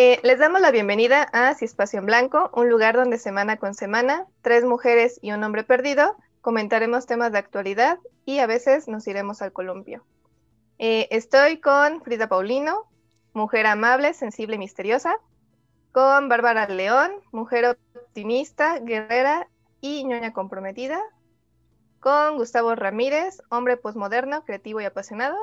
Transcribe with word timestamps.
Eh, 0.00 0.20
les 0.22 0.38
damos 0.38 0.60
la 0.60 0.70
bienvenida 0.70 1.28
a 1.32 1.50
Espacio 1.50 1.98
en 1.98 2.06
Blanco, 2.06 2.52
un 2.54 2.68
lugar 2.68 2.94
donde 2.94 3.18
semana 3.18 3.56
con 3.56 3.74
semana, 3.74 4.26
tres 4.42 4.64
mujeres 4.64 5.18
y 5.22 5.32
un 5.32 5.42
hombre 5.42 5.64
perdido, 5.64 6.14
comentaremos 6.40 7.06
temas 7.06 7.32
de 7.32 7.38
actualidad 7.38 7.98
y 8.24 8.38
a 8.38 8.46
veces 8.46 8.86
nos 8.86 9.08
iremos 9.08 9.42
al 9.42 9.52
columpio. 9.52 10.06
Eh, 10.78 11.08
estoy 11.10 11.60
con 11.60 12.00
Frida 12.02 12.28
Paulino, 12.28 12.88
mujer 13.32 13.66
amable, 13.66 14.14
sensible 14.14 14.54
y 14.54 14.60
misteriosa, 14.60 15.16
con 15.90 16.28
Bárbara 16.28 16.68
León, 16.68 17.10
mujer 17.32 17.76
optimista, 17.96 18.78
guerrera 18.78 19.48
y 19.80 20.04
ñoña 20.04 20.32
comprometida, 20.32 21.02
con 21.98 22.36
Gustavo 22.36 22.76
Ramírez, 22.76 23.42
hombre 23.48 23.76
posmoderno, 23.76 24.44
creativo 24.44 24.80
y 24.80 24.84
apasionado, 24.84 25.36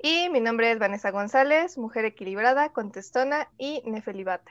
y 0.00 0.28
mi 0.30 0.40
nombre 0.40 0.70
es 0.70 0.78
Vanessa 0.78 1.10
González, 1.10 1.76
mujer 1.76 2.04
equilibrada, 2.04 2.70
contestona 2.70 3.50
y 3.58 3.82
nefelibata. 3.84 4.50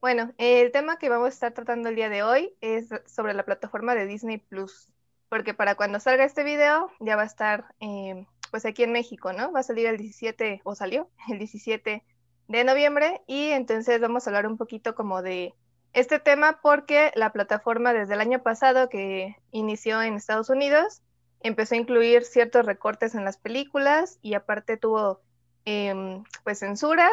Bueno, 0.00 0.32
el 0.38 0.72
tema 0.72 0.98
que 0.98 1.08
vamos 1.08 1.26
a 1.26 1.28
estar 1.30 1.52
tratando 1.52 1.88
el 1.88 1.96
día 1.96 2.08
de 2.08 2.22
hoy 2.22 2.54
es 2.60 2.88
sobre 3.06 3.34
la 3.34 3.44
plataforma 3.44 3.94
de 3.94 4.06
Disney 4.06 4.38
Plus, 4.38 4.90
porque 5.28 5.54
para 5.54 5.74
cuando 5.74 6.00
salga 6.00 6.24
este 6.24 6.44
video 6.44 6.90
ya 7.00 7.16
va 7.16 7.22
a 7.22 7.26
estar 7.26 7.74
eh, 7.80 8.26
pues 8.50 8.64
aquí 8.64 8.82
en 8.82 8.92
México, 8.92 9.32
¿no? 9.32 9.52
Va 9.52 9.60
a 9.60 9.64
salir 9.64 9.86
el 9.86 9.98
17, 9.98 10.60
o 10.64 10.74
salió 10.74 11.10
el 11.30 11.38
17 11.38 12.04
de 12.48 12.64
noviembre, 12.64 13.22
y 13.26 13.48
entonces 13.50 14.00
vamos 14.00 14.26
a 14.26 14.30
hablar 14.30 14.46
un 14.46 14.56
poquito 14.56 14.94
como 14.94 15.22
de 15.22 15.54
este 15.92 16.18
tema 16.18 16.60
porque 16.62 17.12
la 17.14 17.32
plataforma 17.32 17.92
desde 17.92 18.14
el 18.14 18.20
año 18.20 18.42
pasado 18.42 18.88
que 18.88 19.36
inició 19.52 20.02
en 20.02 20.14
Estados 20.14 20.50
Unidos, 20.50 21.02
empezó 21.44 21.74
a 21.74 21.78
incluir 21.78 22.24
ciertos 22.24 22.64
recortes 22.64 23.14
en 23.14 23.24
las 23.24 23.36
películas 23.36 24.18
y 24.22 24.34
aparte 24.34 24.78
tuvo 24.78 25.20
em, 25.66 26.24
pues 26.42 26.58
censura 26.58 27.08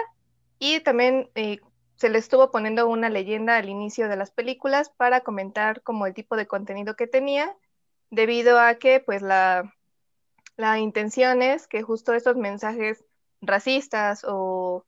y 0.57 0.79
también 0.79 1.29
eh, 1.35 1.59
se 1.97 2.09
le 2.09 2.17
estuvo 2.17 2.49
poniendo 2.49 2.87
una 2.87 3.09
leyenda 3.09 3.57
al 3.57 3.67
inicio 3.67 4.07
de 4.07 4.15
las 4.15 4.31
películas 4.31 4.89
para 4.89 5.19
comentar 5.19 5.83
como 5.83 6.07
el 6.07 6.13
tipo 6.13 6.37
de 6.37 6.47
contenido 6.47 6.95
que 6.95 7.07
tenía 7.07 7.55
debido 8.09 8.57
a 8.57 8.75
que 8.75 9.01
pues 9.01 9.21
la, 9.21 9.75
la 10.55 10.79
intención 10.79 11.41
es 11.41 11.67
que 11.67 11.81
justo 11.81 12.13
estos 12.13 12.37
mensajes 12.37 13.03
racistas 13.41 14.23
o 14.25 14.85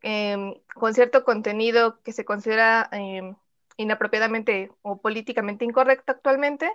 em, 0.00 0.54
con 0.74 0.94
cierto 0.94 1.22
contenido 1.22 2.00
que 2.02 2.12
se 2.12 2.24
considera 2.24 2.88
em, 2.92 3.36
inapropiadamente 3.76 4.72
o 4.80 4.96
políticamente 5.02 5.66
incorrecto 5.66 6.12
actualmente, 6.12 6.70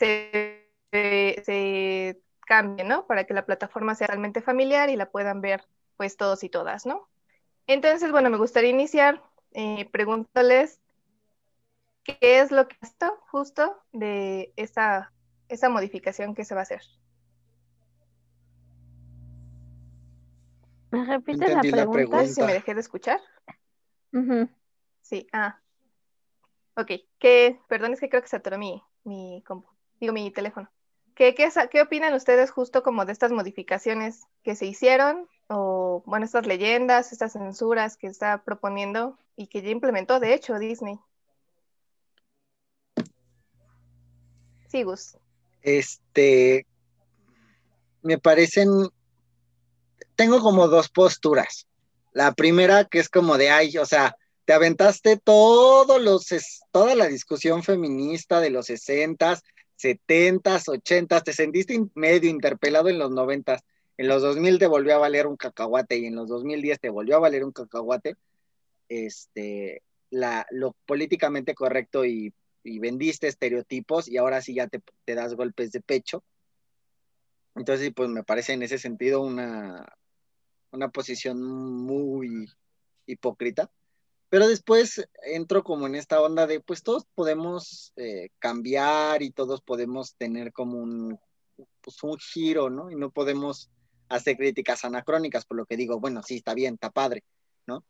se, 0.00 2.20
cambie, 2.46 2.84
¿no? 2.84 3.06
Para 3.06 3.24
que 3.24 3.34
la 3.34 3.46
plataforma 3.46 3.94
sea 3.94 4.08
realmente 4.08 4.40
familiar 4.40 4.90
y 4.90 4.96
la 4.96 5.10
puedan 5.10 5.40
ver 5.40 5.64
pues 5.96 6.16
todos 6.16 6.42
y 6.42 6.48
todas, 6.48 6.86
¿no? 6.86 7.08
Entonces, 7.66 8.10
bueno, 8.10 8.30
me 8.30 8.38
gustaría 8.38 8.70
iniciar 8.70 9.22
eh, 9.52 9.88
preguntándoles 9.92 10.80
qué 12.02 12.18
es 12.20 12.50
lo 12.50 12.66
que 12.66 12.76
está 12.80 13.12
justo 13.30 13.80
de 13.92 14.52
esa, 14.56 15.12
esa 15.48 15.68
modificación 15.68 16.34
que 16.34 16.44
se 16.44 16.54
va 16.54 16.60
a 16.60 16.62
hacer. 16.62 16.82
¿Me 20.90 21.04
repites 21.04 21.54
la 21.54 21.88
pregunta? 21.88 22.26
Si 22.26 22.42
me 22.42 22.54
dejé 22.54 22.74
de 22.74 22.80
escuchar. 22.80 23.20
Sí, 25.02 25.28
ah. 25.32 25.60
Ok, 26.76 26.92
que, 27.18 27.60
perdón, 27.68 27.92
es 27.92 28.00
que 28.00 28.08
creo 28.08 28.22
que 28.22 28.28
se 28.28 28.36
atoró 28.36 28.58
mi, 28.58 28.82
mi 29.04 29.44
compu 29.46 29.68
digo, 30.00 30.12
mi 30.12 30.30
teléfono. 30.30 30.70
¿Qué, 31.14 31.34
qué, 31.34 31.82
opinan 31.82 32.14
ustedes 32.14 32.50
justo 32.50 32.82
como 32.82 33.04
de 33.04 33.12
estas 33.12 33.30
modificaciones 33.30 34.22
que 34.42 34.56
se 34.56 34.64
hicieron? 34.64 35.28
O, 35.48 36.02
bueno, 36.06 36.24
estas 36.24 36.46
leyendas, 36.46 37.12
estas 37.12 37.32
censuras 37.32 37.98
que 37.98 38.06
está 38.06 38.42
proponiendo 38.42 39.18
y 39.36 39.48
que 39.48 39.60
ya 39.60 39.68
implementó, 39.68 40.18
de 40.18 40.32
hecho, 40.32 40.58
Disney. 40.58 40.98
Sí, 44.68 44.82
Gus. 44.82 45.18
Este, 45.62 46.66
me 48.02 48.18
parecen, 48.18 48.88
tengo 50.16 50.40
como 50.40 50.68
dos 50.68 50.88
posturas. 50.88 51.66
La 52.12 52.32
primera 52.32 52.84
que 52.86 52.98
es 52.98 53.08
como 53.08 53.36
de, 53.36 53.50
ay, 53.50 53.76
o 53.76 53.84
sea, 53.84 54.16
te 54.46 54.52
aventaste 54.52 55.16
todos 55.16 56.00
los, 56.00 56.26
toda 56.70 56.94
la 56.94 57.08
discusión 57.08 57.62
feminista 57.62 58.40
de 58.40 58.50
los 58.50 58.66
sesentas, 58.66 59.42
70s, 59.80 60.68
80 60.68 61.20
te 61.22 61.32
sentiste 61.32 61.80
medio 61.94 62.28
interpelado 62.28 62.88
en 62.88 62.98
los 62.98 63.10
90 63.10 63.60
en 64.00 64.08
los 64.08 64.22
2000 64.22 64.58
te 64.58 64.66
volvió 64.66 64.94
a 64.94 64.98
valer 64.98 65.26
un 65.26 65.36
cacahuate 65.36 65.98
y 65.98 66.06
en 66.06 66.14
los 66.14 66.26
2010 66.26 66.80
te 66.80 66.88
volvió 66.88 67.16
a 67.16 67.20
valer 67.20 67.44
un 67.44 67.52
cacahuate, 67.52 68.16
este, 68.88 69.82
la, 70.08 70.46
lo 70.50 70.74
políticamente 70.86 71.54
correcto 71.54 72.06
y, 72.06 72.32
vendiste 72.62 73.28
estereotipos 73.28 74.08
y 74.08 74.16
ahora 74.16 74.40
sí 74.40 74.54
ya 74.54 74.68
te, 74.68 74.80
te, 75.04 75.14
das 75.14 75.34
golpes 75.34 75.70
de 75.72 75.82
pecho. 75.82 76.24
Entonces, 77.54 77.92
pues 77.94 78.08
me 78.08 78.24
parece 78.24 78.54
en 78.54 78.62
ese 78.62 78.78
sentido 78.78 79.20
una, 79.20 79.84
una 80.70 80.88
posición 80.88 81.42
muy 81.42 82.46
hipócrita. 83.04 83.70
Pero 84.30 84.46
después 84.46 85.06
entro 85.24 85.64
como 85.64 85.86
en 85.86 85.96
esta 85.96 86.22
onda 86.22 86.46
de, 86.46 86.60
pues 86.60 86.82
todos 86.84 87.04
podemos 87.14 87.92
eh, 87.96 88.30
cambiar 88.38 89.22
y 89.22 89.32
todos 89.32 89.60
podemos 89.60 90.14
tener 90.14 90.52
como 90.52 90.78
un, 90.78 91.18
pues, 91.80 92.02
un 92.02 92.16
giro, 92.16 92.70
¿no? 92.70 92.90
Y 92.90 92.94
no 92.94 93.10
podemos 93.10 93.70
hacer 94.08 94.36
críticas 94.36 94.84
anacrónicas, 94.84 95.44
por 95.44 95.56
lo 95.56 95.66
que 95.66 95.76
digo, 95.76 95.98
bueno, 95.98 96.22
sí, 96.22 96.36
está 96.36 96.54
bien, 96.54 96.74
está 96.74 96.90
padre, 96.90 97.24
¿no? 97.66 97.84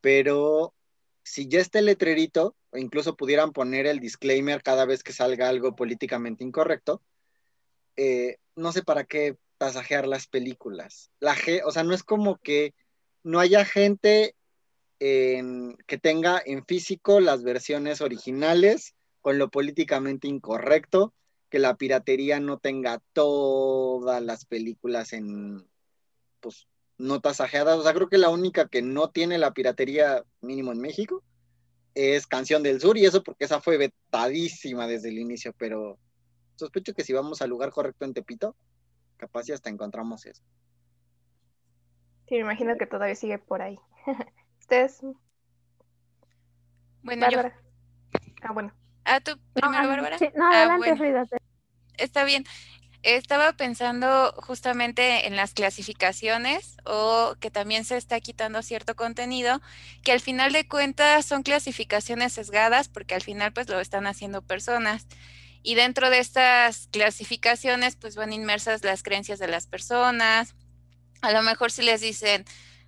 Pero 0.00 0.74
si 1.22 1.46
ya 1.48 1.60
está 1.60 1.78
el 1.78 1.86
letrerito, 1.86 2.56
o 2.70 2.78
incluso 2.78 3.16
pudieran 3.16 3.52
poner 3.52 3.86
el 3.86 4.00
disclaimer 4.00 4.62
cada 4.64 4.84
vez 4.86 5.04
que 5.04 5.12
salga 5.12 5.48
algo 5.48 5.76
políticamente 5.76 6.42
incorrecto, 6.42 7.00
eh, 7.96 8.38
no 8.56 8.72
sé 8.72 8.82
para 8.82 9.04
qué 9.04 9.36
pasajear 9.58 10.08
las 10.08 10.26
películas. 10.26 11.10
La 11.20 11.36
o 11.64 11.70
sea, 11.70 11.84
no 11.84 11.94
es 11.94 12.02
como 12.02 12.38
que 12.38 12.74
no 13.22 13.38
haya 13.38 13.64
gente 13.64 14.34
que 15.00 15.98
tenga 15.98 16.42
en 16.44 16.64
físico 16.66 17.20
las 17.20 17.42
versiones 17.42 18.02
originales 18.02 18.94
con 19.22 19.38
lo 19.38 19.50
políticamente 19.50 20.28
incorrecto, 20.28 21.14
que 21.48 21.58
la 21.58 21.76
piratería 21.76 22.38
no 22.38 22.58
tenga 22.58 23.00
todas 23.14 24.22
las 24.22 24.44
películas 24.44 25.14
en 25.14 25.66
pues 26.40 26.68
no 26.98 27.20
tasajeadas. 27.20 27.78
O 27.78 27.82
sea, 27.82 27.94
creo 27.94 28.08
que 28.10 28.18
la 28.18 28.28
única 28.28 28.68
que 28.68 28.82
no 28.82 29.10
tiene 29.10 29.38
la 29.38 29.54
piratería 29.54 30.22
mínimo 30.42 30.72
en 30.72 30.80
México 30.80 31.22
es 31.94 32.26
Canción 32.26 32.62
del 32.62 32.80
Sur, 32.80 32.98
y 32.98 33.06
eso 33.06 33.22
porque 33.22 33.46
esa 33.46 33.60
fue 33.60 33.78
vetadísima 33.78 34.86
desde 34.86 35.08
el 35.08 35.18
inicio, 35.18 35.54
pero 35.56 35.98
sospecho 36.56 36.94
que 36.94 37.04
si 37.04 37.12
vamos 37.14 37.40
al 37.40 37.50
lugar 37.50 37.70
correcto 37.70 38.04
en 38.04 38.12
Tepito, 38.12 38.54
capaz 39.16 39.46
ya 39.46 39.54
hasta 39.54 39.70
encontramos 39.70 40.26
eso. 40.26 40.42
Sí, 42.28 42.34
me 42.34 42.40
imagino 42.40 42.76
que 42.76 42.86
todavía 42.86 43.16
sigue 43.16 43.38
por 43.38 43.62
ahí. 43.62 43.78
Bueno, 47.02 47.26
Bárbara. 47.26 47.60
Ah, 48.42 48.52
bueno. 48.52 48.72
Ah, 49.04 49.20
tú 49.20 49.38
primero, 49.52 49.82
no, 49.82 49.88
Bárbara. 49.88 50.16
no, 50.34 50.46
ah, 50.46 50.58
adelante, 50.58 50.96
Frida. 50.96 51.24
Está 51.96 52.24
bien. 52.24 52.44
Estaba 53.02 53.54
pensando 53.54 54.32
justamente 54.36 55.26
en 55.26 55.34
las 55.34 55.54
clasificaciones 55.54 56.76
o 56.84 57.34
que 57.40 57.50
también 57.50 57.84
se 57.84 57.96
está 57.96 58.20
quitando 58.20 58.62
cierto 58.62 58.94
contenido, 58.94 59.62
que 60.04 60.12
al 60.12 60.20
final 60.20 60.52
de 60.52 60.68
cuentas 60.68 61.24
son 61.24 61.42
clasificaciones 61.42 62.34
sesgadas 62.34 62.88
porque 62.88 63.14
al 63.14 63.22
final 63.22 63.54
pues 63.54 63.70
lo 63.70 63.80
están 63.80 64.06
haciendo 64.06 64.42
personas. 64.42 65.06
Y 65.62 65.76
dentro 65.76 66.10
de 66.10 66.18
estas 66.18 66.88
clasificaciones 66.88 67.96
pues 67.96 68.16
van 68.16 68.34
inmersas 68.34 68.84
las 68.84 69.02
creencias 69.02 69.38
de 69.38 69.48
las 69.48 69.66
personas. 69.66 70.54
A 71.22 71.32
lo 71.32 71.42
mejor 71.42 71.72
si 71.72 71.82
les 71.82 72.02
dicen, 72.02 72.44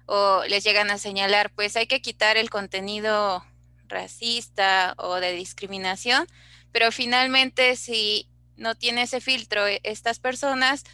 o 0.07 0.43
les 0.49 0.65
llegan 0.65 0.91
a 0.91 0.99
señalar, 0.99 1.51
pues 1.55 1.77
hay 1.77 1.87
que 1.87 2.03
quitar 2.03 2.37
el 2.37 2.51
contenido 2.51 3.45
racista 3.87 4.95
o 4.99 5.17
de 5.17 5.33
discriminación, 5.33 6.27
pero 6.73 6.91
finalmente 6.93 7.77
si 7.77 8.29
no 8.57 8.75
tiene 8.75 9.03
ese 9.03 9.21
filtro 9.21 9.67
e, 9.67 9.81
estas 9.85 10.19
personas, 10.19 10.85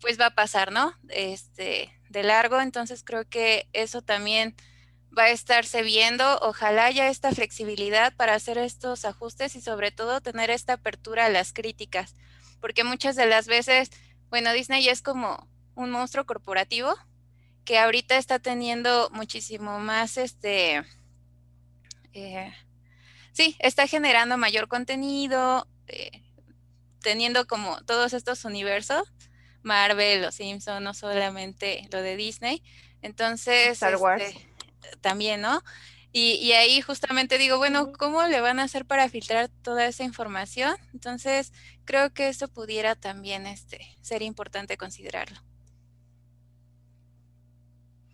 pues 0.00 0.18
va 0.18 0.26
a 0.26 0.34
pasar, 0.34 0.72
¿no? 0.72 0.94
Este, 1.08 1.92
de 2.08 2.22
largo, 2.22 2.60
entonces 2.60 3.02
creo 3.04 3.28
que 3.28 3.68
eso 3.72 4.02
también 4.02 4.56
va 5.16 5.24
a 5.24 5.30
estarse 5.30 5.82
viendo. 5.82 6.38
Ojalá 6.40 6.86
haya 6.86 7.08
esta 7.08 7.32
flexibilidad 7.32 8.14
para 8.14 8.34
hacer 8.34 8.58
estos 8.58 9.04
ajustes 9.04 9.56
y 9.56 9.60
sobre 9.60 9.90
todo 9.90 10.20
tener 10.20 10.50
esta 10.50 10.74
apertura 10.74 11.26
a 11.26 11.30
las 11.30 11.52
críticas, 11.52 12.14
porque 12.60 12.84
muchas 12.84 13.16
de 13.16 13.26
las 13.26 13.46
veces, 13.46 13.90
bueno, 14.30 14.52
Disney 14.52 14.88
es 14.88 15.02
como 15.02 15.48
un 15.74 15.90
monstruo 15.90 16.26
corporativo 16.26 16.94
que 17.68 17.78
ahorita 17.78 18.16
está 18.16 18.38
teniendo 18.38 19.10
muchísimo 19.12 19.78
más, 19.78 20.16
este, 20.16 20.82
eh, 22.14 22.54
sí, 23.32 23.56
está 23.58 23.86
generando 23.86 24.38
mayor 24.38 24.68
contenido, 24.68 25.68
eh, 25.86 26.22
teniendo 27.02 27.46
como 27.46 27.78
todos 27.82 28.14
estos 28.14 28.46
universos, 28.46 29.12
Marvel, 29.62 30.22
los 30.22 30.36
Simpsons, 30.36 30.80
no 30.80 30.94
solamente 30.94 31.86
lo 31.92 32.00
de 32.00 32.16
Disney, 32.16 32.62
Entonces, 33.02 33.72
Star 33.72 33.96
Wars. 33.96 34.22
este, 34.22 34.48
también, 35.02 35.42
¿no? 35.42 35.62
Y, 36.10 36.36
y 36.36 36.52
ahí 36.52 36.80
justamente 36.80 37.36
digo, 37.36 37.58
bueno, 37.58 37.92
¿cómo 37.92 38.22
le 38.22 38.40
van 38.40 38.60
a 38.60 38.62
hacer 38.62 38.86
para 38.86 39.10
filtrar 39.10 39.50
toda 39.60 39.84
esa 39.84 40.04
información? 40.04 40.74
Entonces, 40.94 41.52
creo 41.84 42.14
que 42.14 42.28
esto 42.30 42.48
pudiera 42.48 42.94
también 42.94 43.46
este, 43.46 43.94
ser 44.00 44.22
importante 44.22 44.78
considerarlo. 44.78 45.38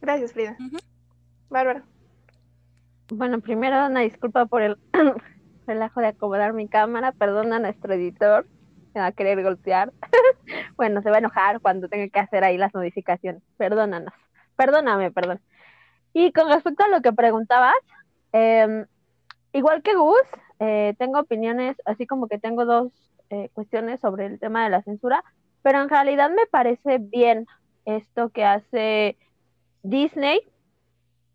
Gracias, 0.04 0.34
Frida. 0.34 0.54
Ujú. 0.60 0.76
Bárbara. 1.48 1.82
Bueno, 3.10 3.40
primero 3.40 3.86
una 3.86 4.00
disculpa 4.00 4.44
por 4.44 4.60
el 4.60 4.76
relajo 5.66 6.00
de 6.00 6.08
acomodar 6.08 6.52
mi 6.52 6.68
cámara. 6.68 7.12
Perdona 7.12 7.56
a 7.56 7.60
nuestro 7.60 7.94
editor, 7.94 8.46
me 8.94 9.00
va 9.00 9.06
a 9.06 9.12
querer 9.12 9.42
golpear. 9.42 9.94
bueno, 10.76 11.00
se 11.00 11.08
va 11.08 11.16
a 11.16 11.20
enojar 11.20 11.60
cuando 11.62 11.88
tenga 11.88 12.06
que 12.08 12.20
hacer 12.20 12.44
ahí 12.44 12.58
las 12.58 12.74
modificaciones. 12.74 13.42
Perdónanos. 13.56 14.12
Perdóname, 14.56 15.10
perdón. 15.10 15.40
Y 16.12 16.32
con 16.32 16.50
respecto 16.50 16.84
a 16.84 16.88
lo 16.88 17.00
que 17.00 17.14
preguntabas, 17.14 17.72
em, 18.32 18.84
igual 19.54 19.82
que 19.82 19.94
Gus, 19.94 20.20
eh, 20.58 20.94
tengo 20.98 21.18
opiniones, 21.18 21.78
así 21.86 22.06
como 22.06 22.28
que 22.28 22.38
tengo 22.38 22.66
dos 22.66 22.92
eh, 23.30 23.48
cuestiones 23.54 24.00
sobre 24.00 24.26
el 24.26 24.38
tema 24.38 24.64
de 24.64 24.70
la 24.70 24.82
censura, 24.82 25.24
pero 25.62 25.80
en 25.80 25.88
realidad 25.88 26.28
me 26.28 26.46
parece 26.46 26.98
bien 26.98 27.46
esto 27.86 28.28
que 28.28 28.44
hace 28.44 29.16
Disney 29.84 30.40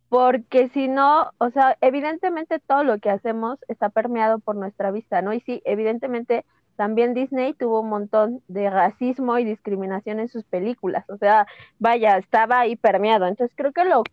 porque 0.09 0.69
si 0.69 0.87
no, 0.87 1.31
o 1.37 1.51
sea, 1.51 1.77
evidentemente 1.81 2.59
todo 2.59 2.83
lo 2.83 2.97
que 2.99 3.11
hacemos 3.11 3.59
está 3.67 3.89
permeado 3.89 4.39
por 4.39 4.55
nuestra 4.55 4.91
vista, 4.91 5.21
¿no? 5.21 5.33
Y 5.33 5.39
sí, 5.41 5.61
evidentemente 5.65 6.45
también 6.75 7.13
Disney 7.13 7.53
tuvo 7.53 7.81
un 7.81 7.89
montón 7.89 8.41
de 8.47 8.69
racismo 8.69 9.37
y 9.37 9.45
discriminación 9.45 10.19
en 10.19 10.27
sus 10.27 10.43
películas, 10.45 11.07
o 11.09 11.17
sea, 11.17 11.45
vaya, 11.77 12.17
estaba 12.17 12.59
ahí 12.61 12.75
permeado. 12.75 13.27
Entonces 13.27 13.55
creo 13.55 13.71
que 13.71 13.85
lo 13.85 14.03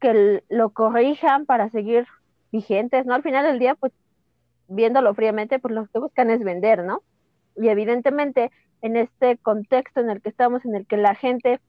que 0.00 0.42
lo 0.48 0.70
corrijan 0.70 1.46
para 1.46 1.70
seguir 1.70 2.06
vigentes, 2.50 3.06
¿no? 3.06 3.14
Al 3.14 3.22
final 3.22 3.44
del 3.44 3.60
día, 3.60 3.76
pues 3.76 3.92
viéndolo 4.68 5.14
fríamente, 5.14 5.60
pues 5.60 5.74
lo 5.74 5.86
que 5.86 5.98
buscan 6.00 6.30
es 6.30 6.42
vender, 6.42 6.82
¿no? 6.84 7.02
Y 7.56 7.68
evidentemente 7.68 8.50
en 8.80 8.96
este 8.96 9.38
contexto 9.38 10.00
en 10.00 10.10
el 10.10 10.20
que 10.20 10.30
estamos, 10.30 10.64
en 10.64 10.74
el 10.74 10.86
que 10.86 10.96
la 10.96 11.14
gente, 11.14 11.60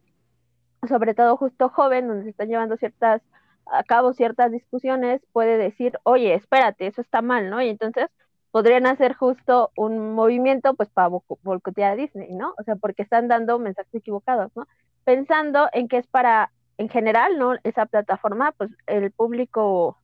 sobre 0.88 1.14
todo 1.14 1.38
justo 1.38 1.70
joven, 1.70 2.08
donde 2.08 2.24
se 2.26 2.30
están 2.32 2.50
llevando 2.50 2.78
ciertas 2.78 3.22
a 3.66 3.84
cabo 3.84 4.14
ciertas 4.14 4.52
discusiones, 4.52 5.22
puede 5.32 5.58
decir, 5.58 5.98
oye, 6.04 6.34
espérate, 6.34 6.88
eso 6.88 7.02
está 7.02 7.22
mal, 7.22 7.50
¿no? 7.50 7.62
Y 7.62 7.70
entonces 7.70 8.08
podrían 8.52 8.86
hacer 8.86 9.14
justo 9.16 9.72
un 9.76 10.14
movimiento, 10.14 10.74
pues, 10.76 10.90
para 10.90 11.08
bo- 11.08 11.24
boicotear 11.44 11.94
a 11.94 11.96
Disney, 11.96 12.34
¿no? 12.34 12.54
O 12.60 12.64
sea, 12.64 12.76
porque 12.76 13.04
están 13.04 13.28
dando 13.30 13.60
mensajes 13.60 13.94
equivocados, 13.96 14.52
¿no? 14.56 14.68
Pensando 15.06 15.70
en 15.74 15.88
que 15.88 15.98
es 15.98 16.08
para, 16.08 16.52
en 16.78 16.90
general, 16.90 17.38
¿no? 17.40 17.54
Esa 17.64 17.86
plataforma, 17.86 18.52
pues, 18.54 18.72
el 18.88 19.12
público 19.12 19.98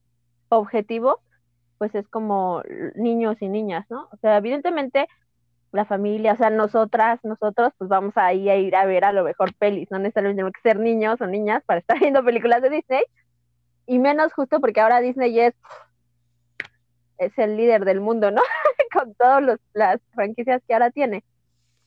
objetivo, 0.48 1.20
pues, 1.78 1.94
es 1.94 2.08
como 2.08 2.62
niños 2.96 3.36
y 3.42 3.48
niñas, 3.48 3.86
¿no? 3.90 4.08
O 4.12 4.16
sea, 4.18 4.36
evidentemente, 4.38 5.08
la 5.72 5.84
familia, 5.84 6.32
o 6.34 6.36
sea, 6.36 6.50
nosotras, 6.50 7.20
nosotros, 7.22 7.72
pues 7.78 7.88
vamos 7.88 8.16
ahí 8.16 8.48
a 8.50 8.56
ir 8.56 8.74
a 8.76 8.86
ver 8.86 9.04
a 9.04 9.12
lo 9.12 9.24
mejor 9.24 9.54
pelis, 9.54 9.90
no 9.90 9.98
necesariamente 9.98 10.38
tenemos 10.40 10.52
que 10.54 10.68
ser 10.68 10.78
niños 10.80 11.20
o 11.20 11.26
niñas 11.26 11.62
para 11.66 11.80
estar 11.80 11.98
viendo 12.00 12.24
películas 12.24 12.62
de 12.62 12.70
Disney, 12.70 13.02
y 13.86 13.98
menos 13.98 14.32
justo 14.32 14.60
porque 14.60 14.80
ahora 14.80 15.00
Disney 15.00 15.38
es, 15.40 15.54
es 17.18 17.36
el 17.38 17.56
líder 17.56 17.84
del 17.84 18.00
mundo, 18.00 18.30
¿no? 18.30 18.42
Con 18.92 19.14
todas 19.14 19.58
las 19.74 20.00
franquicias 20.14 20.62
que 20.66 20.74
ahora 20.74 20.90
tiene. 20.90 21.24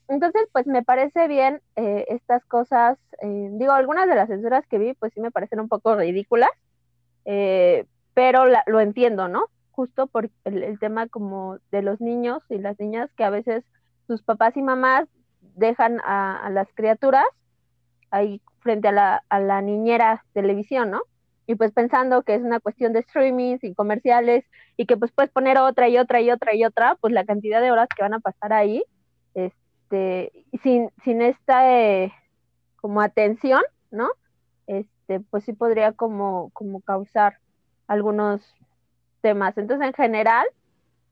Entonces, 0.08 0.44
pues 0.52 0.68
me 0.68 0.84
parece 0.84 1.28
bien 1.28 1.62
eh, 1.76 2.06
estas 2.10 2.46
cosas, 2.46 2.98
eh, 3.22 3.50
digo, 3.54 3.72
algunas 3.72 4.08
de 4.08 4.16
las 4.16 4.28
censuras 4.28 4.66
que 4.68 4.78
vi, 4.78 4.94
pues 4.94 5.14
sí 5.14 5.22
me 5.22 5.32
parecen 5.32 5.60
un 5.60 5.70
poco 5.70 5.96
ridículas, 5.96 6.50
eh, 7.26 7.86
pero 8.14 8.46
la- 8.46 8.64
lo 8.68 8.80
entiendo, 8.82 9.28
¿no? 9.28 9.46
Justo 9.72 10.08
por 10.08 10.30
el 10.46 10.78
tema 10.80 11.08
como 11.08 11.58
de 11.72 11.82
los 11.82 12.00
niños 12.02 12.44
y 12.50 12.60
las 12.60 12.80
niñas 12.80 13.10
que 13.16 13.24
a 13.24 13.30
veces 13.32 13.64
sus 14.08 14.22
papás 14.22 14.56
y 14.58 14.62
mamás 14.62 15.08
dejan 15.56 16.00
a, 16.04 16.38
a 16.38 16.50
las 16.50 16.68
criaturas 16.74 17.26
ahí 18.12 18.42
frente 18.60 18.88
a 18.88 18.92
la, 18.92 19.62
niñera 19.62 20.24
televisión, 20.34 20.92
¿no? 20.92 21.02
y 21.46 21.56
pues 21.56 21.72
pensando 21.72 22.24
que 22.24 22.36
es 22.36 22.42
una 22.42 22.60
cuestión 22.60 22.94
de 22.94 23.00
streaming 23.00 23.58
sin 23.58 23.74
comerciales 23.74 24.46
y 24.78 24.86
que 24.86 24.96
pues 24.96 25.12
puedes 25.12 25.32
poner 25.32 25.58
otra 25.58 25.90
y 25.90 25.98
otra 25.98 26.22
y 26.22 26.32
otra 26.32 26.56
y 26.56 26.64
otra, 26.64 26.96
pues 27.02 27.14
la 27.14 27.26
cantidad 27.26 27.62
de 27.62 27.72
horas 27.72 27.90
que 27.96 28.02
van 28.02 28.14
a 28.14 28.20
pasar 28.20 28.54
ahí, 28.54 28.84
este, 29.34 30.32
sin, 30.62 30.90
sin 31.04 31.22
esta 31.22 31.70
eh, 31.78 32.14
como 32.78 33.02
atención, 33.02 33.62
¿no? 33.92 34.10
Este, 34.68 35.20
pues 35.20 35.44
sí 35.44 35.52
podría 35.54 35.92
como, 35.92 36.50
como 36.54 36.80
causar 36.80 37.40
algunos 37.88 38.42
temas. 39.22 39.58
Entonces, 39.58 39.88
en 39.88 39.94
general, 39.94 40.48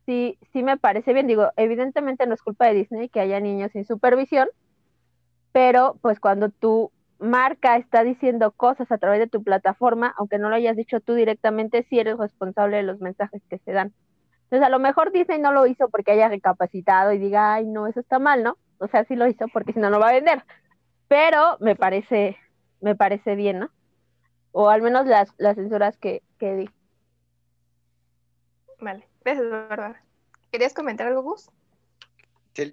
sí, 0.06 0.38
sí 0.54 0.64
me 0.64 0.78
parece 0.78 1.14
bien. 1.14 1.28
Digo, 1.28 1.52
evidentemente 1.56 2.26
no 2.28 2.34
es 2.34 2.42
culpa 2.42 2.68
de 2.68 2.74
Disney 2.74 3.10
que 3.10 3.20
haya 3.20 3.40
niños 3.40 3.72
sin 3.72 3.86
supervisión, 3.86 4.48
pero 5.52 5.98
pues 6.02 6.20
cuando 6.20 6.50
tu 6.50 6.92
marca 7.20 7.78
está 7.78 8.04
diciendo 8.04 8.52
cosas 8.52 8.92
a 8.92 8.98
través 8.98 9.20
de 9.20 9.28
tu 9.28 9.44
plataforma, 9.44 10.14
aunque 10.18 10.40
no 10.40 10.50
lo 10.50 10.56
hayas 10.56 10.76
dicho 10.76 11.00
tú 11.00 11.14
directamente, 11.14 11.86
sí 11.90 12.00
eres 12.00 12.18
responsable 12.18 12.78
de 12.78 12.84
los 12.84 13.00
mensajes 13.00 13.42
que 13.50 13.60
se 13.60 13.72
dan. 13.72 13.94
Entonces, 14.44 14.68
a 14.68 14.70
lo 14.70 14.80
mejor 14.80 15.12
Disney 15.12 15.40
no 15.40 15.54
lo 15.54 15.66
hizo 15.66 15.90
porque 15.90 16.12
haya 16.12 16.28
recapacitado 16.28 17.14
y 17.14 17.20
diga, 17.20 17.54
ay, 17.54 17.68
no, 17.68 17.88
eso 17.88 18.00
está 18.02 18.20
mal, 18.20 18.44
¿no? 18.44 18.58
O 18.80 18.88
sea, 18.88 19.06
sí 19.06 19.16
lo 19.16 19.28
hizo 19.28 19.48
porque 19.48 19.74
si 19.74 19.80
no, 19.80 19.90
no 19.90 20.00
va 20.00 20.10
a 20.10 20.14
vender. 20.14 20.44
Pero 21.08 21.58
me 21.62 21.76
parece, 21.76 22.38
me 22.82 22.96
parece 22.96 23.36
bien, 23.36 23.60
¿no? 23.60 23.70
O 24.52 24.70
al 24.70 24.82
menos 24.82 25.06
las, 25.06 25.34
las 25.38 25.56
censuras 25.56 25.98
que, 25.98 26.24
que 26.38 26.56
di. 26.56 26.70
Vale, 28.82 29.08
gracias, 29.24 29.50
Bárbara. 29.50 30.04
¿Querías 30.52 30.74
comentar 30.74 31.08
algo, 31.08 31.22
Gus? 31.22 31.50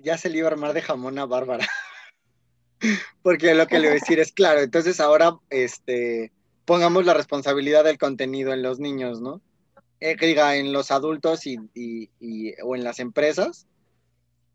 Ya 0.03 0.19
se 0.19 0.29
le 0.29 0.39
iba 0.39 0.49
a 0.49 0.53
armar 0.53 0.73
de 0.73 0.83
jamón 0.83 1.19
a 1.19 1.27
Bárbara. 1.27 1.67
Porque 3.23 3.55
lo 3.55 3.67
que 3.67 3.79
le 3.79 3.89
voy 3.89 3.97
a 3.97 4.01
decir 4.01 4.19
es 4.21 4.33
claro, 4.33 4.61
entonces 4.61 5.01
ahora 5.01 5.37
este 5.51 6.33
pongamos 6.65 7.07
la 7.07 7.15
responsabilidad 7.15 7.85
del 7.85 7.99
contenido 7.99 8.53
en 8.53 8.63
los 8.63 8.79
niños, 8.79 9.21
¿no? 9.21 9.41
Eh, 10.01 10.17
diga, 10.21 10.57
en 10.57 10.73
los 10.73 10.91
adultos 10.91 11.47
y, 11.47 11.59
y- 11.75 12.11
y- 12.21 12.55
o 12.63 12.77
en 12.77 12.85
las 12.85 13.01
empresas. 13.01 13.67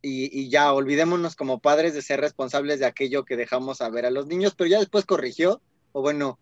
Y, 0.02 0.30
y 0.38 0.50
ya 0.50 0.74
olvidémonos 0.74 1.36
como 1.36 1.60
padres 1.60 1.94
de 1.94 2.02
ser 2.02 2.20
responsables 2.20 2.80
de 2.80 2.86
aquello 2.86 3.24
que 3.24 3.38
dejamos 3.38 3.82
a 3.82 3.90
ver 3.90 4.06
a 4.06 4.12
los 4.12 4.28
niños, 4.28 4.54
pero 4.56 4.70
ya 4.70 4.80
después 4.80 5.06
corrigió, 5.06 5.62
o 5.94 6.02
bueno, 6.02 6.38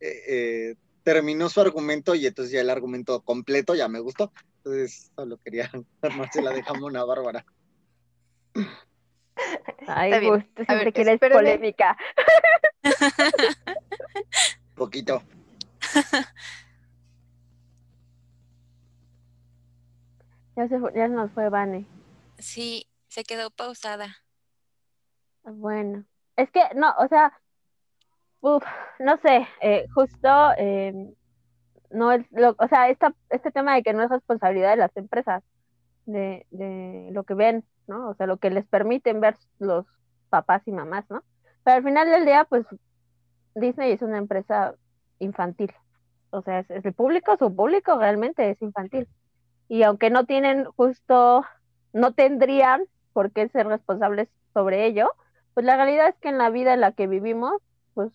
eh, 0.00 0.22
eh, 0.28 0.74
terminó 1.02 1.48
su 1.48 1.60
argumento 1.60 2.14
y 2.14 2.26
entonces 2.26 2.52
ya 2.52 2.60
el 2.60 2.68
argumento 2.70 3.20
completo 3.22 3.74
ya 3.74 3.88
me 3.88 4.00
gustó. 4.00 4.32
Entonces 4.66 5.12
solo 5.14 5.36
quería 5.38 5.70
armársela 6.02 6.50
de 6.50 6.60
jamón 6.64 6.96
a 6.96 7.04
Bárbara. 7.04 7.46
Ay, 9.86 10.10
Está 10.10 10.18
bien. 10.18 10.34
Gus, 10.34 10.44
tú 10.56 10.62
A 10.62 10.64
siempre 10.64 10.92
quieres 10.92 11.20
polémica. 11.20 11.96
Poquito. 14.74 15.22
Ya 20.56 20.66
se, 20.68 20.80
fue- 20.80 20.90
ya 20.94 21.06
se 21.06 21.12
nos 21.12 21.30
fue 21.32 21.50
Vane. 21.50 21.84
Sí, 22.38 22.86
se 23.08 23.24
quedó 23.24 23.50
pausada. 23.50 24.16
Bueno, 25.44 26.06
es 26.34 26.50
que 26.50 26.62
no, 26.74 26.94
o 26.98 27.06
sea, 27.08 27.38
uf, 28.40 28.64
no 28.98 29.18
sé, 29.18 29.46
eh, 29.60 29.84
justo 29.94 30.52
eh, 30.56 30.94
no 31.96 32.12
es 32.12 32.24
lo, 32.30 32.54
o 32.58 32.68
sea, 32.68 32.88
esta, 32.90 33.14
este 33.30 33.50
tema 33.50 33.74
de 33.74 33.82
que 33.82 33.94
no 33.94 34.02
es 34.02 34.10
responsabilidad 34.10 34.70
de 34.70 34.76
las 34.76 34.96
empresas, 34.96 35.42
de, 36.04 36.46
de 36.50 37.08
lo 37.12 37.24
que 37.24 37.34
ven, 37.34 37.64
¿no? 37.86 38.10
O 38.10 38.14
sea, 38.14 38.26
lo 38.26 38.36
que 38.36 38.50
les 38.50 38.66
permiten 38.66 39.20
ver 39.20 39.36
los 39.58 39.86
papás 40.28 40.62
y 40.66 40.72
mamás, 40.72 41.06
¿no? 41.10 41.22
Pero 41.64 41.78
al 41.78 41.84
final 41.84 42.10
del 42.10 42.26
día, 42.26 42.44
pues 42.44 42.66
Disney 43.54 43.92
es 43.92 44.02
una 44.02 44.18
empresa 44.18 44.74
infantil, 45.18 45.72
o 46.30 46.42
sea, 46.42 46.60
es, 46.60 46.70
es 46.70 46.84
el 46.84 46.92
público, 46.92 47.36
su 47.38 47.54
público 47.54 47.98
realmente 47.98 48.50
es 48.50 48.60
infantil. 48.60 49.08
Y 49.68 49.82
aunque 49.82 50.10
no 50.10 50.26
tienen 50.26 50.64
justo, 50.64 51.44
no 51.94 52.12
tendrían 52.12 52.84
por 53.14 53.32
qué 53.32 53.48
ser 53.48 53.66
responsables 53.66 54.28
sobre 54.52 54.84
ello, 54.86 55.10
pues 55.54 55.64
la 55.64 55.76
realidad 55.76 56.08
es 56.08 56.16
que 56.20 56.28
en 56.28 56.38
la 56.38 56.50
vida 56.50 56.74
en 56.74 56.82
la 56.82 56.92
que 56.92 57.06
vivimos, 57.06 57.54
pues 57.94 58.12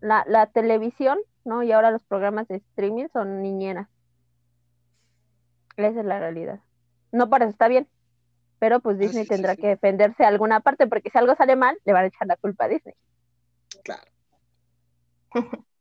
la, 0.00 0.24
la 0.26 0.46
televisión, 0.46 1.18
¿no? 1.44 1.62
Y 1.62 1.72
ahora 1.72 1.90
los 1.90 2.02
programas 2.04 2.48
de 2.48 2.56
streaming 2.56 3.08
son 3.12 3.42
niñeras. 3.42 3.88
Esa 5.76 6.00
es 6.00 6.06
la 6.06 6.18
realidad. 6.18 6.60
No 7.12 7.28
por 7.28 7.42
eso 7.42 7.50
está 7.50 7.68
bien, 7.68 7.88
pero 8.58 8.80
pues 8.80 8.98
Disney 8.98 9.24
sí, 9.24 9.28
sí, 9.28 9.34
tendrá 9.34 9.54
sí. 9.54 9.62
que 9.62 9.68
defenderse 9.68 10.22
de 10.22 10.28
alguna 10.28 10.60
parte, 10.60 10.86
porque 10.86 11.10
si 11.10 11.18
algo 11.18 11.34
sale 11.36 11.56
mal, 11.56 11.76
le 11.84 11.92
van 11.92 12.04
a 12.04 12.08
echar 12.08 12.26
la 12.26 12.36
culpa 12.36 12.64
a 12.64 12.68
Disney. 12.68 12.94
Claro. 13.82 14.02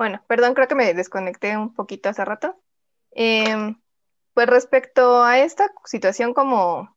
Bueno, 0.00 0.24
perdón, 0.28 0.54
creo 0.54 0.66
que 0.66 0.74
me 0.74 0.94
desconecté 0.94 1.58
un 1.58 1.74
poquito 1.74 2.08
hace 2.08 2.24
rato. 2.24 2.58
Em, 3.10 3.78
pues 4.32 4.46
respecto 4.46 5.22
a 5.22 5.40
esta 5.40 5.70
situación 5.84 6.32
como 6.32 6.96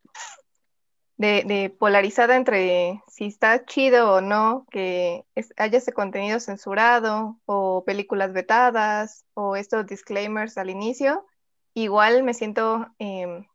de, 1.24 1.76
polarizada 1.80 2.36
entre 2.36 3.02
si 3.08 3.26
está 3.26 3.66
chido 3.66 4.12
o 4.16 4.22
no 4.22 4.66
que 4.70 5.26
haya 5.56 5.78
ese 5.78 5.94
contenido 5.94 6.40
censurado 6.40 7.40
o 7.46 7.86
películas 7.86 8.34
vetadas 8.34 9.26
o 9.34 9.56
estos 9.56 9.86
disclaimers 9.86 10.58
al 10.58 10.70
inicio, 10.70 11.26
igual 11.74 12.24
me 12.24 12.34
siento, 12.34 12.88
em, 13.00 13.48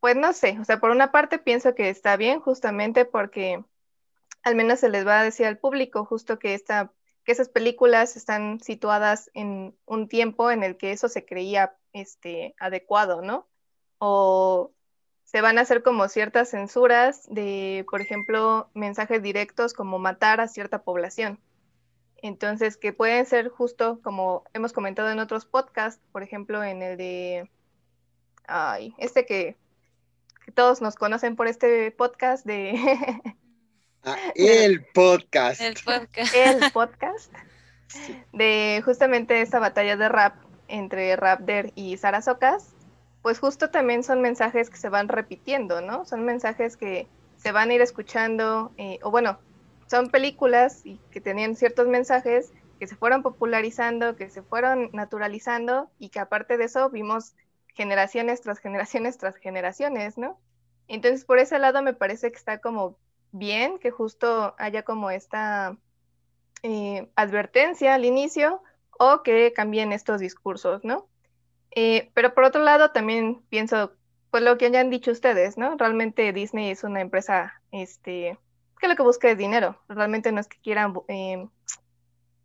pues 0.00 0.16
no 0.16 0.32
sé, 0.32 0.58
o 0.60 0.64
sea, 0.64 0.80
por 0.80 0.90
una 0.90 1.12
parte 1.12 1.38
pienso 1.38 1.74
que 1.74 1.90
está 1.90 2.16
bien 2.16 2.40
justamente 2.40 3.04
porque 3.04 3.62
al 4.42 4.54
menos 4.54 4.80
se 4.80 4.88
les 4.88 5.06
va 5.06 5.20
a 5.20 5.24
decir 5.24 5.46
al 5.46 5.58
público 5.58 6.06
justo 6.06 6.38
que, 6.38 6.54
esta, 6.54 6.92
que 7.24 7.32
esas 7.32 7.50
películas 7.50 8.16
están 8.16 8.60
situadas 8.60 9.30
en 9.34 9.76
un 9.84 10.08
tiempo 10.08 10.50
en 10.50 10.62
el 10.62 10.76
que 10.78 10.92
eso 10.92 11.08
se 11.08 11.26
creía 11.26 11.76
este, 11.92 12.54
adecuado, 12.58 13.22
¿no? 13.22 13.46
O 13.98 14.72
se 15.24 15.40
van 15.40 15.58
a 15.58 15.62
hacer 15.62 15.82
como 15.82 16.08
ciertas 16.08 16.50
censuras 16.50 17.26
de, 17.28 17.84
por 17.90 18.00
ejemplo, 18.00 18.68
mensajes 18.74 19.22
directos 19.22 19.72
como 19.72 19.98
matar 19.98 20.40
a 20.40 20.48
cierta 20.48 20.82
población. 20.82 21.40
Entonces, 22.22 22.76
que 22.76 22.92
pueden 22.92 23.26
ser 23.26 23.48
justo 23.48 24.00
como 24.02 24.44
hemos 24.54 24.72
comentado 24.72 25.10
en 25.10 25.18
otros 25.18 25.44
podcasts, 25.44 26.02
por 26.12 26.22
ejemplo, 26.22 26.62
en 26.64 26.82
el 26.82 26.96
de, 26.96 27.50
ay, 28.46 28.94
este 28.98 29.26
que, 29.26 29.56
todos 30.54 30.82
nos 30.82 30.94
conocen 30.94 31.36
por 31.36 31.48
este 31.48 31.90
podcast 31.90 32.44
de... 32.44 32.74
Ah, 34.06 34.18
el 34.34 34.84
podcast. 34.84 35.62
El 35.62 35.74
podcast. 35.82 36.34
El 36.34 36.70
podcast. 36.74 37.32
De 38.34 38.82
justamente 38.84 39.40
esta 39.40 39.58
batalla 39.60 39.96
de 39.96 40.10
rap 40.10 40.34
entre 40.68 41.16
Raptor 41.16 41.72
y 41.74 41.96
Sara 41.96 42.20
Socas, 42.20 42.73
pues 43.24 43.38
justo 43.38 43.70
también 43.70 44.02
son 44.02 44.20
mensajes 44.20 44.68
que 44.68 44.76
se 44.76 44.90
van 44.90 45.08
repitiendo, 45.08 45.80
¿no? 45.80 46.04
Son 46.04 46.26
mensajes 46.26 46.76
que 46.76 47.08
se 47.38 47.52
van 47.52 47.70
a 47.70 47.72
ir 47.72 47.80
escuchando, 47.80 48.70
eh, 48.76 48.98
o 49.02 49.10
bueno, 49.10 49.38
son 49.86 50.10
películas 50.10 50.84
y 50.84 51.00
que 51.10 51.22
tenían 51.22 51.56
ciertos 51.56 51.88
mensajes 51.88 52.52
que 52.78 52.86
se 52.86 52.96
fueron 52.96 53.22
popularizando, 53.22 54.14
que 54.14 54.28
se 54.28 54.42
fueron 54.42 54.90
naturalizando 54.92 55.88
y 55.98 56.10
que 56.10 56.20
aparte 56.20 56.58
de 56.58 56.64
eso 56.64 56.90
vimos 56.90 57.32
generaciones 57.68 58.42
tras 58.42 58.58
generaciones 58.58 59.16
tras 59.16 59.36
generaciones, 59.36 60.18
¿no? 60.18 60.38
Entonces 60.86 61.24
por 61.24 61.38
ese 61.38 61.58
lado 61.58 61.80
me 61.80 61.94
parece 61.94 62.30
que 62.30 62.36
está 62.36 62.58
como 62.58 62.98
bien 63.32 63.78
que 63.78 63.90
justo 63.90 64.54
haya 64.58 64.82
como 64.82 65.10
esta 65.10 65.78
eh, 66.62 67.08
advertencia 67.16 67.94
al 67.94 68.04
inicio 68.04 68.62
o 68.98 69.22
que 69.22 69.54
cambien 69.54 69.94
estos 69.94 70.20
discursos, 70.20 70.84
¿no? 70.84 71.08
Eh, 71.74 72.10
pero 72.14 72.34
por 72.34 72.44
otro 72.44 72.62
lado, 72.62 72.90
también 72.90 73.42
pienso, 73.48 73.92
pues 74.30 74.42
lo 74.42 74.56
que 74.56 74.66
hayan 74.66 74.90
dicho 74.90 75.10
ustedes, 75.10 75.58
¿no? 75.58 75.76
Realmente 75.76 76.32
Disney 76.32 76.70
es 76.70 76.84
una 76.84 77.00
empresa 77.00 77.60
este, 77.72 78.38
que 78.78 78.88
lo 78.88 78.94
que 78.94 79.02
busca 79.02 79.30
es 79.30 79.38
dinero. 79.38 79.76
Realmente 79.88 80.30
no 80.30 80.40
es 80.40 80.46
que 80.46 80.58
quieran 80.62 80.94
eh, 81.08 81.48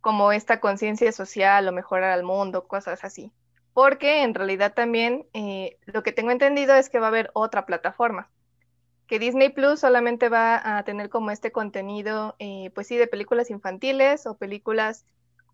como 0.00 0.32
esta 0.32 0.60
conciencia 0.60 1.12
social 1.12 1.68
o 1.68 1.72
mejorar 1.72 2.10
al 2.10 2.24
mundo, 2.24 2.66
cosas 2.66 3.04
así. 3.04 3.32
Porque 3.72 4.22
en 4.22 4.34
realidad 4.34 4.74
también 4.74 5.26
eh, 5.32 5.78
lo 5.86 6.02
que 6.02 6.12
tengo 6.12 6.32
entendido 6.32 6.74
es 6.74 6.90
que 6.90 6.98
va 6.98 7.06
a 7.06 7.10
haber 7.10 7.30
otra 7.34 7.66
plataforma. 7.66 8.28
Que 9.06 9.20
Disney 9.20 9.50
Plus 9.50 9.80
solamente 9.80 10.28
va 10.28 10.78
a 10.78 10.82
tener 10.84 11.08
como 11.08 11.30
este 11.30 11.52
contenido, 11.52 12.36
pues 12.74 12.86
sí, 12.86 12.96
de 12.96 13.08
películas 13.08 13.50
infantiles 13.50 14.24
o 14.26 14.36
películas 14.36 15.04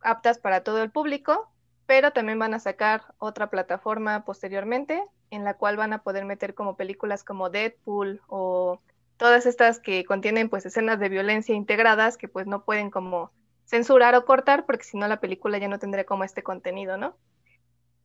aptas 0.02 0.38
para 0.38 0.62
todo 0.62 0.82
el 0.82 0.90
público, 0.90 1.50
pero 1.86 2.12
también 2.12 2.38
van 2.38 2.54
a 2.54 2.60
sacar 2.60 3.14
otra 3.18 3.48
plataforma 3.48 4.24
posteriormente 4.24 5.02
en 5.30 5.44
la 5.44 5.54
cual 5.54 5.76
van 5.76 5.92
a 5.92 6.02
poder 6.02 6.24
meter 6.24 6.54
como 6.54 6.76
películas 6.76 7.24
como 7.24 7.50
Deadpool 7.50 8.20
o 8.26 8.80
todas 9.16 9.46
estas 9.46 9.80
que 9.80 10.04
contienen 10.04 10.48
pues 10.48 10.66
escenas 10.66 11.00
de 11.00 11.08
violencia 11.08 11.54
integradas 11.54 12.16
que 12.16 12.28
pues 12.28 12.46
no 12.46 12.64
pueden 12.64 12.90
como 12.90 13.30
censurar 13.64 14.14
o 14.14 14.24
cortar 14.24 14.66
porque 14.66 14.84
si 14.84 14.96
no 14.96 15.08
la 15.08 15.20
película 15.20 15.58
ya 15.58 15.68
no 15.68 15.78
tendría 15.78 16.04
como 16.04 16.24
este 16.24 16.42
contenido, 16.42 16.96
¿no? 16.96 17.16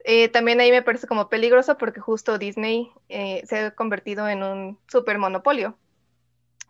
Eh, 0.03 0.29
también 0.29 0.59
ahí 0.59 0.71
me 0.71 0.81
parece 0.81 1.05
como 1.05 1.29
peligroso 1.29 1.77
porque 1.77 1.99
justo 1.99 2.39
Disney 2.39 2.91
eh, 3.09 3.43
se 3.45 3.59
ha 3.59 3.71
convertido 3.71 4.27
en 4.27 4.41
un 4.41 4.79
super 4.87 5.19
monopolio. 5.19 5.77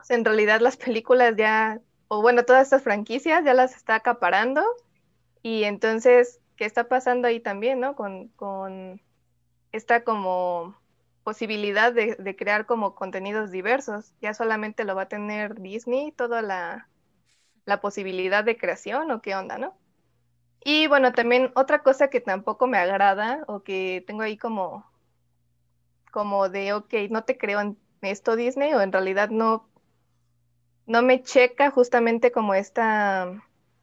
En 0.10 0.26
realidad 0.26 0.60
las 0.60 0.76
películas 0.78 1.36
ya, 1.38 1.80
o 2.10 2.22
bueno, 2.22 2.44
todas 2.44 2.64
estas 2.64 2.84
franquicias 2.84 3.46
ya 3.46 3.54
las 3.54 3.76
está 3.76 3.96
acaparando 3.96 4.64
y 5.42 5.64
entonces 5.64 6.41
qué 6.62 6.68
está 6.68 6.88
pasando 6.88 7.28
ahí 7.28 7.40
también, 7.40 7.80
¿no? 7.80 7.96
Con, 7.96 9.02
esta 9.72 10.04
como 10.04 10.80
posibilidad 11.24 11.92
de, 11.92 12.36
crear 12.38 12.68
como 12.68 12.94
contenidos 12.94 13.50
diversos. 13.50 14.14
Ya 14.22 14.36
solamente 14.36 14.84
lo 14.84 14.94
va 14.94 15.04
a 15.04 15.08
tener 15.08 15.60
Disney, 15.60 16.12
toda 16.12 16.44
la, 16.44 16.88
posibilidad 17.82 18.44
de 18.44 18.58
creación 18.58 19.10
o 19.10 19.24
qué 19.24 19.34
onda, 19.34 19.58
¿no? 19.58 19.76
Y 20.64 20.86
bueno, 20.86 21.14
también 21.14 21.52
otra 21.56 21.82
cosa 21.82 22.12
que 22.12 22.22
tampoco 22.22 22.68
me 22.68 22.78
agrada 22.78 23.44
o 23.48 23.64
que 23.64 24.04
tengo 24.06 24.22
ahí 24.22 24.38
como, 24.38 24.86
como 26.12 26.48
de, 26.48 26.74
ok, 26.74 26.94
no 27.10 27.24
te 27.24 27.40
creo 27.40 27.60
en 27.60 27.76
esto 28.04 28.36
Disney 28.36 28.72
o 28.76 28.82
en 28.82 28.92
realidad 28.92 29.32
no, 29.32 29.68
no 30.86 31.02
me 31.02 31.24
checa 31.24 31.72
justamente 31.72 32.32
como 32.32 32.54
esta... 32.54 33.34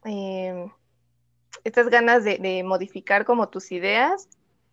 Eh, 0.05 0.71
estas 1.63 1.89
ganas 1.89 2.23
de, 2.23 2.63
modificar 2.63 3.25
como 3.25 3.49
tus 3.49 3.71
ideas, 3.71 4.29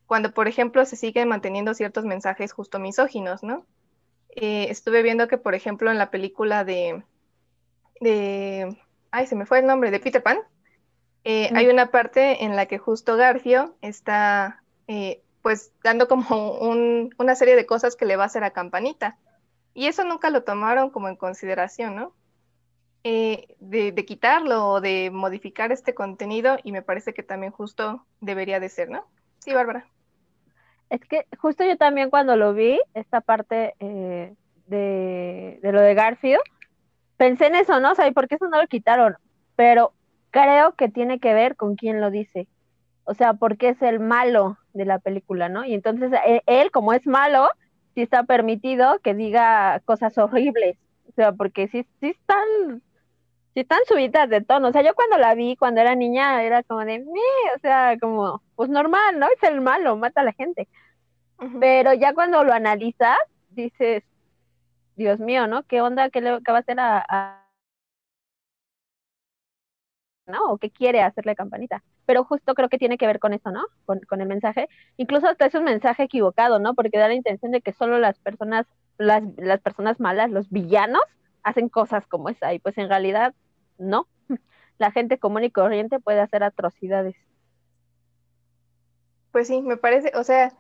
cuando 0.07 0.33
por 0.33 0.49
ejemplo 0.49 0.85
se 0.85 0.97
siguen 0.97 1.29
manteniendo 1.29 1.75
ciertos 1.75 2.05
mensajes 2.05 2.53
justo 2.53 2.79
misóginos, 2.79 3.43
¿no? 3.43 3.67
Eh, 4.31 4.67
estuve 4.71 5.03
viendo 5.03 5.29
que 5.29 5.39
por 5.39 5.55
ejemplo 5.55 5.91
en 5.91 5.99
la 5.99 6.11
película 6.11 6.65
de, 6.65 7.03
de, 8.01 8.77
ay, 9.11 9.27
se 9.27 9.35
me 9.35 9.47
fue 9.47 9.61
el 9.61 9.67
nombre, 9.67 9.91
de 9.91 10.01
Peter 10.01 10.23
Pan, 10.23 10.39
eh, 11.25 11.51
hay 11.55 11.67
una 11.67 11.91
parte 11.91 12.45
en 12.45 12.55
la 12.55 12.67
que 12.67 12.79
justo 12.79 13.17
Garfio 13.17 13.75
está 13.81 14.63
eh, 14.87 15.23
pues 15.43 15.73
dando 15.83 16.07
como 16.07 16.59
una 17.19 17.35
serie 17.35 17.57
de 17.57 17.67
cosas 17.67 17.97
que 17.97 18.05
le 18.05 18.17
va 18.17 18.25
a 18.25 18.27
hacer 18.27 18.45
a 18.45 18.51
Campanita. 18.51 19.19
Y 19.75 19.87
eso 19.87 20.05
nunca 20.05 20.31
lo 20.31 20.45
tomaron 20.45 20.91
como 20.91 21.09
en 21.09 21.17
consideración, 21.17 21.97
¿no? 21.97 22.15
Eh, 23.09 23.55
de, 23.61 24.05
quitarlo 24.05 24.67
o 24.69 24.81
de 24.81 25.13
modificar 25.13 25.71
este 25.71 25.95
contenido 25.95 26.57
y 26.65 26.73
me 26.73 26.83
parece 26.83 27.15
que 27.15 27.23
también 27.23 27.53
justo 27.53 28.05
debería 28.21 28.59
de 28.59 28.69
ser, 28.69 28.91
¿no? 28.91 29.07
Sí, 29.39 29.55
Bárbara. 29.55 29.87
Es 30.91 31.03
que 31.03 31.25
justo 31.39 31.65
yo 31.65 31.77
también 31.77 32.11
cuando 32.11 32.35
lo 32.35 32.53
vi, 32.53 32.81
esta 32.95 33.21
parte 33.21 33.75
eh, 33.79 34.35
de, 34.67 35.61
lo 35.63 35.81
de 35.83 35.95
Garfield, 35.95 36.41
pensé 37.17 37.47
en 37.47 37.55
eso, 37.55 37.79
¿no? 37.79 37.93
O 37.93 37.95
sea, 37.95 38.11
¿por 38.11 38.27
qué 38.27 38.35
eso 38.35 38.49
no 38.49 38.61
lo 38.61 38.67
quitaron? 38.67 39.15
Pero 39.55 39.93
creo 40.33 40.75
que 40.75 40.89
tiene 40.89 41.21
que 41.21 41.33
ver 41.33 41.55
con 41.55 41.77
quién 41.77 42.01
lo 42.01 42.11
dice. 42.11 42.49
O 43.05 43.15
sea, 43.15 43.35
porque 43.35 43.69
es 43.69 43.83
el 43.83 44.01
malo 44.01 44.59
de 44.73 44.85
la 44.85 44.99
película, 44.99 45.49
¿no? 45.49 45.65
Y 45.65 45.75
entonces 45.75 46.11
e, 46.27 46.43
él, 46.47 46.73
como 46.73 46.93
es 46.93 47.07
malo, 47.07 47.51
sí 47.95 48.03
está 48.03 48.25
permitido 48.25 48.99
que 48.99 49.15
diga 49.15 49.81
cosas 49.85 50.19
horribles. 50.19 50.77
O 51.09 51.13
sea, 51.13 51.31
porque 51.31 51.69
sí, 51.69 51.87
sí 52.01 52.09
están 52.09 52.83
sí 53.57 53.61
están 53.61 53.81
subidas 53.89 54.29
de 54.29 54.43
tono. 54.43 54.69
O 54.69 54.73
sea, 54.73 54.83
yo 54.83 54.95
cuando 54.95 55.17
la 55.17 55.35
vi, 55.35 55.57
cuando 55.57 55.81
era 55.81 55.95
niña, 55.95 56.43
era 56.43 56.63
como 56.63 56.85
de, 56.85 57.03
o 57.57 57.59
sea, 57.61 57.97
como, 57.99 58.43
pues 58.55 58.69
normal, 58.69 59.19
¿no? 59.19 59.29
Es 59.29 59.43
el 59.43 59.63
malo, 59.63 59.97
mata 59.97 60.21
a 60.21 60.25
la 60.25 60.33
gente. 60.35 60.69
Pero 61.61 61.95
ya 61.95 62.13
cuando 62.15 62.45
lo 62.45 62.53
analizas, 62.53 63.17
dices, 63.51 64.05
Dios 64.97 65.21
mío, 65.21 65.47
¿no? 65.47 65.63
¿Qué 65.65 65.81
onda? 65.81 66.11
¿Qué, 66.11 66.21
le, 66.21 66.33
va 66.33 66.41
a 66.47 66.59
hacer 66.59 66.79
a, 66.81 67.47
¿no? 70.27 70.53
O 70.53 70.59
qué 70.59 70.71
quiere 70.71 71.01
hacerle 71.03 71.35
campanita. 71.35 71.83
Pero 72.05 72.25
justo 72.25 72.55
creo 72.55 72.69
que 72.69 72.79
tiene 72.79 72.99
que 72.99 73.07
ver 73.07 73.19
con 73.21 73.33
eso, 73.33 73.51
¿no? 73.51 73.65
Con, 73.87 74.01
con, 74.01 74.21
el 74.21 74.29
mensaje. 74.29 74.69
Incluso 74.99 75.29
hasta 75.29 75.47
es 75.47 75.55
un 75.55 75.65
mensaje 75.65 76.03
equivocado, 76.03 76.59
¿no? 76.59 76.75
Porque 76.75 76.99
da 76.99 77.09
la 77.09 77.15
intención 77.15 77.53
de 77.53 77.63
que 77.63 77.73
solo 77.73 77.99
las 77.99 78.19
personas, 78.19 78.67
las, 78.99 79.23
las 79.39 79.61
personas 79.63 79.99
malas, 79.99 80.31
los 80.31 80.51
villanos, 80.51 81.05
hacen 81.43 81.69
cosas 81.71 82.07
como 82.07 82.29
esa. 82.29 82.53
Y 82.53 82.59
pues 82.59 82.77
en 82.77 82.89
realidad 82.91 83.35
no. 83.79 84.07
La 84.79 84.91
gente 84.91 85.19
común 85.19 85.45
y 85.45 85.51
corriente 85.51 86.01
puede 86.01 86.21
hacer 86.21 86.43
atrocidades. 86.43 87.17
Pues 89.33 89.49
sí, 89.49 89.61
me 89.63 89.77
parece, 89.77 90.13
o 90.15 90.25
sea, 90.25 90.53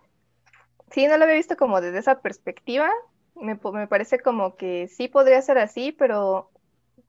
sí, 0.90 1.06
no 1.06 1.16
lo 1.16 1.25
había 1.25 1.37
visto 1.37 1.56
como 1.56 1.80
desde 1.80 1.99
esa 1.99 2.20
perspectiva. 2.20 2.90
Me, 3.35 3.58
me 3.73 3.87
parece 3.87 4.18
como 4.18 4.56
que 4.56 4.88
sí 4.88 5.08
podría 5.08 5.40
ser 5.42 5.58
así, 5.58 5.92
pero 5.92 6.50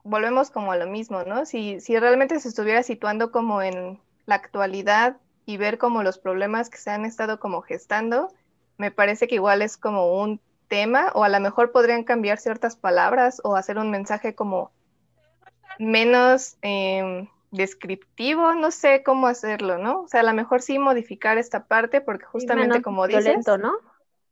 volvemos 0.04 0.50
como 0.50 0.72
a 0.72 0.76
lo 0.76 0.86
mismo, 0.86 1.22
¿no? 1.24 1.46
Si, 1.46 1.80
si 1.80 1.98
realmente 1.98 2.38
se 2.40 2.48
estuviera 2.48 2.82
situando 2.82 3.30
como 3.30 3.62
en 3.62 3.98
la 4.26 4.36
actualidad 4.36 5.16
y 5.46 5.56
ver 5.56 5.78
como 5.78 6.02
los 6.02 6.18
problemas 6.18 6.70
que 6.70 6.78
se 6.78 6.90
han 6.90 7.04
estado 7.04 7.40
como 7.40 7.62
gestando, 7.62 8.28
me 8.76 8.90
parece 8.90 9.28
que 9.28 9.36
igual 9.36 9.62
es 9.62 9.76
como 9.76 10.20
un 10.20 10.40
tema 10.68 11.10
o 11.14 11.24
a 11.24 11.28
lo 11.28 11.40
mejor 11.40 11.72
podrían 11.72 12.04
cambiar 12.04 12.38
ciertas 12.38 12.76
palabras 12.76 13.40
o 13.44 13.56
hacer 13.56 13.78
un 13.78 13.90
mensaje 13.90 14.34
como 14.34 14.70
menos 15.78 16.56
em, 16.62 17.28
descriptivo, 17.50 18.54
no 18.54 18.70
sé 18.70 19.02
cómo 19.02 19.26
hacerlo, 19.26 19.78
¿no? 19.78 20.02
O 20.02 20.08
sea, 20.08 20.20
a 20.20 20.24
lo 20.24 20.34
mejor 20.34 20.62
sí 20.62 20.78
modificar 20.78 21.38
esta 21.38 21.64
parte 21.64 22.00
porque 22.00 22.24
justamente 22.26 22.82
como 22.82 23.06
dices... 23.06 23.24
Violento, 23.24 23.58
¿no? 23.58 23.74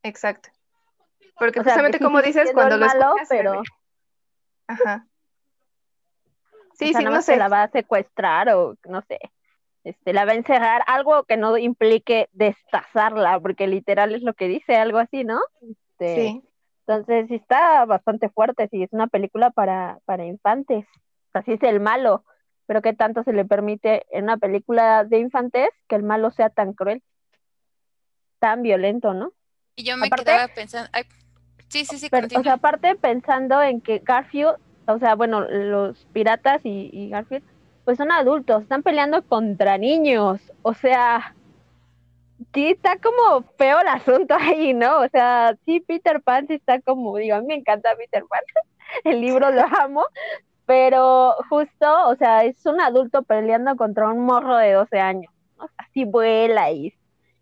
Exacto. 0.02 0.50
Porque 1.38 1.60
precisamente 1.60 1.98
como 1.98 2.22
dices, 2.22 2.50
cuando 2.52 2.76
lo 2.76 2.86
malo, 2.86 3.14
pero... 3.28 3.62
Ajá. 4.66 5.06
Sí, 6.74 6.92
sí, 6.92 7.04
no 7.04 7.22
sé. 7.22 7.36
la 7.36 7.48
va 7.48 7.62
a 7.62 7.70
secuestrar 7.70 8.50
o 8.50 8.76
no 8.86 9.00
sé, 9.02 9.18
este, 9.84 10.12
la 10.12 10.24
va 10.24 10.32
a 10.32 10.36
encerrar, 10.36 10.82
algo 10.86 11.24
que 11.24 11.36
no 11.36 11.56
implique 11.56 12.28
destazarla, 12.32 13.40
porque 13.40 13.66
literal 13.66 14.14
es 14.14 14.22
lo 14.22 14.34
que 14.34 14.48
dice, 14.48 14.76
algo 14.76 14.98
así, 14.98 15.24
¿no? 15.24 15.40
Este, 15.62 16.16
sí. 16.16 16.42
Entonces, 16.86 17.28
sí 17.28 17.36
está 17.36 17.84
bastante 17.84 18.28
fuerte, 18.28 18.68
sí, 18.68 18.82
es 18.82 18.92
una 18.92 19.06
película 19.06 19.50
para, 19.50 19.98
para 20.04 20.24
infantes, 20.24 20.86
así 21.36 21.52
es 21.52 21.62
el 21.62 21.80
malo, 21.80 22.24
pero 22.66 22.82
¿qué 22.82 22.92
tanto 22.92 23.22
se 23.22 23.32
le 23.32 23.44
permite 23.44 24.06
en 24.10 24.24
una 24.24 24.36
película 24.36 25.04
de 25.04 25.18
infantes 25.18 25.68
que 25.88 25.96
el 25.96 26.02
malo 26.02 26.30
sea 26.30 26.50
tan 26.50 26.72
cruel, 26.72 27.02
tan 28.38 28.62
violento, 28.62 29.14
¿no? 29.14 29.32
Y 29.76 29.84
yo 29.84 29.96
me 29.96 30.10
quedaba 30.10 30.48
pensando, 30.48 30.90
sí, 31.68 31.84
sí, 31.84 31.98
sí, 31.98 32.08
pero, 32.10 32.28
o 32.38 32.42
sea, 32.42 32.54
aparte 32.54 32.96
pensando 32.96 33.62
en 33.62 33.80
que 33.80 33.98
Garfield, 33.98 34.56
o 34.86 34.98
sea, 34.98 35.14
bueno, 35.14 35.42
los 35.42 36.06
piratas 36.12 36.60
y, 36.64 36.90
y 36.92 37.10
Garfield, 37.10 37.44
pues 37.84 37.98
son 37.98 38.10
adultos, 38.10 38.62
están 38.62 38.82
peleando 38.82 39.22
contra 39.22 39.78
niños, 39.78 40.40
o 40.62 40.74
sea, 40.74 41.36
sí 42.52 42.68
está 42.68 42.96
como 42.98 43.42
feo 43.56 43.80
el 43.80 43.88
asunto 43.88 44.34
ahí, 44.38 44.74
¿no? 44.74 45.00
O 45.00 45.08
sea, 45.08 45.56
sí, 45.64 45.80
Peter 45.80 46.20
Pan 46.22 46.46
sí 46.46 46.54
está 46.54 46.80
como, 46.80 47.16
digo, 47.16 47.36
a 47.36 47.40
mí 47.40 47.46
me 47.46 47.54
encanta 47.54 47.96
Peter 47.96 48.24
Pan, 48.28 48.40
el 49.04 49.20
libro 49.20 49.50
lo 49.50 49.62
amo, 49.62 50.04
pero 50.66 51.34
justo, 51.48 52.08
o 52.08 52.16
sea, 52.16 52.44
es 52.44 52.66
un 52.66 52.80
adulto 52.80 53.22
peleando 53.22 53.76
contra 53.76 54.08
un 54.08 54.24
morro 54.24 54.56
de 54.56 54.72
12 54.72 54.98
años, 54.98 55.32
¿no? 55.56 55.68
Así 55.78 56.04
vuela 56.04 56.70
y 56.72 56.92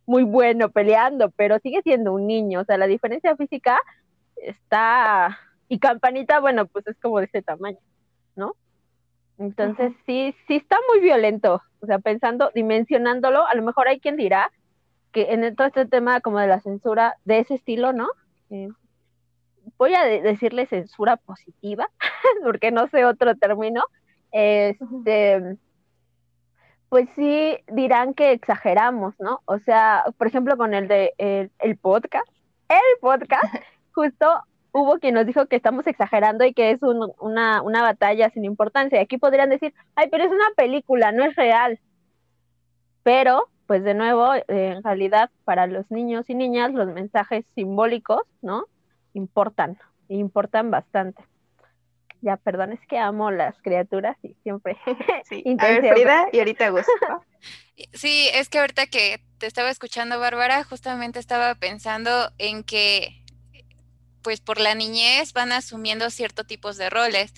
muy 0.07 0.23
bueno 0.23 0.69
peleando, 0.69 1.31
pero 1.31 1.59
sigue 1.61 1.83
siendo 1.83 2.13
un 2.13 2.27
niño, 2.27 2.61
o 2.61 2.65
sea, 2.65 2.77
la 2.77 2.87
diferencia 2.87 3.35
física 3.37 3.81
está, 4.37 5.39
y 5.69 5.79
Campanita, 5.79 6.41
bueno, 6.41 6.67
pues 6.67 6.87
es 6.87 6.99
como 7.01 7.19
de 7.19 7.25
ese 7.25 7.41
tamaño, 7.41 7.79
¿no? 8.37 8.55
Entonces, 9.39 9.93
sí, 10.05 10.35
sí 10.47 10.57
está 10.57 10.77
muy 10.91 11.01
violento, 11.01 11.63
o 11.81 11.87
sea, 11.87 11.99
pensando, 11.99 12.51
dimensionándolo, 12.55 13.47
a 13.47 13.55
lo 13.55 13.63
mejor 13.63 13.89
hay 13.89 13.99
quien 13.99 14.17
dirá, 14.17 14.53
que 15.13 15.33
en 15.33 15.55
todo 15.57 15.69
este 15.69 15.87
tema 15.87 16.21
como 16.21 16.41
de 16.41 16.49
la 16.49 16.61
censura 16.61 17.17
de 17.25 17.39
ese 17.39 17.55
estilo, 17.55 17.93
¿no? 17.93 18.09
Eh, 18.51 18.69
voy 19.79 19.95
a 19.95 20.05
decirle 20.05 20.67
censura 20.67 21.17
positiva, 21.17 21.89
porque 22.45 22.71
no 22.71 22.89
sé 22.89 23.05
otro 23.05 23.37
término, 23.37 23.83
este, 24.33 25.57
pues 26.89 27.09
sí 27.17 27.57
dirán 27.73 28.15
que 28.15 28.33
exageramos, 28.33 29.15
¿no? 29.19 29.41
O 29.47 29.59
sea, 29.59 30.05
por 30.19 30.27
ejemplo, 30.27 30.57
con 30.57 30.75
el 30.75 30.89
de 30.89 31.15
el, 31.19 31.77
podcast, 31.77 32.29
el 32.69 33.01
podcast, 33.01 33.45
justo 33.93 34.27
hubo 34.73 34.99
quien 34.99 35.15
nos 35.15 35.27
dijo 35.27 35.47
que 35.47 35.57
estamos 35.57 35.87
exagerando 35.87 36.45
y 36.45 36.53
que 36.53 36.73
es 36.73 36.81
una, 36.83 37.63
una 37.63 37.83
batalla 37.83 38.31
sin 38.31 38.45
importancia. 38.45 39.01
Aquí 39.01 39.19
podrían 39.19 39.51
decir, 39.51 39.73
ay, 39.95 40.09
pero 40.11 40.25
es 40.25 40.31
una 40.31 40.51
película, 40.57 41.13
no 41.13 41.25
es 41.25 41.37
real. 41.37 41.79
Pero 43.05 43.49
pues 43.67 43.83
de 43.83 43.95
nuevo, 43.95 44.35
eh, 44.35 44.45
en 44.49 44.83
realidad 44.83 45.31
para 45.45 45.67
los 45.67 45.91
niños 45.91 46.29
y 46.29 46.35
niñas 46.35 46.73
los 46.73 46.89
mensajes 46.89 47.45
simbólicos, 47.55 48.23
¿no? 48.43 48.67
Importan, 49.15 49.79
importan 50.09 50.71
bastante. 50.71 51.25
Ya, 52.21 52.37
perdón, 52.39 52.73
es 52.73 52.81
que 52.89 52.99
amo 52.99 53.31
las 53.31 53.55
criaturas 53.63 54.17
y 54.23 54.35
siempre. 54.43 54.77
Sí. 55.29 55.43
A 55.59 55.67
ver, 55.69 55.93
Frida, 55.93 56.27
y 56.33 56.39
ahorita 56.39 56.71
gusto. 56.71 56.91
Sí, 57.93 58.29
es 58.33 58.49
que 58.49 58.61
ahorita 58.61 58.87
que 58.87 59.21
te 59.39 59.47
estaba 59.47 59.69
escuchando, 59.69 60.21
Bárbara, 60.21 60.63
justamente 60.63 61.19
estaba 61.19 61.57
pensando 61.57 62.31
en 62.39 62.63
que, 62.63 63.25
pues 64.23 64.41
por 64.41 64.61
la 64.61 64.77
niñez 64.77 65.33
van 65.33 65.51
asumiendo 65.51 66.09
ciertos 66.11 66.47
tipos 66.47 66.77
de 66.77 66.89
roles 66.89 67.35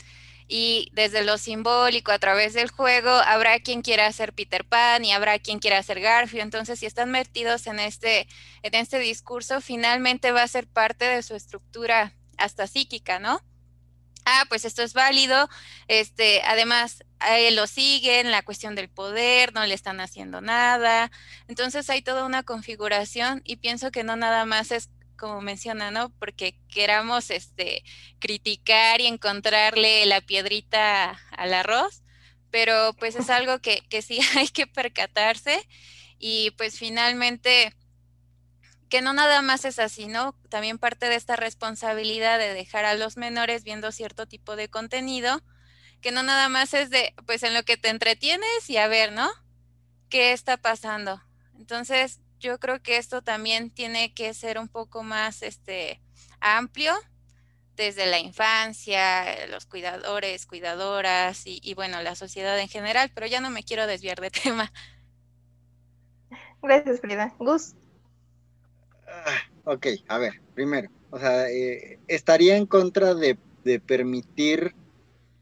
y 0.49 0.91
desde 0.93 1.25
lo 1.25 1.39
simbólico 1.39 2.13
a 2.13 2.19
través 2.19 2.55
del 2.55 2.71
juego 2.71 3.11
habrá 3.11 3.59
quien 3.61 3.83
quiera 3.83 4.11
ser 4.13 4.33
Peter 4.33 4.65
Pan 4.65 5.05
y 5.05 5.13
habrá 5.13 5.39
quien 5.39 5.59
quiera 5.59 5.83
ser 5.83 6.01
Garfield. 6.01 6.45
Entonces, 6.45 6.79
si 6.79 6.87
están 6.87 7.11
metidos 7.11 7.67
en 7.67 7.81
este, 7.81 8.29
en 8.63 8.75
este 8.75 8.99
discurso, 8.99 9.61
finalmente 9.61 10.33
va 10.33 10.43
a 10.43 10.49
ser 10.49 10.67
parte 10.67 11.05
de 11.05 11.23
su 11.23 11.35
estructura 11.35 12.13
hasta 12.39 12.67
psíquica, 12.67 13.19
¿no? 13.19 13.41
Ah, 14.25 14.45
pues 14.49 14.65
esto 14.65 14.83
es 14.83 14.93
válido. 14.93 15.49
Este, 15.87 16.43
además, 16.43 17.05
él 17.29 17.55
lo 17.55 17.67
siguen, 17.67 18.33
la 18.33 18.43
cuestión 18.43 18.75
del 18.75 18.89
poder, 18.89 19.55
no 19.55 19.65
le 19.67 19.75
están 19.75 20.01
haciendo 20.01 20.41
nada. 20.41 21.13
Entonces 21.49 21.89
hay 21.91 22.03
toda 22.03 22.25
una 22.25 22.43
configuración 22.43 23.41
y 23.45 23.57
pienso 23.57 23.91
que 23.93 24.05
no 24.05 24.17
nada 24.17 24.45
más 24.45 24.73
es 24.73 24.91
como 25.17 25.41
menciona, 25.41 25.91
¿no? 25.91 26.11
Porque 26.19 26.59
queramos 26.69 27.31
este, 27.31 27.83
criticar 28.19 29.01
y 29.01 29.07
encontrarle 29.07 30.07
la 30.07 30.21
piedrita 30.21 31.19
al 31.31 31.55
arroz, 31.55 32.03
pero 32.51 32.95
pues 32.99 33.17
es 33.17 33.31
algo 33.31 33.61
que, 33.61 33.83
que 33.89 34.03
sí 34.03 34.21
hay 34.37 34.49
que 34.49 34.67
percatarse 34.67 35.67
y 36.19 36.53
pues 36.53 36.79
finalmente 36.79 37.75
que 38.89 39.03
no 39.03 39.13
nada 39.13 39.43
más 39.43 39.65
es 39.65 39.79
así, 39.79 40.07
¿no? 40.07 40.35
También 40.49 40.79
parte 40.79 41.09
de 41.09 41.17
esta 41.17 41.37
responsabilidad 41.37 42.39
de 42.39 42.55
dejar 42.55 42.85
a 42.85 42.95
los 42.95 43.17
menores 43.17 43.65
viendo 43.65 43.91
cierto 43.93 44.27
tipo 44.27 44.57
de 44.57 44.69
contenido, 44.69 45.43
que 46.01 46.13
no 46.13 46.23
nada 46.23 46.49
más 46.49 46.73
es 46.75 46.91
de, 46.91 47.15
pues 47.27 47.43
en 47.43 47.55
lo 47.55 47.65
que 47.65 47.77
te 47.77 47.89
entretienes 47.89 48.71
y 48.71 48.77
a 48.77 48.87
ver, 48.87 49.13
¿no? 49.13 49.29
¿Qué 50.09 50.33
está 50.33 50.57
pasando? 50.57 51.21
Entonces, 51.59 52.21
yo 52.39 52.59
creo 52.59 52.83
que 52.83 52.97
esto 52.97 53.23
también 53.23 53.71
tiene 53.71 54.13
que 54.15 54.35
ser 54.35 54.59
un 54.59 54.69
poco 54.69 55.03
más 55.03 55.43
este, 55.43 56.01
amplio 56.41 56.93
desde 57.77 58.07
la 58.07 58.19
infancia, 58.19 59.47
los 59.49 59.67
cuidadores, 59.67 60.47
cuidadoras 60.47 61.43
y, 61.45 61.75
bueno, 61.75 62.03
la 62.03 62.15
sociedad 62.15 62.59
en 62.59 62.69
general, 62.69 63.11
pero 63.15 63.27
ya 63.27 63.41
no 63.41 63.51
me 63.51 63.63
quiero 63.63 63.87
desviar 63.87 64.21
de 64.21 64.31
tema. 64.43 64.73
Gracias, 66.63 67.01
Frida. 67.01 67.35
Gus. 67.39 67.75
Ah, 69.07 69.39
ok, 69.65 69.87
a 70.09 70.19
ver, 70.19 70.41
primero, 70.55 70.91
o 71.11 71.19
sea, 71.19 71.49
eh, 71.49 72.01
estaría 72.09 72.57
en 72.57 72.67
contra 72.67 73.15
de, 73.15 73.39
permitir 73.85 74.77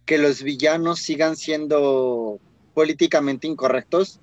que 0.07 0.17
los 0.17 0.43
villanos 0.43 0.99
sigan 0.99 1.37
siendo 1.37 2.41
políticamente 2.73 3.47
incorrectos, 3.47 4.19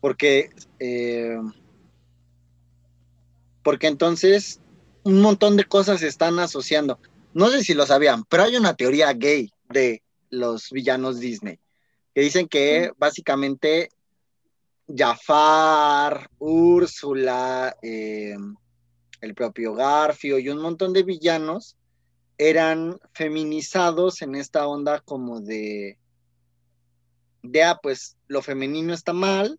porque 0.00 0.50
eh, 0.78 1.38
porque 3.62 3.86
entonces 3.86 4.60
un 5.02 5.20
montón 5.20 5.56
de 5.56 5.64
cosas 5.64 6.00
se 6.00 6.08
están 6.08 6.38
asociando. 6.38 6.98
No 7.32 7.48
sé 7.48 7.62
si 7.62 7.74
lo 7.74 7.86
sabían, 7.86 8.24
pero 8.24 8.44
hay 8.44 8.56
una 8.56 8.74
teoría 8.74 9.12
gay 9.12 9.52
de 9.68 10.02
los 10.30 10.70
villanos 10.70 11.20
Disney, 11.20 11.58
que 12.14 12.20
dicen 12.20 12.48
que 12.48 12.92
básicamente 12.96 13.90
Jafar, 14.88 16.28
Úrsula, 16.38 17.76
eh, 17.82 18.36
el 19.20 19.34
propio 19.34 19.74
Garfio 19.74 20.38
y 20.38 20.48
un 20.48 20.60
montón 20.60 20.92
de 20.92 21.02
villanos 21.02 21.76
eran 22.38 22.98
feminizados 23.12 24.22
en 24.22 24.34
esta 24.34 24.66
onda 24.66 25.00
como 25.00 25.40
de, 25.40 25.98
de, 27.42 27.62
ah, 27.62 27.78
pues 27.82 28.16
lo 28.28 28.40
femenino 28.42 28.94
está 28.94 29.12
mal 29.12 29.58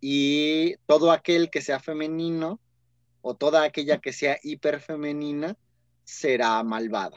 y 0.00 0.74
todo 0.86 1.10
aquel 1.10 1.48
que 1.50 1.62
sea 1.62 1.80
femenino 1.80 2.60
o 3.22 3.34
toda 3.34 3.62
aquella 3.62 3.98
que 3.98 4.12
sea 4.12 4.38
hiperfemenina 4.42 5.56
será 6.04 6.62
malvada. 6.62 7.16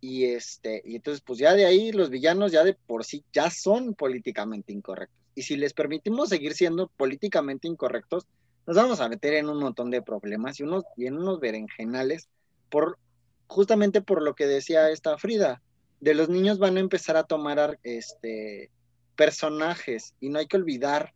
Y 0.00 0.24
este, 0.24 0.82
y 0.84 0.96
entonces, 0.96 1.22
pues 1.22 1.38
ya 1.38 1.54
de 1.54 1.64
ahí 1.64 1.92
los 1.92 2.10
villanos 2.10 2.52
ya 2.52 2.62
de 2.62 2.74
por 2.74 3.04
sí 3.04 3.24
ya 3.32 3.50
son 3.50 3.94
políticamente 3.94 4.72
incorrectos. 4.72 5.18
Y 5.34 5.42
si 5.42 5.56
les 5.56 5.72
permitimos 5.72 6.28
seguir 6.28 6.54
siendo 6.54 6.88
políticamente 6.88 7.68
incorrectos, 7.68 8.26
nos 8.66 8.76
vamos 8.76 9.00
a 9.00 9.08
meter 9.08 9.34
en 9.34 9.48
un 9.48 9.58
montón 9.58 9.90
de 9.90 10.02
problemas 10.02 10.60
y, 10.60 10.64
unos, 10.64 10.84
y 10.96 11.06
en 11.06 11.16
unos 11.16 11.40
berenjenales 11.40 12.28
por 12.68 12.98
justamente 13.46 14.02
por 14.02 14.22
lo 14.22 14.34
que 14.34 14.46
decía 14.46 14.90
esta 14.90 15.16
Frida. 15.16 15.62
De 16.00 16.14
los 16.14 16.28
niños 16.28 16.58
van 16.58 16.76
a 16.76 16.80
empezar 16.80 17.16
a 17.16 17.24
tomar 17.24 17.78
este 17.82 18.70
personajes 19.16 20.14
y 20.20 20.28
no 20.28 20.40
hay 20.40 20.46
que 20.46 20.56
olvidar 20.56 21.14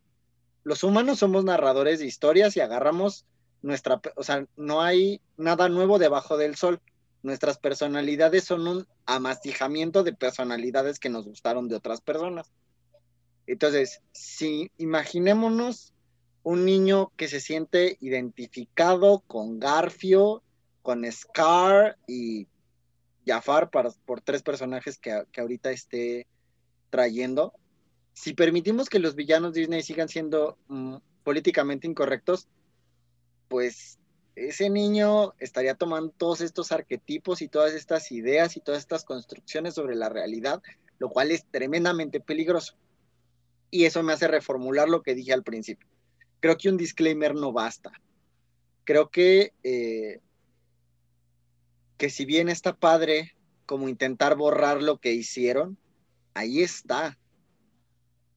los 0.68 0.85
humanos 0.85 1.21
somos 1.21 1.44
narradores 1.44 1.99
de 1.99 2.07
historias 2.07 2.57
y 2.57 2.61
agarramos 2.61 3.25
nuestra, 3.62 4.01
o 4.16 4.23
sea, 4.23 4.47
no 4.57 4.83
hay 4.83 5.21
nada 5.37 5.68
nuevo 5.68 5.99
debajo 5.99 6.37
del 6.37 6.57
sol. 6.57 6.81
Nuestras 7.23 7.59
personalidades 7.59 8.44
son 8.44 8.66
un 8.68 8.87
amastijamiento 9.07 10.05
de 10.05 10.14
personalidades 10.14 10.99
que 10.99 11.09
nos 11.09 11.27
gustaron 11.27 11.68
de 11.68 11.77
otras 11.77 12.01
personas. 12.01 12.53
Entonces, 13.47 14.03
si 14.12 14.71
imaginémonos 14.77 15.92
un 16.42 16.64
niño 16.64 17.12
que 17.16 17.29
se 17.29 17.40
siente 17.40 17.97
identificado 18.01 19.21
con 19.27 19.59
Garfio, 19.59 20.42
con 20.83 21.05
Scar 21.11 21.99
y 22.07 22.47
Jafar 23.27 23.71
para, 23.71 23.90
por 24.07 24.21
tres 24.21 24.42
personajes 24.42 24.99
que, 24.99 25.25
que 25.31 25.40
ahorita 25.40 25.71
esté 25.71 26.27
trayendo. 26.90 27.53
Si 28.14 28.35
permitimos 28.35 28.88
que 28.88 28.99
los 28.99 29.14
villanos 29.14 29.53
Disney 29.53 29.83
sigan 29.83 30.09
siendo 30.09 30.57
mm, 30.68 30.97
políticamente 31.23 31.87
incorrectos, 31.87 32.49
pues 33.48 33.98
ese 34.46 34.70
niño 34.70 35.34
estaría 35.38 35.74
tomando 35.74 36.12
todos 36.16 36.40
estos 36.40 36.70
arquetipos 36.70 37.42
y 37.42 37.48
todas 37.48 37.74
estas 37.74 38.12
ideas 38.12 38.56
y 38.56 38.61
todas 38.61 38.80
estas 38.80 39.04
construcciones 39.04 39.74
sobre 39.74 39.96
la 39.96 40.08
realidad, 40.08 40.62
lo 40.98 41.08
cual 41.08 41.30
es 41.30 41.44
tremendamente 41.50 42.20
peligroso. 42.20 42.76
Y 43.70 43.84
eso 43.84 44.02
me 44.02 44.12
hace 44.12 44.28
reformular 44.28 44.88
lo 44.88 45.02
que 45.02 45.14
dije 45.14 45.32
al 45.32 45.42
principio. 45.42 45.88
Creo 46.40 46.56
que 46.56 46.68
un 46.68 46.76
disclaimer 46.76 47.34
no 47.34 47.52
basta. 47.52 47.90
Creo 48.84 49.11
que, 49.11 49.52
eh, 49.64 50.20
que 51.96 52.08
si 52.08 52.24
bien 52.24 52.48
está 52.48 52.76
padre 52.76 53.34
como 53.66 53.88
intentar 53.88 54.37
borrar 54.37 54.82
lo 54.82 54.98
que 54.98 55.12
hicieron, 55.12 55.76
ahí 56.32 56.62
está. 56.62 57.18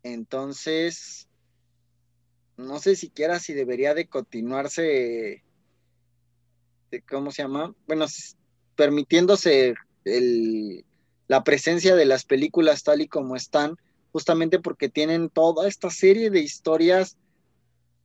Entonces, 0.03 1.29
no 2.61 2.79
sé 2.79 2.95
siquiera 2.95 3.39
si 3.39 3.53
debería 3.53 3.93
de 3.93 4.07
continuarse 4.07 5.43
¿cómo 6.99 7.31
se 7.31 7.43
llama? 7.43 7.73
Bueno, 7.87 8.05
permitiéndose 8.75 9.75
la 11.27 11.43
presencia 11.43 11.95
de 11.95 12.05
las 12.05 12.25
películas 12.25 12.83
tal 12.83 13.01
y 13.01 13.07
como 13.07 13.35
están, 13.35 13.77
justamente 14.11 14.59
porque 14.59 14.89
tienen 14.89 15.29
toda 15.29 15.67
esta 15.67 15.89
serie 15.89 16.29
de 16.29 16.41
historias 16.41 17.17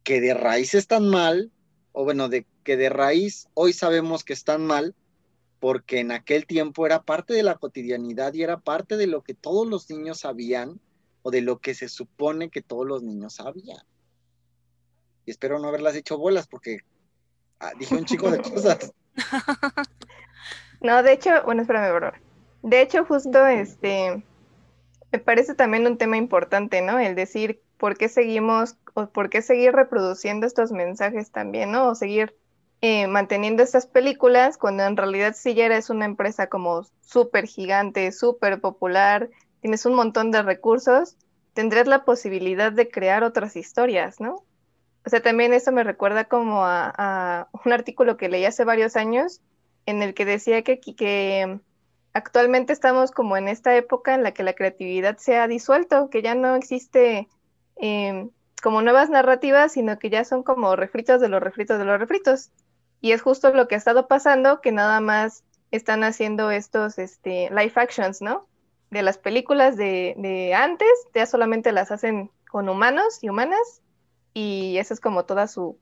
que 0.04 0.20
de 0.20 0.34
raíz 0.34 0.74
están 0.74 1.08
mal, 1.08 1.50
o 1.92 2.04
bueno, 2.04 2.28
de 2.28 2.46
que 2.62 2.76
de 2.76 2.88
raíz 2.88 3.48
hoy 3.54 3.72
sabemos 3.72 4.22
que 4.22 4.32
están 4.32 4.64
mal, 4.64 4.94
porque 5.58 6.00
en 6.00 6.12
aquel 6.12 6.46
tiempo 6.46 6.86
era 6.86 7.02
parte 7.02 7.32
de 7.34 7.42
la 7.42 7.56
cotidianidad 7.56 8.34
y 8.34 8.42
era 8.42 8.60
parte 8.60 8.96
de 8.96 9.06
lo 9.06 9.22
que 9.22 9.34
todos 9.34 9.66
los 9.66 9.90
niños 9.90 10.20
sabían, 10.20 10.80
o 11.22 11.32
de 11.32 11.40
lo 11.40 11.58
que 11.58 11.74
se 11.74 11.88
supone 11.88 12.50
que 12.50 12.62
todos 12.62 12.86
los 12.86 13.02
niños 13.02 13.34
sabían. 13.34 13.82
Y 15.26 15.32
espero 15.32 15.58
no 15.58 15.68
haberlas 15.68 15.94
hecho 15.96 16.16
bolas, 16.16 16.46
porque 16.46 16.78
Ah, 17.58 17.72
dije 17.78 17.94
un 17.94 18.04
chico 18.04 18.30
de 18.30 18.40
cosas. 18.40 18.92
No, 20.82 21.02
de 21.02 21.14
hecho, 21.14 21.30
bueno, 21.46 21.62
espérame, 21.62 21.94
bro. 21.94 22.12
De 22.62 22.82
hecho, 22.82 23.06
justo 23.06 23.46
este, 23.46 24.22
me 25.10 25.18
parece 25.18 25.54
también 25.54 25.86
un 25.86 25.96
tema 25.96 26.18
importante, 26.18 26.82
¿no? 26.82 26.98
El 26.98 27.14
decir 27.14 27.62
por 27.78 27.96
qué 27.96 28.10
seguimos 28.10 28.76
o 28.92 29.06
por 29.06 29.30
qué 29.30 29.40
seguir 29.40 29.72
reproduciendo 29.72 30.46
estos 30.46 30.72
mensajes 30.72 31.30
también, 31.30 31.72
¿no? 31.72 31.88
O 31.88 31.94
seguir 31.94 32.36
eh, 32.82 33.06
manteniendo 33.06 33.62
estas 33.62 33.86
películas 33.86 34.58
cuando 34.58 34.82
en 34.84 34.98
realidad 34.98 35.34
si 35.34 35.54
ya 35.54 35.64
eres 35.64 35.88
una 35.88 36.04
empresa 36.04 36.48
como 36.48 36.86
súper 37.00 37.46
gigante, 37.46 38.12
súper 38.12 38.60
popular, 38.60 39.30
tienes 39.62 39.86
un 39.86 39.94
montón 39.94 40.30
de 40.30 40.42
recursos, 40.42 41.16
tendrías 41.54 41.86
la 41.86 42.04
posibilidad 42.04 42.70
de 42.70 42.90
crear 42.90 43.24
otras 43.24 43.56
historias, 43.56 44.20
¿no? 44.20 44.44
O 45.06 45.08
sea, 45.08 45.22
también 45.22 45.54
eso 45.54 45.70
me 45.70 45.84
recuerda 45.84 46.24
como 46.24 46.64
a, 46.66 47.48
un 47.64 47.72
artículo 47.72 48.16
que 48.16 48.28
leí 48.28 48.44
hace 48.44 48.64
varios 48.64 48.96
años 48.96 49.40
en 49.86 50.02
el 50.02 50.14
que 50.14 50.24
decía 50.24 50.62
que, 50.62 50.80
que 50.80 51.60
actualmente 52.12 52.72
estamos 52.72 53.12
como 53.12 53.36
en 53.36 53.46
esta 53.46 53.76
época 53.76 54.16
en 54.16 54.24
la 54.24 54.32
que 54.32 54.42
la 54.42 54.54
creatividad 54.54 55.16
se 55.18 55.36
ha 55.36 55.46
disuelto, 55.46 56.10
que 56.10 56.22
ya 56.22 56.34
no 56.34 56.56
existe 56.56 57.28
em, 57.76 58.30
como 58.60 58.82
nuevas 58.82 59.08
narrativas, 59.08 59.74
sino 59.74 59.96
que 60.00 60.10
ya 60.10 60.24
son 60.24 60.42
como 60.42 60.74
refritos 60.74 61.20
de 61.20 61.28
los 61.28 61.40
refritos 61.40 61.78
de 61.78 61.84
los 61.84 62.00
refritos. 62.00 62.50
Y 63.00 63.12
es 63.12 63.22
justo 63.22 63.54
lo 63.54 63.68
que 63.68 63.76
ha 63.76 63.78
estado 63.78 64.08
pasando, 64.08 64.60
que 64.60 64.72
nada 64.72 65.00
más 65.00 65.44
están 65.70 66.02
haciendo 66.02 66.50
estos 66.50 66.98
este, 66.98 67.48
live 67.50 67.74
actions, 67.76 68.22
¿no? 68.22 68.48
De 68.90 69.02
las 69.02 69.18
películas 69.18 69.76
de, 69.76 70.14
de 70.18 70.52
antes, 70.54 70.88
ya 71.14 71.26
solamente 71.26 71.70
las 71.70 71.92
hacen 71.92 72.32
con 72.50 72.68
humanos 72.68 73.18
y 73.22 73.28
humanas, 73.28 73.82
y 74.36 74.76
esa 74.76 74.92
es 74.92 75.00
como 75.00 75.24
toda 75.24 75.48
su, 75.48 75.78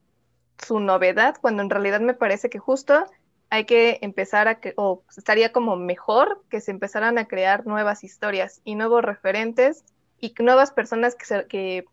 su 0.64 0.78
novedad, 0.78 1.34
cuando 1.40 1.60
en 1.60 1.70
realidad 1.70 1.98
me 1.98 2.14
parece 2.14 2.48
que 2.48 2.60
justo 2.60 3.04
hay 3.50 3.64
que 3.64 3.98
empezar 4.00 4.46
a, 4.46 4.60
o 4.76 5.02
estaría 5.16 5.50
como 5.50 5.74
mejor 5.74 6.44
que 6.50 6.60
se 6.60 6.70
empezaran 6.70 7.18
a 7.18 7.26
crear 7.26 7.66
nuevas 7.66 8.04
historias 8.04 8.60
y 8.62 8.76
nuevos 8.76 9.02
referentes 9.02 9.84
y 10.20 10.32
nuevas 10.38 10.70
personas 10.70 11.16
que, 11.16 11.48
que 11.48 11.84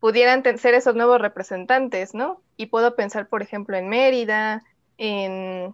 pudieran 0.00 0.42
ser 0.58 0.74
esos 0.74 0.96
nuevos 0.96 1.20
representantes, 1.20 2.14
¿no? 2.14 2.42
Y 2.56 2.66
puedo 2.66 2.96
pensar, 2.96 3.28
por 3.28 3.40
ejemplo, 3.40 3.76
en 3.76 3.88
Mérida, 3.88 4.64
en... 4.98 5.72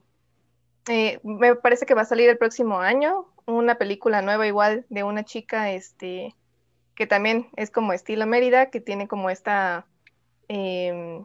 Eh, 0.91 1.21
me 1.23 1.55
parece 1.55 1.87
que 1.87 1.95
va 1.95 2.03
a 2.03 2.05
salir 2.05 2.29
el 2.29 2.37
próximo 2.37 2.81
año 2.81 3.29
una 3.47 3.77
película 3.77 4.21
nueva 4.21 4.47
igual 4.47 4.85
de 4.91 5.05
una 5.05 5.25
chica, 5.25 5.71
este, 5.71 6.35
que 6.95 7.07
también 7.07 7.49
es 7.57 7.71
como 7.71 7.95
estilo 7.95 8.27
Mérida, 8.27 8.69
que 8.69 8.83
tiene 8.83 9.09
como 9.09 9.31
esta 9.31 9.87
Em, 10.49 11.25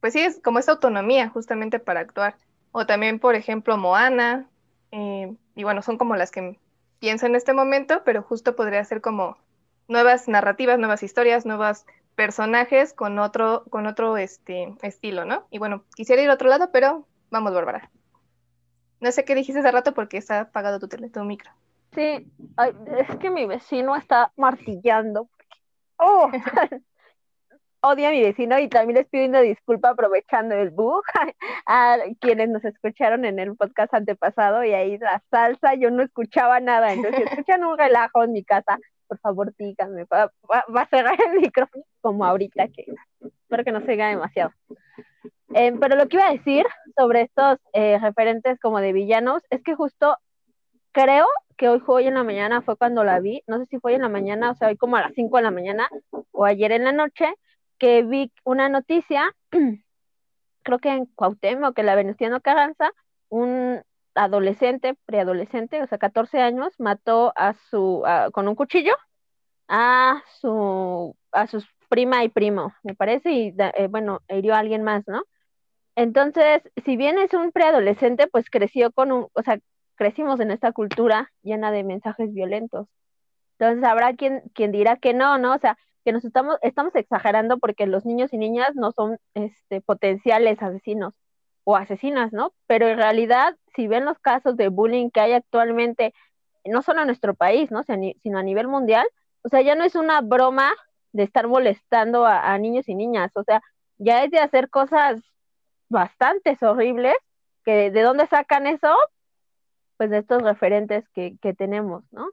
pues 0.00 0.12
sí, 0.12 0.20
es 0.20 0.40
como 0.42 0.58
esa 0.58 0.72
autonomía 0.72 1.28
justamente 1.28 1.78
para 1.78 2.00
actuar. 2.00 2.36
O 2.72 2.86
también, 2.86 3.18
por 3.18 3.34
ejemplo, 3.34 3.76
Moana, 3.76 4.48
em, 4.90 5.36
y 5.54 5.64
bueno, 5.64 5.82
son 5.82 5.98
como 5.98 6.16
las 6.16 6.30
que 6.30 6.58
pienso 6.98 7.26
en 7.26 7.36
este 7.36 7.52
momento, 7.52 8.02
pero 8.04 8.22
justo 8.22 8.56
podría 8.56 8.84
ser 8.84 9.00
como 9.00 9.38
nuevas 9.88 10.28
narrativas, 10.28 10.78
nuevas 10.78 11.02
historias, 11.02 11.46
nuevos 11.46 11.84
personajes 12.14 12.92
con 12.92 13.18
otro, 13.18 13.64
con 13.70 13.86
otro 13.86 14.16
este, 14.16 14.74
estilo, 14.82 15.24
¿no? 15.24 15.46
Y 15.50 15.58
bueno, 15.58 15.84
quisiera 15.94 16.22
ir 16.22 16.30
a 16.30 16.34
otro 16.34 16.48
lado, 16.48 16.70
pero 16.72 17.06
vamos, 17.30 17.52
Bárbara. 17.52 17.90
No 19.00 19.12
sé 19.12 19.24
qué 19.24 19.34
dijiste 19.34 19.60
hace 19.60 19.70
rato 19.70 19.92
porque 19.92 20.16
está 20.16 20.40
apagado 20.40 20.80
tu, 20.80 20.88
tele, 20.88 21.10
tu 21.10 21.22
micro. 21.24 21.50
Sí, 21.92 22.30
es 22.98 23.16
que 23.18 23.30
mi 23.30 23.46
vecino 23.46 23.94
está 23.94 24.32
martillando. 24.36 25.28
¡Oh! 25.96 26.30
odio 27.86 28.08
a 28.08 28.10
mi 28.10 28.22
vecino 28.22 28.58
y 28.58 28.68
también 28.68 28.98
les 28.98 29.08
pido 29.08 29.26
una 29.26 29.40
disculpa 29.40 29.90
aprovechando 29.90 30.54
el 30.54 30.70
bug 30.70 31.02
a 31.66 31.96
quienes 32.20 32.48
nos 32.48 32.64
escucharon 32.64 33.24
en 33.24 33.38
el 33.38 33.56
podcast 33.56 33.94
antepasado 33.94 34.64
y 34.64 34.72
ahí 34.72 34.98
la 34.98 35.22
salsa, 35.30 35.74
yo 35.74 35.90
no 35.90 36.02
escuchaba 36.02 36.60
nada, 36.60 36.92
entonces 36.92 37.22
si 37.24 37.30
escuchan 37.30 37.64
un 37.64 37.78
relajo 37.78 38.24
en 38.24 38.32
mi 38.32 38.44
casa, 38.44 38.78
por 39.08 39.18
favor 39.18 39.54
díganme, 39.56 40.04
va, 40.04 40.30
a 40.52 40.86
cerrar 40.88 41.16
el 41.32 41.40
micrófono 41.40 41.84
como 42.00 42.24
ahorita, 42.24 42.68
que 42.68 42.86
espero 43.20 43.64
que 43.64 43.72
no 43.72 43.80
se 43.80 43.92
oiga 43.92 44.08
demasiado. 44.08 44.52
Em, 45.54 45.78
pero 45.78 45.96
lo 45.96 46.08
que 46.08 46.16
iba 46.16 46.28
a 46.28 46.32
decir 46.32 46.66
sobre 46.96 47.22
estos 47.22 47.58
eh, 47.72 47.98
referentes 48.00 48.58
como 48.58 48.80
de 48.80 48.92
villanos 48.92 49.42
es 49.50 49.62
que 49.62 49.74
justo 49.74 50.16
creo 50.92 51.26
que 51.56 51.68
hoy, 51.68 51.82
hoy 51.86 52.06
en 52.06 52.14
la 52.14 52.24
mañana 52.24 52.62
fue 52.62 52.76
cuando 52.76 53.04
la 53.04 53.20
vi, 53.20 53.42
no 53.46 53.58
sé 53.58 53.66
si 53.66 53.78
fue 53.78 53.92
hoy 53.92 53.96
en 53.96 54.02
la 54.02 54.08
mañana, 54.08 54.50
o 54.50 54.54
sea, 54.54 54.68
hoy 54.68 54.76
como 54.76 54.96
a 54.96 55.02
las 55.02 55.12
5 55.14 55.36
de 55.36 55.42
la 55.42 55.50
mañana 55.50 55.88
o 56.32 56.44
ayer 56.44 56.72
en 56.72 56.84
la 56.84 56.92
noche, 56.92 57.26
que 57.78 58.02
vi 58.02 58.32
una 58.44 58.68
noticia, 58.68 59.34
creo 60.62 60.78
que 60.78 60.90
en 60.90 61.06
Cuauhtémoc, 61.06 61.74
que 61.74 61.82
la 61.82 61.94
Venustiano 61.94 62.40
Carranza, 62.40 62.90
un 63.28 63.82
adolescente, 64.14 64.96
preadolescente, 65.06 65.82
o 65.82 65.86
sea, 65.86 65.98
14 65.98 66.40
años, 66.40 66.72
mató 66.78 67.32
a 67.36 67.54
su, 67.70 68.02
con 68.32 68.48
un 68.48 68.54
cuchillo 68.54 68.94
a 69.68 70.22
su, 70.40 71.16
a 71.32 71.46
sus 71.46 71.66
prima 71.88 72.24
y 72.24 72.28
primo, 72.28 72.74
me 72.82 72.94
parece, 72.94 73.30
y 73.32 73.54
eh, 73.58 73.88
bueno, 73.88 74.20
hirió 74.28 74.54
a 74.54 74.58
alguien 74.58 74.82
más, 74.82 75.04
¿no? 75.06 75.22
Entonces, 75.96 76.62
si 76.84 76.96
bien 76.96 77.18
es 77.18 77.32
un 77.32 77.52
preadolescente, 77.52 78.26
pues 78.28 78.50
creció 78.50 78.92
con 78.92 79.12
un, 79.12 79.28
o 79.32 79.42
sea, 79.42 79.58
crecimos 79.96 80.40
en 80.40 80.50
esta 80.50 80.72
cultura 80.72 81.32
llena 81.42 81.70
de 81.70 81.84
mensajes 81.84 82.32
violentos. 82.32 82.88
Entonces, 83.58 83.84
habrá 83.84 84.14
quien, 84.14 84.42
quien 84.54 84.72
dirá 84.72 84.96
que 84.96 85.14
no, 85.14 85.38
¿no? 85.38 85.54
O 85.54 85.58
sea, 85.58 85.78
que 86.06 86.12
nos 86.12 86.24
estamos, 86.24 86.56
estamos 86.62 86.94
exagerando 86.94 87.58
porque 87.58 87.84
los 87.88 88.06
niños 88.06 88.32
y 88.32 88.38
niñas 88.38 88.76
no 88.76 88.92
son 88.92 89.18
este, 89.34 89.80
potenciales 89.80 90.62
asesinos 90.62 91.14
o 91.64 91.74
asesinas, 91.74 92.32
¿no? 92.32 92.54
Pero 92.68 92.86
en 92.86 92.96
realidad, 92.96 93.56
si 93.74 93.88
ven 93.88 94.04
los 94.04 94.20
casos 94.20 94.56
de 94.56 94.68
bullying 94.68 95.10
que 95.10 95.18
hay 95.18 95.32
actualmente, 95.32 96.14
no 96.64 96.80
solo 96.82 97.00
en 97.00 97.08
nuestro 97.08 97.34
país, 97.34 97.72
¿no? 97.72 97.82
Sino 97.82 98.38
a 98.38 98.44
nivel 98.44 98.68
mundial, 98.68 99.04
o 99.42 99.48
sea, 99.48 99.62
ya 99.62 99.74
no 99.74 99.82
es 99.82 99.96
una 99.96 100.20
broma 100.20 100.72
de 101.10 101.24
estar 101.24 101.48
molestando 101.48 102.24
a, 102.24 102.56
niños 102.56 102.88
y 102.88 102.94
niñas, 102.94 103.32
o 103.34 103.42
sea, 103.42 103.60
ya 103.98 104.22
es 104.22 104.30
de 104.30 104.38
hacer 104.38 104.70
cosas 104.70 105.20
bastante 105.88 106.56
horribles, 106.60 107.16
que 107.64 107.90
de 107.90 108.02
dónde 108.02 108.28
sacan 108.28 108.68
eso, 108.68 108.94
pues 109.96 110.10
de 110.10 110.18
estos 110.18 110.40
referentes 110.40 111.08
que, 111.08 111.36
que 111.42 111.52
tenemos, 111.52 112.04
¿no? 112.12 112.28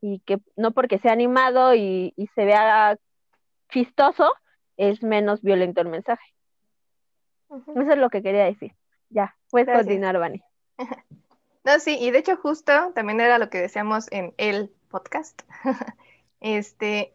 Y 0.00 0.20
que 0.20 0.38
no 0.54 0.70
porque 0.70 1.00
sea 1.00 1.10
animado 1.10 1.74
y, 1.74 2.12
y 2.14 2.28
se 2.28 2.44
vea 2.44 2.96
chistoso, 3.70 4.32
es 4.76 5.02
menos 5.02 5.42
violento 5.42 5.80
el 5.80 5.88
mensaje. 5.88 6.34
Eso 7.48 7.92
es 7.92 7.98
lo 7.98 8.10
que 8.10 8.22
quería 8.22 8.44
decir. 8.44 8.72
Ya, 9.10 9.36
puedes 9.50 9.74
continuar, 9.74 10.18
Vani. 10.18 10.42
No, 11.64 11.80
sí, 11.80 11.98
y 12.00 12.12
de 12.12 12.18
hecho 12.18 12.36
justo 12.36 12.92
también 12.94 13.20
era 13.20 13.38
lo 13.38 13.50
que 13.50 13.58
decíamos 13.58 14.06
en 14.12 14.32
el 14.36 14.70
podcast. 14.88 15.42
este, 16.40 17.12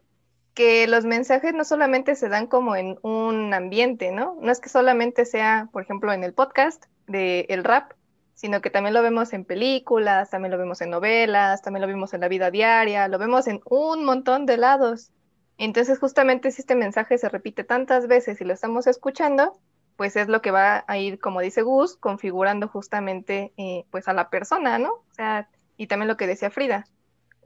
que 0.54 0.86
los 0.86 1.06
mensajes 1.06 1.54
no 1.54 1.64
solamente 1.64 2.14
se 2.14 2.28
dan 2.28 2.46
como 2.46 2.76
en 2.76 2.98
un 3.02 3.54
ambiente, 3.54 4.12
¿no? 4.12 4.36
No 4.42 4.52
es 4.52 4.60
que 4.60 4.68
solamente 4.68 5.24
sea, 5.24 5.70
por 5.72 5.82
ejemplo, 5.82 6.12
en 6.12 6.22
el 6.22 6.34
podcast 6.34 6.84
de 7.06 7.46
el 7.48 7.64
rap, 7.64 7.92
sino 8.34 8.60
que 8.60 8.68
también 8.68 8.92
lo 8.92 9.02
vemos 9.02 9.32
en 9.32 9.44
películas, 9.44 10.28
también 10.28 10.52
lo 10.52 10.58
vemos 10.58 10.82
en 10.82 10.90
novelas, 10.90 11.62
también 11.62 11.80
lo 11.80 11.86
vemos 11.86 12.12
en 12.12 12.20
la 12.20 12.28
vida 12.28 12.50
diaria, 12.50 13.08
lo 13.08 13.18
vemos 13.18 13.46
en 13.46 13.60
un 13.64 14.04
montón 14.04 14.44
de 14.44 14.58
lados. 14.58 15.12
Entonces, 15.58 15.98
justamente 15.98 16.50
si 16.50 16.62
este 16.62 16.74
mensaje 16.74 17.18
se 17.18 17.28
repite 17.28 17.64
tantas 17.64 18.06
veces 18.06 18.40
y 18.40 18.44
lo 18.44 18.52
estamos 18.52 18.86
escuchando, 18.86 19.52
pues 19.96 20.16
es 20.16 20.28
lo 20.28 20.42
que 20.42 20.50
va 20.50 20.84
a 20.86 20.98
ir, 20.98 21.20
como 21.20 21.40
dice 21.40 21.62
Gus, 21.62 21.96
configurando 21.96 22.68
justamente 22.68 23.52
eh, 23.56 23.84
pues 23.90 24.08
a 24.08 24.12
la 24.12 24.30
persona, 24.30 24.78
¿no? 24.78 24.92
O 24.92 25.14
sea, 25.14 25.48
y 25.76 25.86
también 25.86 26.08
lo 26.08 26.16
que 26.16 26.26
decía 26.26 26.50
Frida, 26.50 26.86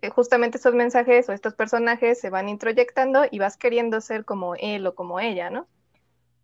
eh, 0.02 0.10
justamente 0.10 0.58
estos 0.58 0.74
mensajes 0.74 1.28
o 1.28 1.32
estos 1.32 1.54
personajes 1.54 2.20
se 2.20 2.30
van 2.30 2.48
introyectando 2.48 3.24
y 3.30 3.38
vas 3.38 3.56
queriendo 3.56 4.00
ser 4.00 4.24
como 4.24 4.54
él 4.54 4.86
o 4.86 4.94
como 4.94 5.20
ella, 5.20 5.50
¿no? 5.50 5.66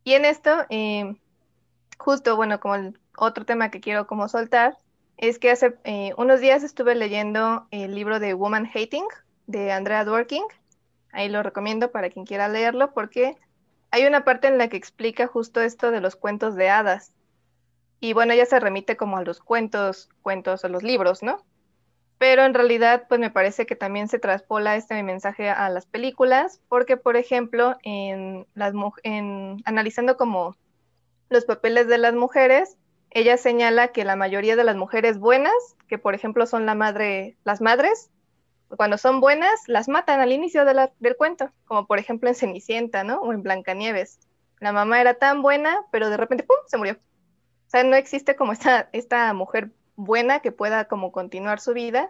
Y 0.05 0.15
en 0.15 0.25
esto, 0.25 0.51
eh, 0.71 1.17
justo, 1.99 2.37
bueno, 2.37 2.59
como 2.61 2.75
el 2.75 2.99
otro 3.17 3.45
tema 3.45 3.71
que 3.71 3.81
quiero 3.81 4.07
como 4.07 4.29
soltar, 4.29 4.77
es 5.17 5.39
que 5.39 5.51
hace 5.51 5.79
unos 6.17 6.41
días 6.41 6.65
estuve 6.65 6.97
leyendo 6.97 7.69
el 7.71 7.95
libro 7.95 8.19
de 8.19 8.35
Woman 8.35 8.69
Hating 8.75 9.07
de 9.47 9.71
Andrea 9.71 10.05
Dworkin. 10.05 10.43
Ahí 11.13 11.29
lo 11.29 11.43
recomiendo 11.43 11.93
para 11.93 12.11
quien 12.11 12.25
quiera 12.25 12.49
leerlo 12.49 12.93
porque 12.93 13.37
hay 13.91 14.07
una 14.07 14.25
parte 14.25 14.49
en 14.49 14.59
la 14.59 14.69
que 14.69 14.79
explica 14.79 15.27
justo 15.27 15.61
esto 15.61 15.91
de 15.91 16.01
los 16.01 16.17
cuentos 16.17 16.57
de 16.57 16.71
hadas. 16.71 17.13
Y 18.01 18.15
bueno, 18.15 18.33
ella 18.33 18.47
se 18.47 18.59
remite 18.59 18.97
como 18.97 19.19
a 19.19 19.23
los 19.23 19.39
cuentos, 19.39 20.09
cuentos 20.23 20.65
o 20.65 20.69
los 20.69 20.83
libros, 20.83 21.23
¿no? 21.23 21.45
Pero 22.19 22.45
en 22.45 22.55
realidad, 22.55 23.05
pues 23.09 23.21
me 23.21 23.31
parece 23.31 23.67
que 23.67 23.77
también 23.77 24.09
se 24.09 24.19
traspola 24.19 24.77
este 24.77 25.03
mensaje 25.03 25.51
a 25.51 25.69
las 25.69 25.87
películas, 25.87 26.61
porque 26.69 26.97
por 26.97 27.17
ejemplo, 27.17 27.77
en 27.83 28.47
las 28.55 28.73
en, 29.03 29.61
analizando 29.65 30.17
como 30.17 30.57
los 31.29 31.45
papeles 31.45 31.89
de 31.89 31.99
las 31.99 32.15
mujeres, 32.15 32.79
ella 33.11 33.37
señala 33.37 33.89
que 33.89 34.05
la 34.05 34.17
mayoría 34.17 34.57
de 34.57 34.65
las 34.65 34.77
mujeres 34.77 35.19
buenas, 35.19 35.53
que 35.89 35.99
por 35.99 36.15
ejemplo 36.15 36.47
son 36.47 36.65
la 36.65 36.75
madre, 36.75 37.37
las 37.45 37.61
madres, 37.61 38.12
cuando 38.77 38.99
son 38.99 39.21
buenas, 39.21 39.61
las 39.67 39.89
matan 39.89 40.21
al 40.21 40.33
inicio 40.33 40.65
del 40.65 41.17
cuento, 41.17 41.51
como 41.65 41.87
por 41.87 41.99
ejemplo 41.99 42.29
en 42.29 42.35
Cenicienta, 42.35 43.05
¿no? 43.05 43.21
O 43.21 43.33
en 43.33 43.43
Blancanieves. 43.43 44.19
La 44.61 44.73
mamá 44.73 45.01
era 45.01 45.15
tan 45.15 45.43
buena, 45.43 45.85
pero 45.91 46.09
de 46.09 46.17
repente, 46.17 46.45
¡pum!, 46.45 46.57
se 46.67 46.79
murió. 46.79 46.95
O 46.95 47.71
sea, 47.71 47.85
no 47.85 47.97
existe 47.97 48.37
como 48.37 48.53
esta, 48.53 48.89
esta 48.93 49.33
mujer 49.35 49.71
buena 49.97 50.41
que 50.41 50.53
pueda 50.53 50.87
como 50.87 51.13
continuar 51.13 51.61
su 51.61 51.73
vida. 51.73 52.09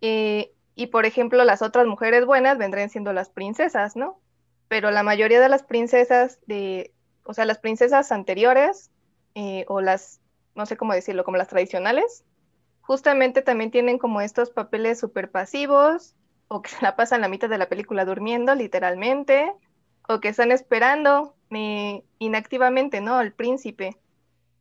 Eh, 0.00 0.52
y 0.74 0.88
por 0.88 1.06
ejemplo, 1.06 1.44
las 1.44 1.62
otras 1.62 1.86
mujeres 1.86 2.26
buenas 2.26 2.58
vendrían 2.58 2.90
siendo 2.90 3.12
las 3.12 3.30
princesas, 3.30 3.96
¿no? 3.96 4.20
Pero 4.68 4.90
la 4.90 5.02
mayoría 5.02 5.40
de 5.40 5.48
las 5.48 5.62
princesas 5.62 6.38
o 7.24 7.34
sea, 7.34 7.44
las 7.44 7.58
princesas 7.58 8.12
anteriores, 8.12 8.90
eh, 9.34 9.64
o 9.68 9.80
las, 9.80 10.20
no 10.54 10.66
sé 10.66 10.76
cómo 10.76 10.92
decirlo, 10.92 11.24
como 11.24 11.38
las 11.38 11.48
tradicionales, 11.48 12.24
justamente 12.86 13.42
también 13.42 13.70
tienen 13.70 13.98
como 13.98 14.20
estos 14.20 14.50
papeles 14.50 15.00
súper 15.00 15.30
pasivos, 15.30 16.14
o 16.48 16.62
que 16.62 16.70
se 16.70 16.76
la 16.82 16.96
pasan 16.96 17.22
la 17.22 17.28
mitad 17.28 17.48
de 17.48 17.58
la 17.58 17.68
película 17.68 18.04
durmiendo, 18.04 18.54
literalmente, 18.54 19.52
o 20.08 20.20
que 20.20 20.28
están 20.28 20.52
esperando 20.52 21.34
eh, 21.50 22.04
inactivamente, 22.18 23.00
¿no? 23.00 23.16
Al 23.16 23.32
príncipe. 23.32 23.96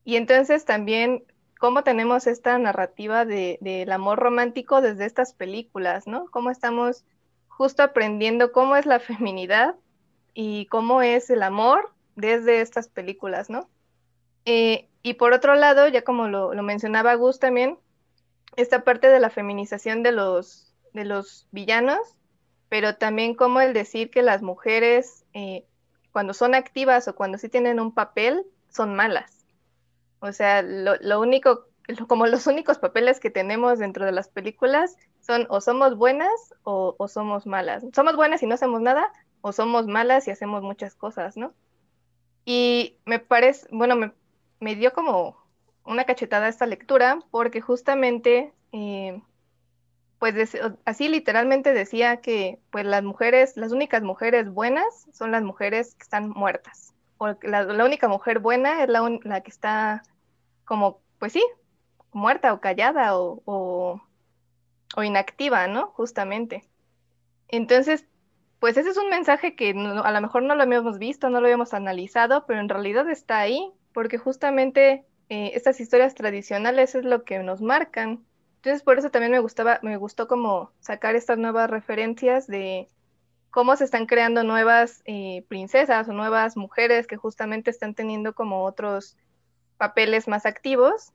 Y 0.06 0.16
entonces 0.16 0.66
también, 0.66 1.24
¿cómo 1.60 1.84
tenemos 1.84 2.28
esta 2.28 2.58
narrativa 2.58 3.26
del 3.26 3.58
de, 3.60 3.88
amor 3.92 4.20
romántico 4.20 4.82
desde 4.82 5.06
estas 5.06 5.34
películas, 5.34 6.08
¿no? 6.08 6.26
¿Cómo 6.32 6.50
estamos 6.50 7.06
justo 7.48 7.84
aprendiendo 7.84 8.52
cómo 8.52 8.76
es 8.76 8.86
la 8.86 9.00
feminidad 9.00 9.76
y 10.34 10.66
cómo 10.68 11.02
es 11.02 11.30
el 11.30 11.44
amor 11.44 11.94
desde 12.16 12.62
estas 12.62 12.88
películas, 12.88 13.50
¿no? 13.50 13.70
Eh, 14.46 14.88
y 15.04 15.16
por 15.16 15.34
otro 15.34 15.56
lado, 15.56 15.88
ya 15.88 16.04
como 16.04 16.28
lo, 16.28 16.54
lo 16.54 16.64
mencionaba 16.64 17.16
Gus 17.16 17.40
también, 17.40 17.78
esta 18.56 18.84
parte 18.84 19.08
de 19.08 19.20
la 19.20 19.30
feminización 19.30 20.04
de 20.04 20.12
los, 20.12 20.74
de 20.94 21.06
los 21.06 21.48
villanos, 21.52 22.00
pero 22.70 22.96
también 22.96 23.36
como 23.36 23.62
el 23.62 23.74
decir 23.74 24.10
que 24.10 24.22
las 24.22 24.42
mujeres, 24.42 25.26
eh, 25.34 25.66
cuando 26.12 26.34
son 26.34 26.56
activas 26.56 27.08
o 27.08 27.16
cuando 27.16 27.38
sí 27.38 27.50
tienen 27.50 27.80
un 27.80 27.94
papel, 27.94 28.46
son 28.70 28.96
malas. 28.96 29.46
O 30.20 30.32
sea, 30.32 30.62
lo, 30.62 31.20
único, 31.20 31.68
como 32.08 32.28
los 32.28 32.48
únicos 32.48 32.80
papeles 32.80 33.20
que 33.20 33.30
tenemos 33.30 33.78
dentro 33.78 34.06
de 34.06 34.12
las 34.12 34.30
películas 34.30 34.96
son 35.22 35.46
o 35.50 35.62
somos 35.62 35.98
buenas 35.98 36.54
o, 36.64 36.96
somos 37.08 37.46
malas. 37.46 37.84
Somos 37.94 38.16
buenas 38.16 38.42
y 38.42 38.48
no 38.48 38.56
hacemos 38.56 38.82
nada, 38.82 39.12
o 39.42 39.52
somos 39.52 39.88
malas 39.88 40.28
y 40.28 40.32
hacemos 40.32 40.64
muchas 40.64 40.96
cosas, 40.96 41.38
¿no? 41.38 41.54
Y 42.46 42.98
me 43.06 43.20
parece, 43.20 43.68
bueno, 43.72 43.96
me, 43.96 44.14
me 44.60 44.76
dio 44.76 44.94
como 44.94 45.43
una 45.86 46.06
cachetada 46.06 46.48
esta 46.48 46.66
lectura 46.66 47.20
porque 47.32 47.62
justamente, 47.62 48.54
eh, 48.72 49.22
pues 50.20 50.58
así 50.86 51.10
literalmente 51.10 51.74
decía 51.74 52.18
que 52.18 52.60
pues 52.72 52.86
las 52.86 53.04
mujeres, 53.04 53.58
las 53.58 53.72
únicas 53.72 54.04
mujeres 54.04 54.50
buenas 54.50 55.08
son 55.14 55.32
las 55.32 55.44
mujeres 55.44 55.96
que 55.96 56.04
están 56.04 56.30
muertas. 56.30 56.94
O 57.18 57.36
la, 57.44 57.86
única 57.86 58.08
mujer 58.08 58.40
buena 58.40 58.84
es 58.84 58.90
la, 58.90 59.20
la, 59.24 59.42
que 59.42 59.52
está 59.52 60.04
como, 60.66 61.02
pues 61.20 61.34
sí, 61.34 61.44
muerta 62.12 62.54
o 62.54 62.62
callada 62.62 63.18
o, 63.18 64.02
o 64.96 65.04
inactiva, 65.04 65.68
¿no? 65.68 65.88
Justamente. 65.88 66.64
Entonces, 67.48 68.06
pues 68.60 68.78
ese 68.78 68.90
es 68.92 68.98
un 68.98 69.10
mensaje 69.10 69.56
que 69.56 69.72
a 69.72 70.12
lo 70.12 70.22
mejor 70.22 70.44
no 70.44 70.56
lo 70.56 70.64
habíamos 70.64 70.98
visto, 70.98 71.30
no 71.30 71.42
lo 71.42 71.48
habíamos 71.48 71.74
analizado, 71.74 72.46
pero 72.46 72.60
en 72.62 72.70
realidad 72.70 73.10
está 73.10 73.40
ahí, 73.40 73.72
porque 73.94 74.18
justamente 74.18 75.06
eh, 75.30 75.52
estas 75.56 75.80
historias 75.80 76.16
tradicionales 76.16 76.96
es 76.96 77.06
lo 77.06 77.24
que 77.24 77.40
nos 77.40 77.62
marcan. 77.62 78.26
Entonces 78.58 78.84
por 78.84 78.98
eso 78.98 79.10
también 79.10 79.32
me 79.32 79.40
gustaba, 79.40 79.80
me 79.82 79.98
gustó 79.98 80.28
como 80.28 80.72
sacar 80.80 81.16
estas 81.16 81.38
nuevas 81.38 81.70
referencias 81.70 82.48
de 82.48 82.88
cómo 83.50 83.76
se 83.76 83.84
están 83.84 84.06
creando 84.06 84.44
nuevas 84.44 85.02
eh, 85.06 85.44
princesas 85.48 86.08
o 86.08 86.14
nuevas 86.14 86.58
mujeres 86.58 87.08
que 87.08 87.18
justamente 87.18 87.70
están 87.72 87.94
teniendo 87.94 88.34
como 88.34 88.64
otros 88.64 89.18
papeles 89.78 90.28
más 90.28 90.46
activos 90.46 91.12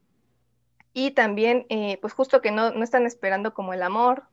y 0.92 1.12
también 1.12 1.66
eh, 1.68 1.98
pues 2.00 2.12
justo 2.12 2.40
que 2.40 2.50
no, 2.50 2.70
no, 2.72 2.84
están 2.84 3.06
esperando 3.06 3.54
como 3.54 3.72
el 3.72 3.82
amor. 3.82 4.24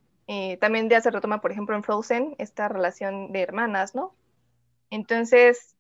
también 0.60 0.90
ya 0.90 1.02
se 1.02 1.12
retoma, 1.12 1.40
por 1.42 1.52
ejemplo, 1.52 1.76
en 1.76 1.84
Frozen 1.84 2.36
esta 2.40 2.68
relación 2.68 3.32
de 3.32 3.42
hermanas, 3.42 3.94
¿no? 3.94 4.16
Entonces, 4.90 5.76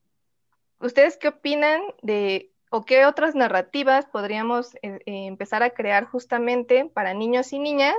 ¿ustedes 0.79 1.17
qué 1.17 1.29
opinan 1.29 1.81
de 2.01 2.51
o 2.75 2.83
qué 2.83 3.05
otras 3.05 3.35
narrativas 3.35 4.05
podríamos 4.05 4.75
eh, 4.81 4.99
eh, 5.05 5.27
empezar 5.27 5.63
a 5.63 5.69
crear 5.69 6.03
justamente 6.03 6.91
para 6.93 7.13
niños 7.13 7.53
y 7.53 7.59
niñas 7.59 7.95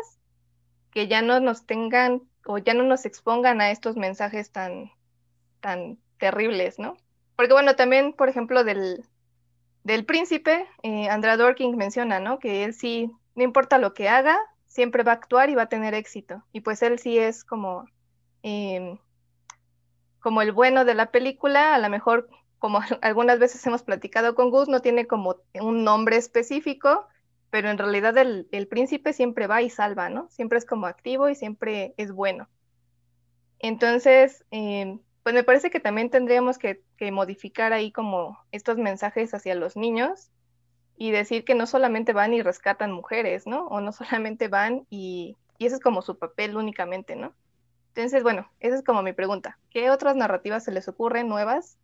que 0.90 1.08
ya 1.08 1.22
no 1.22 1.40
nos 1.40 1.64
tengan 1.64 2.20
o 2.44 2.58
ya 2.58 2.74
no 2.74 2.82
nos 2.82 3.06
expongan 3.06 3.62
a 3.62 3.70
estos 3.70 3.96
mensajes 3.96 4.50
tan, 4.50 4.92
tan 5.60 5.96
terribles, 6.18 6.78
¿no? 6.78 6.98
Porque 7.36 7.54
bueno, 7.54 7.74
también, 7.74 8.12
por 8.12 8.28
ejemplo, 8.28 8.64
del, 8.64 9.02
del 9.82 10.04
príncipe, 10.04 10.66
eh, 10.82 11.08
Dorking 11.38 11.74
menciona, 11.74 12.20
¿no? 12.20 12.38
Que 12.38 12.64
él 12.64 12.74
sí, 12.74 13.10
no 13.34 13.44
importa 13.44 13.78
lo 13.78 13.94
que 13.94 14.10
haga, 14.10 14.38
siempre 14.66 15.04
va 15.04 15.12
a 15.12 15.14
actuar 15.14 15.48
y 15.48 15.54
va 15.54 15.62
a 15.62 15.70
tener 15.70 15.94
éxito. 15.94 16.44
Y 16.52 16.60
pues 16.60 16.82
él 16.82 16.98
sí 16.98 17.16
es 17.16 17.44
como, 17.44 17.86
em, 18.42 18.98
como 20.20 20.42
el 20.42 20.52
bueno 20.52 20.84
de 20.84 20.94
la 20.94 21.10
película, 21.10 21.74
a 21.74 21.78
lo 21.78 21.88
mejor 21.88 22.28
como 22.66 22.80
algunas 23.00 23.38
veces 23.38 23.64
hemos 23.64 23.84
platicado 23.84 24.34
con 24.34 24.50
Gus, 24.50 24.66
no 24.66 24.80
tiene 24.80 25.06
como 25.06 25.36
un 25.60 25.84
nombre 25.84 26.16
específico, 26.16 27.06
pero 27.48 27.70
en 27.70 27.78
realidad 27.78 28.18
el, 28.18 28.66
príncipe 28.68 29.12
siempre 29.12 29.46
va 29.46 29.62
y 29.62 29.70
salva, 29.70 30.08
¿no? 30.08 30.28
Siempre 30.30 30.58
es 30.58 30.64
como 30.64 30.86
activo 30.86 31.28
y 31.28 31.36
siempre 31.36 31.94
es 31.96 32.10
bueno. 32.10 32.48
Entonces, 33.60 34.44
em, 34.50 34.98
pues 35.22 35.32
me 35.32 35.44
parece 35.44 35.70
que 35.70 35.78
también 35.78 36.10
tendríamos 36.10 36.58
que, 36.58 36.82
modificar 37.12 37.72
ahí 37.72 37.92
como 37.92 38.36
estos 38.50 38.78
mensajes 38.78 39.32
hacia 39.32 39.54
los 39.54 39.76
niños 39.76 40.32
y 40.96 41.12
decir 41.12 41.44
que 41.44 41.54
no 41.54 41.68
solamente 41.68 42.12
van 42.12 42.34
y 42.34 42.42
rescatan 42.42 42.90
mujeres, 42.90 43.46
¿no? 43.46 43.68
O 43.68 43.80
no 43.80 43.92
solamente 43.92 44.48
van 44.48 44.88
y, 44.90 45.36
y 45.56 45.66
ese 45.66 45.76
es 45.76 45.80
como 45.80 46.02
su 46.02 46.18
papel 46.18 46.56
únicamente, 46.56 47.14
¿no? 47.14 47.32
Entonces, 47.94 48.24
bueno, 48.24 48.50
esa 48.58 48.74
es 48.74 48.82
como 48.82 49.02
mi 49.02 49.12
pregunta. 49.12 49.56
¿Qué 49.70 49.88
otras 49.88 50.16
narrativas 50.16 50.64
se 50.64 50.72
les 50.72 50.88
ocurren 50.88 51.28
nuevas 51.28 51.78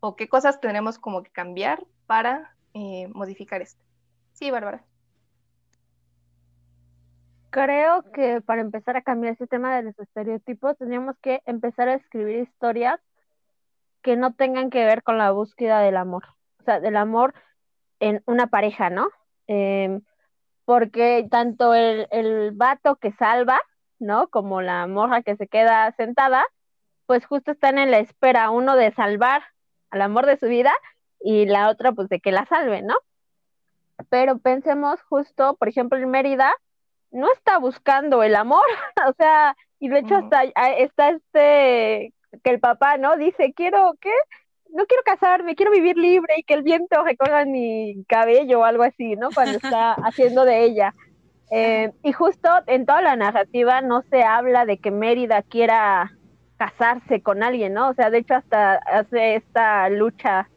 o 0.00 0.16
qué 0.16 0.28
cosas 0.28 0.60
tenemos 0.60 0.98
como 0.98 1.22
que 1.22 1.30
cambiar 1.30 1.84
para 2.06 2.56
eh, 2.74 3.08
modificar 3.08 3.62
esto. 3.62 3.84
Sí, 4.32 4.50
Bárbara. 4.50 4.84
Creo 7.50 8.10
que 8.12 8.40
para 8.40 8.60
empezar 8.60 8.96
a 8.96 9.02
cambiar 9.02 9.34
ese 9.34 9.46
tema 9.46 9.76
de 9.76 9.82
los 9.82 9.98
estereotipos, 9.98 10.78
tendríamos 10.78 11.16
que 11.20 11.42
empezar 11.46 11.88
a 11.88 11.94
escribir 11.94 12.38
historias 12.38 13.00
que 14.02 14.16
no 14.16 14.34
tengan 14.34 14.70
que 14.70 14.84
ver 14.84 15.02
con 15.02 15.18
la 15.18 15.32
búsqueda 15.32 15.80
del 15.80 15.96
amor, 15.96 16.24
o 16.60 16.62
sea, 16.62 16.80
del 16.80 16.96
amor 16.96 17.34
en 17.98 18.22
una 18.26 18.46
pareja, 18.46 18.88
¿no? 18.88 19.08
Em, 19.46 20.00
porque 20.64 21.26
tanto 21.30 21.74
el, 21.74 22.06
el 22.12 22.52
vato 22.52 22.96
que 22.96 23.12
salva, 23.12 23.60
¿no? 23.98 24.28
Como 24.28 24.62
la 24.62 24.86
morra 24.86 25.22
que 25.22 25.36
se 25.36 25.48
queda 25.48 25.92
sentada, 25.96 26.44
pues 27.06 27.26
justo 27.26 27.50
están 27.50 27.78
en 27.78 27.90
la 27.90 27.98
espera, 27.98 28.50
uno 28.50 28.76
de 28.76 28.92
salvar 28.92 29.42
al 29.90 30.02
amor 30.02 30.26
de 30.26 30.36
su 30.38 30.46
vida 30.46 30.72
y 31.20 31.46
la 31.46 31.68
otra 31.68 31.92
pues 31.92 32.08
de 32.08 32.20
que 32.20 32.32
la 32.32 32.46
salve, 32.46 32.82
¿no? 32.82 32.96
Pero 34.08 34.38
pensemos 34.38 35.00
justo, 35.02 35.56
por 35.56 35.68
ejemplo, 35.68 35.98
en 35.98 36.10
Mérida, 36.10 36.52
no 37.10 37.30
está 37.32 37.58
buscando 37.58 38.22
el 38.22 38.36
amor, 38.36 38.64
o 39.08 39.12
sea, 39.14 39.56
y 39.78 39.88
de 39.88 40.00
hecho 40.00 40.16
hasta 40.16 40.44
está 40.44 41.10
este, 41.10 42.14
que 42.42 42.50
el 42.50 42.60
papá, 42.60 42.96
¿no? 42.98 43.16
Dice, 43.16 43.52
quiero, 43.54 43.94
¿qué? 44.00 44.12
no 44.72 44.86
quiero 44.86 45.02
casarme, 45.04 45.54
quiero 45.54 45.72
vivir 45.72 45.96
libre 45.96 46.34
y 46.38 46.42
que 46.42 46.54
el 46.54 46.62
viento 46.62 47.02
recorra 47.02 47.44
mi 47.44 48.04
cabello 48.08 48.60
o 48.60 48.64
algo 48.64 48.82
así, 48.82 49.16
¿no? 49.16 49.30
Cuando 49.34 49.58
está 49.58 49.92
haciendo 50.04 50.44
de 50.44 50.64
ella. 50.64 50.94
Eh, 51.50 51.92
y 52.02 52.12
justo 52.12 52.48
en 52.66 52.86
toda 52.86 53.02
la 53.02 53.16
narrativa 53.16 53.80
no 53.80 54.02
se 54.02 54.22
habla 54.22 54.66
de 54.66 54.78
que 54.78 54.90
Mérida 54.90 55.42
quiera 55.42 56.12
casarse 56.60 57.22
con 57.22 57.42
alguien, 57.42 57.72
¿no? 57.72 57.88
O 57.88 57.94
sea, 57.94 58.10
de 58.10 58.18
hecho 58.18 58.34
hasta 58.34 58.74
hace 58.74 59.36
esta 59.36 59.88
lucha 59.88 60.50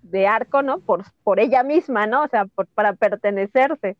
de 0.00 0.26
arco, 0.26 0.62
¿no? 0.62 0.80
Por, 0.80 1.04
por 1.24 1.40
ella 1.40 1.62
misma, 1.62 2.06
¿no? 2.06 2.22
O 2.22 2.28
sea, 2.28 2.46
para 2.74 2.94
pertenecerse. 2.94 3.98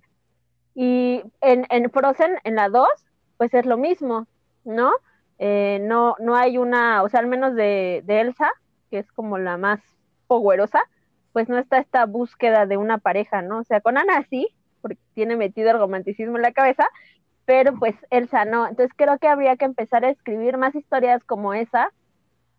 Y 0.75 1.23
en, 1.43 1.67
en 1.69 1.91
Frozen, 1.91 2.39
en 2.45 2.55
la 2.55 2.71
2, 2.71 2.89
pues 3.37 3.53
es 3.53 3.67
lo 3.67 3.77
mismo, 3.77 4.27
¿no? 4.65 4.93
Eh, 5.39 5.79
no, 5.83 6.17
no 6.21 6.37
hay 6.37 6.57
una, 6.57 7.03
o 7.03 7.11
sea, 7.11 7.21
al 7.21 7.27
menos 7.27 7.55
de, 7.55 8.03
Elsa, 8.09 8.51
que 8.91 9.01
es 9.01 9.13
como 9.13 9.37
la 9.37 9.59
más 9.59 9.81
poderosa, 10.29 10.81
pues 11.35 11.51
no 11.51 11.59
está 11.59 11.77
esta 11.77 12.07
búsqueda 12.07 12.65
de 12.65 12.79
una 12.79 12.97
pareja, 12.97 13.43
¿no? 13.43 13.59
O 13.59 13.65
sea, 13.65 13.83
con 13.83 13.99
Ana 13.99 14.27
sí, 14.31 14.49
porque 14.81 14.97
tiene 15.13 15.37
metido 15.37 15.71
el 15.71 15.79
romanticismo 15.79 16.37
en 16.37 16.43
la 16.43 16.53
cabeza, 16.53 16.89
pero 17.45 17.79
pues 17.79 17.95
Elsa 18.11 18.45
no. 18.45 18.67
Entonces 18.67 18.93
creo 18.97 19.19
que 19.19 19.29
habría 19.29 19.57
que 19.57 19.65
empezar 19.65 20.05
a 20.05 20.11
escribir 20.11 20.57
más 20.59 20.75
historias 20.75 21.23
como 21.25 21.55
esa, 21.55 21.93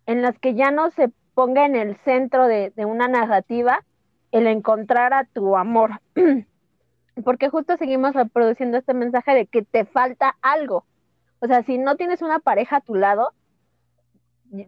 en 0.06 0.22
las 0.22 0.38
que 0.40 0.54
ya 0.54 0.72
no 0.72 0.92
se 0.92 1.12
ponga 1.34 1.66
en 1.66 1.76
el 1.76 1.96
centro 1.98 2.48
de, 2.48 2.72
de 2.76 2.86
una 2.86 3.08
narrativa 3.08 3.84
el 4.32 4.48
encontrar 4.48 5.14
a 5.14 5.26
tu 5.26 5.56
amor. 5.58 6.02
porque 7.24 7.50
justo 7.50 7.78
seguimos 7.78 8.14
reproduciendo 8.14 8.78
este 8.78 8.94
mensaje 8.94 9.34
de 9.34 9.46
que 9.46 9.62
te 9.62 9.86
falta 9.86 10.36
algo. 10.42 10.86
O 11.40 11.48
sea, 11.48 11.64
si 11.64 11.78
no 11.78 11.96
tienes 11.96 12.22
una 12.22 12.40
pareja 12.40 12.78
a 12.78 12.82
tu 12.82 12.96
lado, 12.96 13.34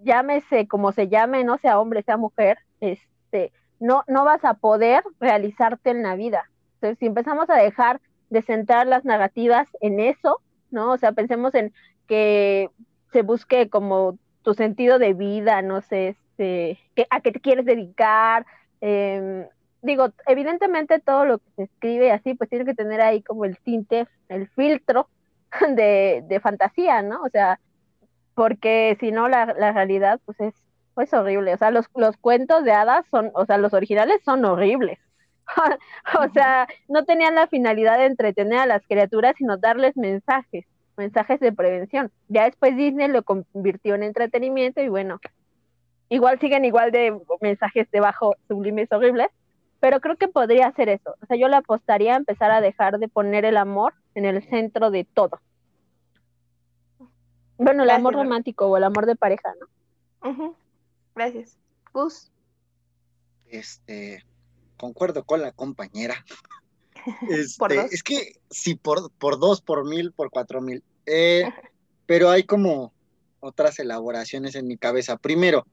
llámese 0.04 0.68
como 0.68 0.92
se 0.92 1.08
llame, 1.08 1.44
no 1.44 1.58
sea 1.58 1.80
hombre, 1.80 2.04
sea 2.04 2.18
mujer, 2.18 2.60
este, 2.82 3.52
no, 3.80 4.04
no 4.08 4.26
vas 4.26 4.44
a 4.46 4.56
poder 4.56 5.04
realizarte 5.20 5.90
en 5.90 6.04
la 6.04 6.16
vida. 6.16 6.50
Entonces, 6.76 7.00
si 7.00 7.06
empezamos 7.06 7.50
a 7.50 7.56
dejar 7.56 8.02
de 8.30 8.42
centrar 8.42 8.88
las 8.88 9.06
narrativas 9.06 9.68
en 9.82 10.00
eso, 10.00 10.42
¿no? 10.72 10.94
O 10.94 10.98
sea, 10.98 11.12
pensemos 11.12 11.56
en 11.56 11.74
que 12.08 12.70
se 13.12 13.22
busque 13.22 13.70
como 13.70 14.18
tu 14.44 14.54
sentido 14.54 15.00
de 15.00 15.14
vida, 15.14 15.62
no 15.62 15.82
sé, 15.82 16.10
este, 16.10 16.80
a 17.10 17.22
qué 17.22 17.32
te 17.32 17.40
quieres 17.40 17.66
dedicar. 17.66 18.46
Em, 18.82 19.48
digo, 19.82 20.10
evidentemente 20.28 21.00
todo 21.00 21.26
lo 21.26 21.40
que 21.40 21.50
se 21.56 21.64
escribe 21.64 22.12
así, 22.12 22.34
pues 22.36 22.50
tiene 22.50 22.66
que 22.66 22.76
tener 22.76 23.02
ahí 23.02 23.22
como 23.24 23.46
el 23.46 23.58
tinte, 23.60 24.08
el 24.30 24.48
filtro 24.50 25.10
de, 25.76 26.24
de 26.28 26.40
fantasía, 26.40 27.02
¿no? 27.02 27.22
O 27.24 27.30
sea, 27.30 27.60
porque 28.36 28.98
si 29.00 29.12
no, 29.12 29.28
la, 29.30 29.46
la 29.58 29.72
realidad, 29.72 30.20
pues 30.26 30.40
es 30.42 30.54
pues 30.94 31.14
horrible. 31.14 31.54
O 31.54 31.58
sea, 31.58 31.72
los, 31.72 31.86
los 31.96 32.18
cuentos 32.18 32.64
de 32.64 32.72
hadas 32.72 33.06
son, 33.12 33.32
o 33.36 33.46
sea, 33.46 33.58
los 33.58 33.74
originales 33.74 34.22
son 34.24 34.46
horribles. 34.46 35.00
o 36.20 36.34
sea, 36.34 36.68
no 36.88 37.06
tenían 37.06 37.36
la 37.36 37.48
finalidad 37.48 37.98
de 37.98 38.06
entretener 38.06 38.60
a 38.60 38.66
las 38.66 38.86
criaturas, 38.88 39.36
sino 39.38 39.58
darles 39.58 39.96
mensajes, 39.98 40.66
mensajes 40.98 41.40
de 41.40 41.52
prevención. 41.52 42.12
Ya 42.28 42.46
después 42.46 42.76
Disney 42.76 43.08
lo 43.08 43.24
convirtió 43.24 43.96
en 43.96 44.04
entretenimiento 44.04 44.82
y 44.82 44.90
bueno, 44.90 45.20
igual 46.10 46.40
siguen 46.40 46.66
igual 46.66 46.92
de 46.92 47.18
mensajes 47.42 47.90
debajo 47.92 48.36
sublimes 48.48 48.92
horribles, 48.92 49.28
pero 49.80 50.00
creo 50.00 50.16
que 50.16 50.28
podría 50.28 50.68
hacer 50.68 50.90
eso. 50.90 51.16
O 51.22 51.26
sea, 51.26 51.38
yo 51.38 51.48
le 51.48 51.58
apostaría 51.58 52.14
a 52.14 52.18
empezar 52.18 52.52
a 52.52 52.62
dejar 52.62 52.98
de 53.00 53.08
poner 53.08 53.46
el 53.46 53.58
amor 53.58 53.94
en 54.16 54.26
el 54.26 54.48
centro 54.50 54.90
de 54.90 55.04
todo. 55.04 55.40
Bueno, 57.58 57.84
el 57.84 57.90
amor 57.90 58.16
romántico 58.16 58.66
o 58.66 58.78
el 58.78 58.84
amor 58.84 59.06
de 59.06 59.16
pareja, 59.16 59.54
¿no? 59.60 60.56
Gracias. 61.16 61.58
Gus. 61.94 62.32
Este, 63.48 64.26
concuerdo 64.78 65.24
con 65.24 65.42
la 65.42 65.52
compañera. 65.52 66.26
Este, 67.30 67.86
es 67.92 68.02
que 68.02 68.40
sí, 68.50 68.74
por, 68.74 69.12
por 69.12 69.38
dos, 69.38 69.62
por 69.62 69.88
mil, 69.88 70.12
por 70.12 70.32
cuatro 70.32 70.60
mil. 70.60 70.84
Eh, 71.06 71.44
pero 72.08 72.32
hay 72.32 72.46
como 72.46 72.94
otras 73.40 73.78
elaboraciones 73.78 74.56
en 74.56 74.66
mi 74.66 74.76
cabeza. 74.76 75.18
Primero, 75.18 75.68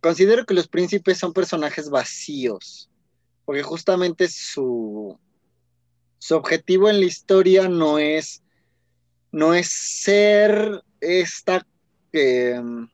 considero 0.00 0.46
que 0.46 0.54
los 0.54 0.68
príncipes 0.68 1.18
son 1.18 1.34
personajes 1.34 1.90
vacíos, 1.90 2.88
porque 3.44 3.62
justamente 3.62 4.28
su, 4.28 5.18
su 6.18 6.36
objetivo 6.36 6.88
en 6.88 7.00
la 7.00 7.06
historia 7.06 7.68
no 7.68 7.98
es, 7.98 8.42
no 9.30 9.54
es 9.54 9.68
ser 9.68 10.82
esta, 11.00 11.66
em, 12.12 12.88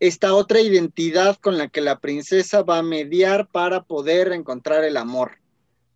esta 0.00 0.34
otra 0.34 0.60
identidad 0.60 1.36
con 1.36 1.58
la 1.58 1.68
que 1.68 1.80
la 1.80 1.98
princesa 2.00 2.62
va 2.62 2.78
a 2.78 2.82
mediar 2.82 3.48
para 3.48 3.82
poder 3.84 4.32
encontrar 4.32 4.84
el 4.84 4.96
amor, 4.96 5.38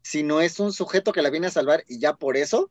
sino 0.03 0.41
es 0.41 0.59
un 0.59 0.73
sujeto 0.73 1.13
que 1.13 1.23
la 1.23 1.31
viene 1.31 1.49
a 1.49 1.51
salvar 1.51 1.85
y 1.87 1.99
ya 1.99 2.15
por 2.15 2.37
eso 2.37 2.71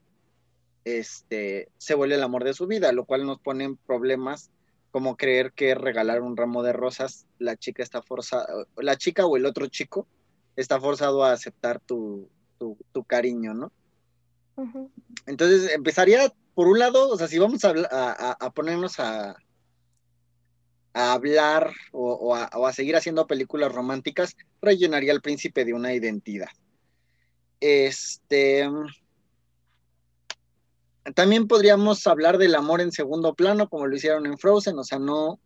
este, 0.86 1.70
se 1.78 1.94
vuelve 1.94 2.15
el 2.15 2.24
amor 2.24 2.44
de 2.44 2.54
su 2.54 2.65
vida, 2.65 2.92
lo 2.92 3.06
cual 3.06 3.26
nos 3.26 3.39
pone 3.39 3.63
en 3.65 3.78
problemas 3.78 4.50
como 4.92 5.18
creer 5.18 5.52
que 5.54 5.76
regalar 5.76 6.22
un 6.22 6.36
ramo 6.36 6.63
de 6.63 6.74
rosas, 6.74 7.28
la 7.38 7.56
chica 7.56 7.84
está 7.84 8.02
forzada, 8.02 8.48
la 8.78 8.96
chica 8.96 9.26
o 9.26 9.38
el 9.38 9.46
otro 9.46 9.68
chico 9.68 10.08
está 10.56 10.80
forzado 10.80 11.24
a 11.24 11.32
aceptar 11.32 11.80
tu, 11.80 12.28
tu, 12.58 13.04
cariño, 13.06 13.54
¿no? 13.54 13.72
Entonces 15.26 15.72
empezaría 15.72 16.34
por 16.54 16.68
un 16.68 16.80
lado, 16.80 17.08
o 17.10 17.18
sea, 17.18 17.28
si 17.28 17.39
vamos 17.39 17.62
a, 17.63 18.52
ponernos 18.54 19.00
a, 19.00 19.38
a 20.93 21.13
hablar 21.13 21.71
o, 21.91 22.36
a, 22.36 22.73
seguir 22.73 22.95
haciendo 22.95 23.28
películas 23.28 23.71
románticas, 23.71 24.36
rellenaría 24.62 25.12
al 25.12 25.21
príncipe 25.21 25.65
de 25.65 25.73
una 25.73 25.93
identidad. 25.93 26.49
Este. 27.60 28.67
También 31.15 31.47
podríamos 31.47 32.06
hablar 32.08 32.38
del 32.38 32.56
amor 32.56 32.82
en 32.82 32.91
segundo 32.91 33.34
plano, 33.34 33.69
como 33.69 33.88
lo 33.88 33.95
hicieron 33.95 34.25
en 34.25 34.38
Frozen, 34.38 34.78
o 34.78 34.84
sea, 34.84 34.99
no. 34.99 35.39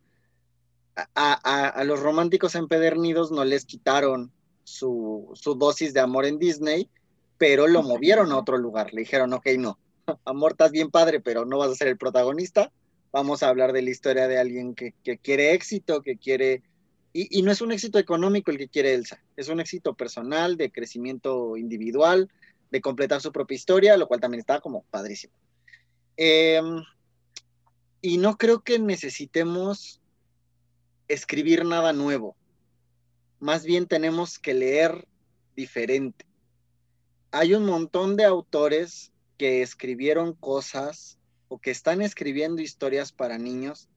A, 1.16 1.84
los 1.86 2.00
románticos 2.02 2.54
empedernidos 2.54 3.32
no 3.32 3.44
les 3.44 3.66
quitaron 3.66 4.32
su, 4.64 5.32
su 5.34 5.56
dosis 5.56 5.94
de 5.94 6.00
amor 6.00 6.26
en 6.26 6.38
Disney, 6.38 6.90
pero 7.38 7.68
lo 7.68 7.82
movieron 7.82 8.32
a 8.32 8.38
otro 8.38 8.58
lugar. 8.58 8.94
Le 8.94 9.02
dijeron, 9.02 9.34
ok, 9.34 9.48
no, 9.58 9.80
amor, 10.26 10.52
estás 10.52 10.72
bien 10.72 10.92
padre, 10.92 11.20
pero 11.20 11.46
no 11.46 11.58
vas 11.58 11.72
a 11.72 11.76
ser 11.76 11.88
el 11.88 11.98
protagonista. 11.98 12.72
Vamos 13.14 13.44
a 13.44 13.50
hablar 13.50 13.74
de 13.74 13.84
la 13.84 13.92
historia 13.92 14.28
de 14.28 14.40
alguien 14.40 14.74
que, 14.74 14.96
quiere 15.22 15.54
éxito, 15.54 16.02
que 16.02 16.18
quiere... 16.18 16.64
Y, 17.14 17.44
no 17.44 17.52
es 17.52 17.62
un 17.62 17.72
éxito 17.72 18.00
económico 18.00 18.50
el 18.50 18.58
que 18.58 18.68
quiere 18.68 18.96
Elsa, 18.96 19.24
es 19.38 19.50
un 19.50 19.60
éxito 19.60 19.94
personal, 19.94 20.58
de 20.58 20.72
crecimiento 20.72 21.56
individual, 21.56 22.28
de 22.72 22.82
completar 22.82 23.22
su 23.22 23.32
propia 23.32 23.54
historia, 23.54 23.98
lo 23.98 24.08
cual 24.08 24.20
también 24.20 24.40
está 24.40 24.60
como 24.62 24.82
padrísimo. 24.90 25.36
Em, 26.18 26.84
y 28.02 28.18
no 28.18 28.36
creo 28.36 28.64
que 28.64 28.80
necesitemos 28.80 30.02
escribir 31.08 31.66
nada 31.66 31.94
nuevo. 31.94 32.36
Más 33.40 33.64
bien 33.64 33.86
tenemos 33.86 34.40
que 34.40 34.56
leer 34.56 35.08
diferente. 35.56 36.26
Hay 37.30 37.54
un 37.54 37.66
montón 37.66 38.16
de 38.16 38.26
autores 38.26 39.12
que 39.38 39.62
escribieron 39.62 40.34
cosas 40.34 41.20
o 41.54 41.60
que 41.60 41.70
están 41.70 42.02
escribiendo 42.02 42.64
historias 42.64 43.12
para 43.12 43.38
niños 43.38 43.88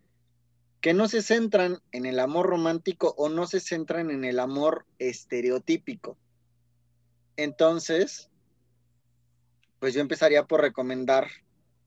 que 0.83 0.93
no 0.93 1.09
se 1.09 1.23
centran 1.23 1.81
en 1.91 2.05
el 2.05 2.21
amor 2.21 2.45
romántico 2.45 3.15
o 3.17 3.31
no 3.31 3.47
se 3.47 3.61
centran 3.61 4.11
en 4.11 4.27
el 4.27 4.41
amor 4.41 4.85
estereotípico. 4.99 6.19
Entonces, 7.39 8.29
pues 9.81 9.95
yo 9.95 10.03
empezaría 10.03 10.45
por 10.45 10.61
recomendar 10.61 11.29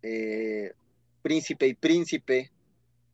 eh, 0.02 0.74
Príncipe 1.22 1.68
y 1.68 1.76
Príncipe, 1.76 2.52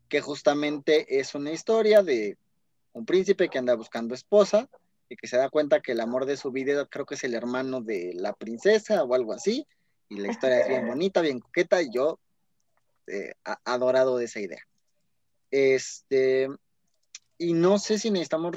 que 0.08 0.22
justamente 0.22 1.20
es 1.20 1.36
una 1.36 1.52
historia 1.52 2.04
de 2.04 2.38
un 2.94 3.06
príncipe 3.06 3.50
que 3.50 3.58
anda 3.58 3.76
buscando 3.76 4.16
esposa 4.16 4.70
y 5.10 5.18
que 5.18 5.28
se 5.28 5.36
da 5.36 5.50
cuenta 5.50 5.82
que 5.82 5.92
el 5.92 6.00
amor 6.00 6.26
de 6.26 6.38
su 6.38 6.54
vida 6.54 6.86
creo 6.86 7.06
que 7.06 7.16
es 7.16 7.24
el 7.26 7.34
hermano 7.34 7.82
de 7.82 8.14
la 8.16 8.32
princesa 8.32 9.04
o 9.04 9.14
algo 9.14 9.34
así, 9.34 9.68
y 10.08 10.20
la 10.20 10.32
historia 10.32 10.62
es 10.62 10.70
bien 10.70 10.88
bonita, 10.88 11.20
bien 11.20 11.42
coqueta, 11.42 11.82
y 11.82 11.90
yo 11.94 12.18
eh, 13.08 13.34
adorado 13.64 14.18
de 14.18 14.26
esa 14.26 14.40
idea. 14.40 14.62
Este, 15.52 16.50
y 17.38 17.54
no 17.54 17.80
sé 17.80 18.00
si 18.00 18.12
necesitamos 18.12 18.56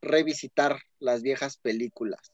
revisitar 0.00 0.78
las 0.98 1.22
viejas 1.22 1.56
películas, 1.56 2.32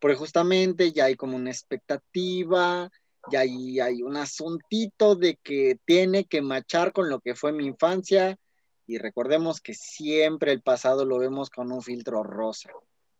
porque 0.00 0.16
justamente 0.16 0.92
ya 0.92 1.06
hay 1.06 1.16
como 1.16 1.36
una 1.36 1.50
expectativa, 1.50 2.90
ya 3.30 3.40
hay, 3.40 3.80
hay 3.80 4.02
un 4.02 4.16
asuntito 4.16 5.14
de 5.16 5.36
que 5.36 5.78
tiene 5.84 6.24
que 6.24 6.42
machar 6.42 6.92
con 6.92 7.08
lo 7.08 7.20
que 7.20 7.34
fue 7.34 7.52
mi 7.52 7.66
infancia, 7.66 8.38
y 8.86 8.98
recordemos 8.98 9.60
que 9.60 9.74
siempre 9.74 10.52
el 10.52 10.62
pasado 10.62 11.04
lo 11.04 11.18
vemos 11.18 11.50
con 11.50 11.70
un 11.72 11.82
filtro 11.82 12.22
rosa, 12.22 12.70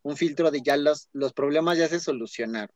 un 0.02 0.16
filtro 0.16 0.50
de 0.50 0.62
ya 0.62 0.76
los, 0.76 1.08
los 1.12 1.32
problemas 1.34 1.76
ya 1.76 1.88
se 1.88 2.00
solucionaron. 2.00 2.74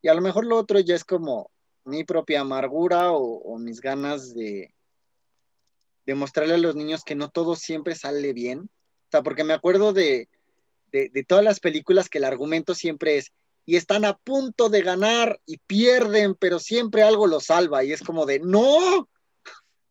Y 0.00 0.08
a 0.08 0.14
lo 0.14 0.20
mejor 0.20 0.46
lo 0.46 0.56
otro 0.56 0.78
ya 0.78 0.94
es 0.94 1.04
como 1.04 1.50
mi 1.84 2.04
propia 2.04 2.40
amargura 2.40 3.12
o, 3.12 3.58
mis 3.58 3.80
ganas 3.80 4.34
de, 4.34 4.74
demostrarle 6.06 6.54
a 6.54 6.58
los 6.58 6.74
niños 6.74 7.02
que 7.04 7.14
no 7.14 7.28
todo 7.28 7.54
siempre 7.54 7.94
sale 7.94 8.32
bien 8.32 8.60
O 8.60 9.08
sea, 9.10 9.22
porque 9.22 9.44
me 9.44 9.52
acuerdo 9.52 9.92
de, 9.92 10.28
de, 10.90 11.24
todas 11.26 11.44
las 11.44 11.60
películas 11.60 12.08
que 12.08 12.18
el 12.18 12.24
argumento 12.24 12.74
siempre 12.74 13.18
es, 13.18 13.32
y 13.66 13.76
están 13.76 14.04
a 14.04 14.16
punto 14.16 14.70
de 14.70 14.80
ganar 14.80 15.40
y 15.44 15.58
pierden, 15.58 16.34
pero 16.34 16.58
siempre 16.58 17.02
algo 17.02 17.26
los 17.26 17.44
salva. 17.44 17.84
Y 17.84 17.92
es 17.92 18.02
como 18.02 18.24
de, 18.24 18.40
no, 18.40 19.08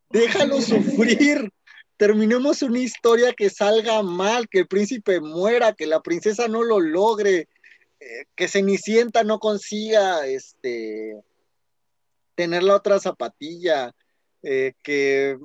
déjalo 0.10 0.62
sufrir. 0.62 1.52
Terminemos 1.96 2.64
una 2.64 2.80
historia 2.80 3.34
que 3.34 3.50
salga 3.50 4.02
mal, 4.02 4.48
que 4.50 4.60
el 4.60 4.68
príncipe 4.68 5.20
muera, 5.20 5.74
que 5.74 5.86
la 5.86 6.02
princesa 6.02 6.48
no 6.48 6.64
lo 6.64 6.80
logre, 6.80 7.48
eh, 8.00 8.26
que 8.36 8.48
Cenicienta 8.48 9.24
no 9.24 9.40
consiga 9.40 10.26
este, 10.26 11.16
tener 12.38 12.62
la 12.62 12.76
otra 12.76 13.00
zapatilla, 13.00 13.94
eh, 14.44 14.74
que, 14.84 15.40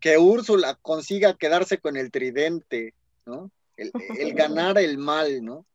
que 0.00 0.16
Úrsula 0.16 0.78
consiga 0.80 1.36
quedarse 1.36 1.76
con 1.76 1.98
el 1.98 2.10
tridente, 2.10 2.94
¿no? 3.26 3.50
El, 3.76 3.92
ganar 4.34 4.78
el 4.78 4.96
mal, 4.96 5.44
¿no? 5.44 5.66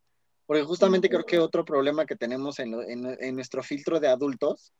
Porque 0.48 0.64
justamente 0.64 1.08
creo 1.08 1.24
que 1.24 1.38
otro 1.38 1.64
problema 1.64 2.08
que 2.08 2.16
tenemos 2.16 2.58
en, 2.58 2.74
en, 2.84 3.36
nuestro 3.36 3.62
filtro 3.62 4.00
de 4.00 4.08
adultos, 4.08 4.74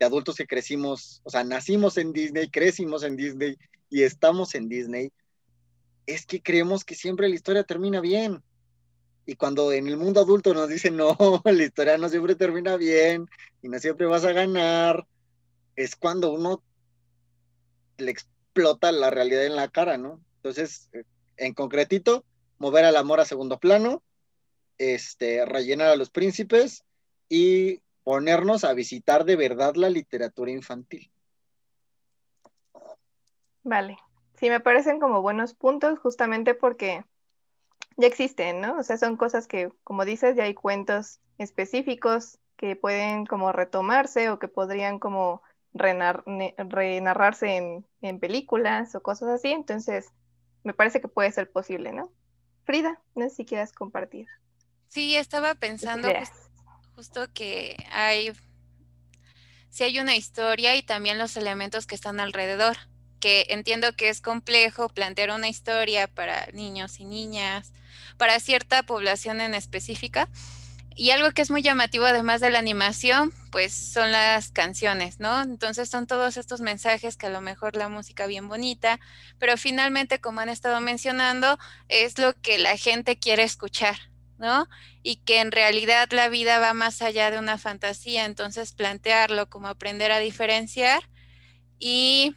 de 0.00 0.06
adultos 0.06 0.34
que 0.34 0.46
crecimos, 0.46 1.20
o 1.22 1.30
sea, 1.30 1.44
nacimos 1.44 1.98
en 1.98 2.12
Disney, 2.12 2.50
crecimos 2.50 3.04
en 3.04 3.16
Disney 3.16 3.56
y 3.90 4.02
estamos 4.02 4.56
en 4.56 4.68
Disney, 4.68 5.12
es 6.06 6.26
que 6.26 6.42
creemos 6.42 6.84
que 6.84 6.96
siempre 6.96 7.28
la 7.28 7.36
historia 7.36 7.62
termina 7.62 8.00
bien. 8.00 8.42
Y 9.24 9.36
cuando 9.36 9.70
en 9.72 9.86
el 9.86 9.96
mundo 9.96 10.20
adulto 10.20 10.52
nos 10.52 10.68
dicen, 10.68 10.96
no, 10.96 11.16
la 11.44 11.62
historia 11.62 11.96
no 11.96 12.08
siempre 12.08 12.34
termina 12.34 12.76
bien 12.76 13.28
y 13.62 13.68
no 13.68 13.78
siempre 13.78 14.06
vas 14.06 14.24
a 14.24 14.32
ganar, 14.32 15.06
es 15.78 15.94
cuando 15.94 16.32
uno 16.32 16.60
le 17.98 18.10
explota 18.10 18.90
la 18.90 19.10
realidad 19.10 19.46
en 19.46 19.54
la 19.54 19.68
cara, 19.68 19.96
¿no? 19.96 20.20
Entonces, 20.38 20.88
eh, 20.92 21.04
en 21.36 21.54
concretito, 21.54 22.24
mover 22.58 22.84
al 22.84 22.96
amor 22.96 23.20
a 23.20 23.24
segundo 23.24 23.60
plano, 23.60 24.02
este, 24.76 25.44
rellenar 25.46 25.90
a 25.90 25.96
los 25.96 26.10
príncipes 26.10 26.84
y 27.28 27.80
ponernos 28.02 28.64
a 28.64 28.74
visitar 28.74 29.24
de 29.24 29.36
verdad 29.36 29.76
la 29.76 29.88
literatura 29.88 30.50
infantil. 30.50 31.12
Vale, 33.62 33.98
sí, 34.34 34.50
me 34.50 34.58
parecen 34.58 34.98
como 34.98 35.22
buenos 35.22 35.54
puntos 35.54 36.00
justamente 36.00 36.54
porque 36.54 37.04
ya 37.96 38.08
existen, 38.08 38.60
¿no? 38.60 38.78
O 38.78 38.82
sea, 38.82 38.96
son 38.98 39.16
cosas 39.16 39.46
que, 39.46 39.70
como 39.84 40.04
dices, 40.04 40.34
ya 40.34 40.42
hay 40.42 40.54
cuentos 40.54 41.20
específicos 41.38 42.38
que 42.56 42.74
pueden 42.74 43.26
como 43.26 43.52
retomarse 43.52 44.28
o 44.30 44.40
que 44.40 44.48
podrían 44.48 44.98
como 44.98 45.40
renarrarse 45.74 47.56
en, 47.56 47.86
en 48.02 48.20
películas 48.20 48.94
o 48.94 49.02
cosas 49.02 49.28
así, 49.28 49.48
entonces 49.52 50.06
me 50.64 50.74
parece 50.74 51.00
que 51.00 51.08
puede 51.08 51.32
ser 51.32 51.50
posible, 51.50 51.92
¿no? 51.92 52.12
Frida, 52.64 53.00
no 53.14 53.28
sé 53.28 53.36
si 53.36 53.44
quieras 53.44 53.72
compartir. 53.72 54.26
Sí, 54.88 55.16
estaba 55.16 55.54
pensando 55.54 56.08
justo 56.94 57.28
que 57.32 57.76
hay, 57.92 58.32
si 59.70 59.84
hay 59.84 60.00
una 60.00 60.16
historia 60.16 60.74
y 60.76 60.82
también 60.82 61.18
los 61.18 61.36
elementos 61.36 61.86
que 61.86 61.94
están 61.94 62.20
alrededor, 62.20 62.76
que 63.20 63.46
entiendo 63.50 63.94
que 63.94 64.08
es 64.08 64.20
complejo 64.20 64.88
plantear 64.88 65.30
una 65.30 65.48
historia 65.48 66.08
para 66.08 66.46
niños 66.52 67.00
y 67.00 67.04
niñas, 67.04 67.72
para 68.16 68.40
cierta 68.40 68.82
población 68.82 69.40
en 69.40 69.54
específica, 69.54 70.28
y 70.98 71.12
algo 71.12 71.30
que 71.30 71.42
es 71.42 71.50
muy 71.52 71.62
llamativo 71.62 72.06
además 72.06 72.40
de 72.40 72.50
la 72.50 72.58
animación, 72.58 73.32
pues 73.52 73.72
son 73.72 74.10
las 74.10 74.50
canciones, 74.50 75.20
¿no? 75.20 75.42
Entonces 75.42 75.88
son 75.88 76.08
todos 76.08 76.36
estos 76.36 76.60
mensajes 76.60 77.16
que 77.16 77.26
a 77.26 77.30
lo 77.30 77.40
mejor 77.40 77.76
la 77.76 77.88
música 77.88 78.26
bien 78.26 78.48
bonita, 78.48 78.98
pero 79.38 79.56
finalmente, 79.56 80.20
como 80.20 80.40
han 80.40 80.48
estado 80.48 80.80
mencionando, 80.80 81.56
es 81.86 82.18
lo 82.18 82.34
que 82.34 82.58
la 82.58 82.76
gente 82.76 83.16
quiere 83.16 83.44
escuchar, 83.44 83.96
¿no? 84.38 84.68
Y 85.04 85.16
que 85.18 85.38
en 85.38 85.52
realidad 85.52 86.08
la 86.10 86.28
vida 86.28 86.58
va 86.58 86.74
más 86.74 87.00
allá 87.00 87.30
de 87.30 87.38
una 87.38 87.58
fantasía, 87.58 88.24
entonces 88.24 88.72
plantearlo 88.72 89.48
como 89.48 89.68
aprender 89.68 90.10
a 90.10 90.18
diferenciar 90.18 91.08
y 91.78 92.34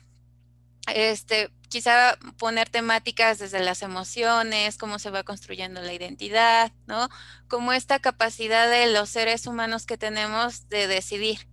este 0.94 1.50
quizá 1.72 2.20
poner 2.38 2.70
temáticas 2.70 3.40
desde 3.40 3.62
las 3.62 3.82
emociones, 3.82 4.78
cómo 4.78 5.00
se 5.00 5.10
va 5.10 5.24
construyendo 5.24 5.82
la 5.82 5.94
identidad, 5.94 6.72
¿no? 6.86 7.10
Como 7.48 7.74
esta 7.74 8.00
capacidad 8.00 8.70
de 8.70 8.92
los 8.92 9.10
seres 9.10 9.48
humanos 9.48 9.88
que 9.88 9.98
tenemos 9.98 10.70
de 10.70 10.88
decidir, 10.88 11.48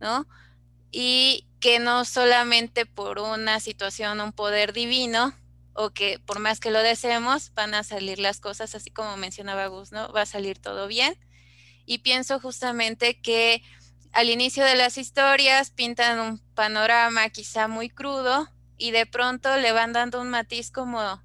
¿no? 0.00 0.26
Y 0.90 1.48
que 1.60 1.80
no 1.80 2.04
solamente 2.04 2.86
por 2.86 3.18
una 3.18 3.60
situación, 3.60 4.20
un 4.20 4.32
poder 4.32 4.72
divino, 4.72 5.34
o 5.74 5.90
que 5.90 6.20
por 6.20 6.38
más 6.38 6.60
que 6.60 6.70
lo 6.70 6.80
deseemos, 6.80 7.52
van 7.54 7.74
a 7.74 7.82
salir 7.82 8.18
las 8.20 8.40
cosas 8.40 8.74
así 8.74 8.90
como 8.90 9.16
mencionaba 9.16 9.66
Gus, 9.66 9.90
¿no? 9.92 10.10
Va 10.12 10.22
a 10.22 10.26
salir 10.26 10.58
todo 10.58 10.86
bien. 10.86 11.18
Y 11.84 11.98
pienso 11.98 12.40
justamente 12.40 13.20
que 13.20 13.62
al 14.12 14.30
inicio 14.30 14.64
de 14.64 14.76
las 14.76 14.96
historias 14.96 15.70
pintan 15.70 16.20
un 16.20 16.38
panorama 16.54 17.28
quizá 17.30 17.68
muy 17.68 17.90
crudo, 17.90 18.48
y 18.78 18.90
de 18.90 19.06
pronto 19.06 19.56
le 19.56 19.72
van 19.72 19.92
dando 19.92 20.20
un 20.20 20.30
matiz 20.30 20.70
como 20.70 21.22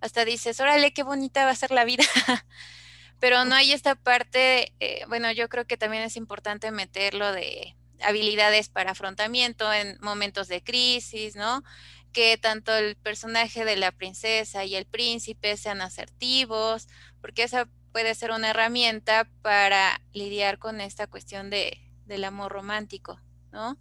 hasta 0.00 0.24
dices, 0.24 0.60
órale, 0.60 0.92
qué 0.92 1.02
bonita 1.02 1.44
va 1.44 1.50
a 1.50 1.56
ser 1.56 1.70
la 1.70 1.84
vida. 1.84 2.04
Pero 3.20 3.44
no 3.44 3.54
hay 3.54 3.72
esta 3.72 3.96
parte, 3.96 4.72
eh, 4.78 5.04
bueno, 5.08 5.32
yo 5.32 5.48
creo 5.48 5.66
que 5.66 5.76
también 5.76 6.04
es 6.04 6.16
importante 6.16 6.70
meterlo 6.70 7.32
de 7.32 7.74
habilidades 8.00 8.68
para 8.68 8.92
afrontamiento 8.92 9.72
en 9.72 9.98
momentos 10.00 10.46
de 10.46 10.62
crisis, 10.62 11.34
¿no? 11.34 11.64
Que 12.12 12.38
tanto 12.38 12.76
el 12.76 12.96
personaje 12.96 13.64
de 13.64 13.76
la 13.76 13.90
princesa 13.90 14.64
y 14.64 14.76
el 14.76 14.86
príncipe 14.86 15.56
sean 15.56 15.80
asertivos, 15.80 16.86
porque 17.20 17.42
esa 17.42 17.68
puede 17.92 18.14
ser 18.14 18.30
una 18.30 18.50
herramienta 18.50 19.28
para 19.42 20.00
lidiar 20.12 20.58
con 20.58 20.80
esta 20.80 21.08
cuestión 21.08 21.50
de, 21.50 21.80
del 22.06 22.22
amor 22.22 22.52
romántico. 22.52 23.20
¿No? 23.52 23.78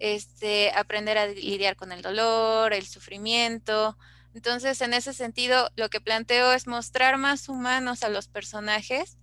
Este, 0.00 0.70
aprender 0.72 1.18
a 1.18 1.26
lidiar 1.26 1.76
con 1.76 1.92
el 1.92 2.02
dolor, 2.02 2.72
el 2.72 2.86
sufrimiento. 2.86 3.96
Entonces, 4.34 4.80
en 4.80 4.94
ese 4.94 5.12
sentido, 5.12 5.70
lo 5.76 5.88
que 5.90 6.00
planteo 6.00 6.52
es 6.52 6.66
mostrar 6.66 7.18
más 7.18 7.48
humanos 7.48 8.02
a 8.02 8.08
los 8.08 8.28
personajes 8.28 9.18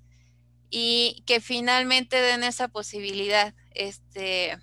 y 0.70 1.24
que 1.26 1.42
finalmente 1.42 2.18
den 2.18 2.44
esa 2.44 2.68
posibilidad, 2.68 3.54
este, 3.72 4.58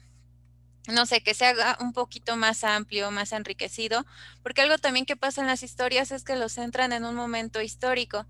no 0.89 1.05
sé, 1.07 1.23
que 1.23 1.35
se 1.35 1.47
haga 1.47 1.77
un 1.81 1.93
poquito 1.93 2.37
más 2.37 2.63
amplio, 2.63 3.11
más 3.11 3.33
enriquecido, 3.33 4.07
porque 4.43 4.63
algo 4.63 4.79
también 4.79 5.07
que 5.07 5.17
pasa 5.17 5.41
en 5.41 5.49
las 5.49 5.63
historias 5.63 6.13
es 6.13 6.23
que 6.23 6.37
los 6.37 6.53
centran 6.53 6.93
en 6.93 7.05
un 7.05 7.17
momento 7.17 7.61
histórico. 7.61 8.27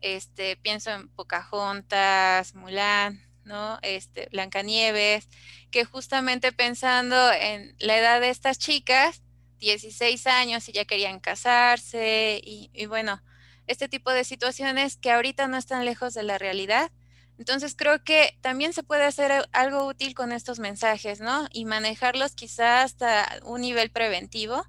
Este, 0.00 0.56
pienso 0.56 0.90
en 0.90 1.08
Pocahontas, 1.08 2.54
Mulan, 2.54 3.27
¿no? 3.48 3.78
Este, 3.82 4.28
Blancanieves, 4.30 5.28
que 5.72 5.84
justamente 5.84 6.52
pensando 6.52 7.32
en 7.32 7.74
la 7.80 7.98
edad 7.98 8.20
de 8.20 8.30
estas 8.30 8.58
chicas, 8.58 9.22
16 9.58 10.26
años 10.28 10.68
y 10.68 10.72
ya 10.72 10.84
querían 10.84 11.18
casarse 11.18 12.40
y, 12.44 12.70
y 12.72 12.86
bueno, 12.86 13.20
este 13.66 13.88
tipo 13.88 14.12
de 14.12 14.22
situaciones 14.22 14.96
que 14.96 15.10
ahorita 15.10 15.48
no 15.48 15.56
están 15.56 15.84
lejos 15.84 16.14
de 16.14 16.22
la 16.22 16.38
realidad. 16.38 16.92
Entonces 17.38 17.74
creo 17.76 18.02
que 18.04 18.36
también 18.40 18.72
se 18.72 18.82
puede 18.82 19.04
hacer 19.04 19.48
algo 19.52 19.86
útil 19.86 20.14
con 20.14 20.32
estos 20.32 20.58
mensajes, 20.58 21.20
¿no? 21.20 21.46
Y 21.52 21.64
manejarlos 21.64 22.34
quizás 22.34 22.84
hasta 22.84 23.40
un 23.44 23.60
nivel 23.60 23.90
preventivo, 23.90 24.64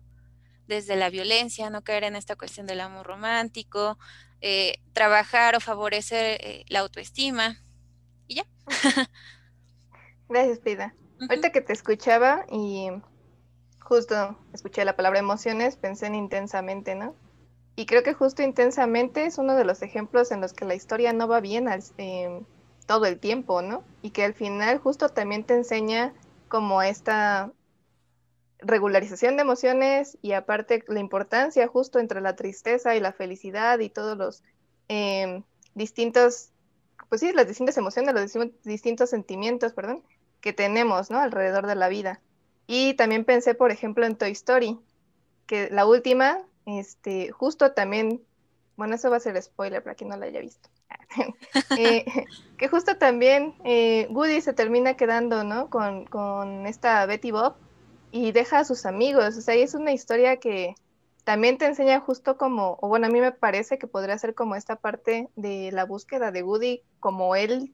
desde 0.68 0.96
la 0.96 1.10
violencia, 1.10 1.70
no 1.70 1.84
caer 1.84 2.04
en 2.04 2.16
esta 2.16 2.36
cuestión 2.36 2.68
del 2.68 2.82
amor 2.82 3.08
romántico, 3.08 3.98
eh, 4.42 4.80
trabajar 4.94 5.56
o 5.56 5.60
favorecer 5.60 6.40
eh, 6.42 6.64
la 6.70 6.80
autoestima 6.80 7.60
y 8.30 8.36
ya. 8.36 8.46
Gracias, 10.30 10.60
Pida. 10.60 10.94
Ahorita 11.20 11.52
que 11.52 11.60
te 11.60 11.74
escuchaba 11.74 12.46
y 12.50 12.90
justo 13.82 14.38
escuché 14.54 14.86
la 14.86 14.96
palabra 14.96 15.20
emociones, 15.20 15.76
pensé 15.76 16.06
en 16.06 16.16
intensamente, 16.16 16.96
¿no? 16.96 17.16
Y 17.76 17.86
creo 17.86 18.04
que 18.04 18.14
justo 18.14 18.42
intensamente 18.44 19.26
es 19.26 19.38
uno 19.38 19.56
de 19.56 19.66
los 19.66 19.82
ejemplos 19.82 20.32
en 20.32 20.42
los 20.42 20.54
que 20.54 20.66
la 20.66 20.76
historia 20.76 21.12
no 21.12 21.28
va 21.28 21.40
bien 21.40 21.68
em, 21.98 22.46
todo 22.86 23.06
el 23.06 23.20
tiempo, 23.20 23.62
¿no? 23.62 23.84
Y 24.02 24.12
que 24.12 24.24
al 24.24 24.34
final 24.34 24.78
justo 24.78 25.10
también 25.10 25.44
te 25.44 25.56
enseña 25.56 26.14
como 26.48 26.82
esta 26.82 27.52
regularización 28.60 29.38
de 29.38 29.44
emociones 29.44 30.18
y 30.22 30.34
aparte 30.34 30.84
la 30.88 31.00
importancia 31.00 31.68
justo 31.68 32.00
entre 32.00 32.22
la 32.22 32.36
tristeza 32.36 32.96
y 32.96 33.00
la 33.00 33.14
felicidad 33.14 33.80
y 33.80 33.90
todos 33.90 34.18
los 34.18 34.44
em, 34.90 35.44
distintos 35.74 36.52
pues 37.10 37.22
sí, 37.22 37.32
las 37.34 37.48
distintas 37.48 37.78
emociones, 37.78 38.14
los 38.14 38.52
distintos 38.64 39.10
sentimientos, 39.10 39.74
perdón, 39.74 40.04
que 40.42 40.54
tenemos, 40.54 41.10
¿no? 41.10 41.20
Alrededor 41.20 41.68
de 41.68 41.76
la 41.76 41.90
vida. 41.90 42.22
Y 42.68 42.94
también 42.94 43.26
pensé, 43.26 43.56
por 43.56 43.72
ejemplo, 43.72 44.06
en 44.06 44.16
Toy 44.16 44.32
Story, 44.32 44.80
que 45.48 45.70
la 45.72 45.88
última, 45.88 46.38
este, 46.66 47.32
justo 47.32 47.72
también, 47.72 48.22
bueno, 48.78 48.96
eso 48.96 49.10
va 49.10 49.18
a 49.18 49.22
ser 49.22 49.42
spoiler 49.42 49.82
para 49.82 49.96
quien 49.96 50.12
no 50.12 50.18
la 50.18 50.28
haya 50.28 50.40
visto. 50.40 50.70
Eh, 51.78 52.06
que 52.58 52.68
justo 52.68 52.98
también 52.98 53.56
eh, 53.64 54.08
Woody 54.12 54.42
se 54.42 54.54
termina 54.54 54.96
quedando, 54.96 55.44
¿no? 55.44 55.70
Con, 55.70 56.06
con 56.06 56.68
esta 56.68 57.06
Betty 57.06 57.32
Bob 57.32 57.56
y 58.12 58.32
deja 58.32 58.60
a 58.60 58.66
sus 58.66 58.86
amigos. 58.86 59.38
O 59.38 59.42
sea, 59.42 59.56
es 59.56 59.74
una 59.74 59.92
historia 59.92 60.38
que 60.38 60.76
también 61.24 61.58
te 61.58 61.66
enseña 61.66 62.00
justo 62.00 62.38
como, 62.38 62.78
o 62.82 62.88
bueno, 62.88 63.08
a 63.08 63.10
mí 63.10 63.20
me 63.20 63.32
parece 63.32 63.78
que 63.78 63.88
podría 63.88 64.18
ser 64.18 64.36
como 64.36 64.56
esta 64.56 64.76
parte 64.78 65.30
de 65.36 65.72
la 65.72 65.86
búsqueda 65.86 66.32
de 66.32 66.44
Woody, 66.44 66.82
como 67.00 67.36
él, 67.36 67.74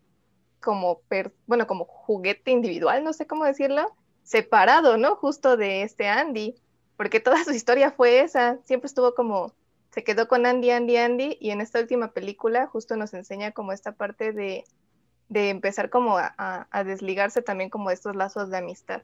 como, 0.61 1.01
bueno, 1.47 1.67
como 1.67 1.85
juguete 1.85 2.51
individual, 2.51 3.03
no 3.03 3.13
sé 3.13 3.27
cómo 3.27 3.45
decirlo, 3.45 3.95
separado, 4.23 4.97
¿no? 4.97 5.15
Justo 5.15 5.57
de 5.57 5.83
este 5.83 6.07
Andy, 6.07 6.55
porque 6.97 7.19
toda 7.19 7.43
su 7.43 7.51
historia 7.51 7.91
fue 7.91 8.21
esa, 8.21 8.57
siempre 8.63 8.87
estuvo 8.87 9.13
como, 9.13 9.53
se 9.91 10.03
quedó 10.03 10.27
con 10.27 10.45
Andy, 10.45 10.71
Andy, 10.71 10.97
Andy, 10.97 11.37
y 11.39 11.51
en 11.51 11.61
esta 11.61 11.79
última 11.79 12.11
película 12.11 12.67
justo 12.67 12.95
nos 12.95 13.13
enseña 13.13 13.51
como 13.51 13.71
esta 13.71 13.93
parte 13.93 14.33
de, 14.33 14.65
de 15.29 15.49
empezar 15.49 15.89
como 15.89 16.17
a, 16.17 16.33
a, 16.37 16.83
desligarse 16.83 17.41
también 17.41 17.69
como 17.69 17.91
estos 17.91 18.15
lazos 18.15 18.49
de 18.49 18.57
amistad. 18.57 19.03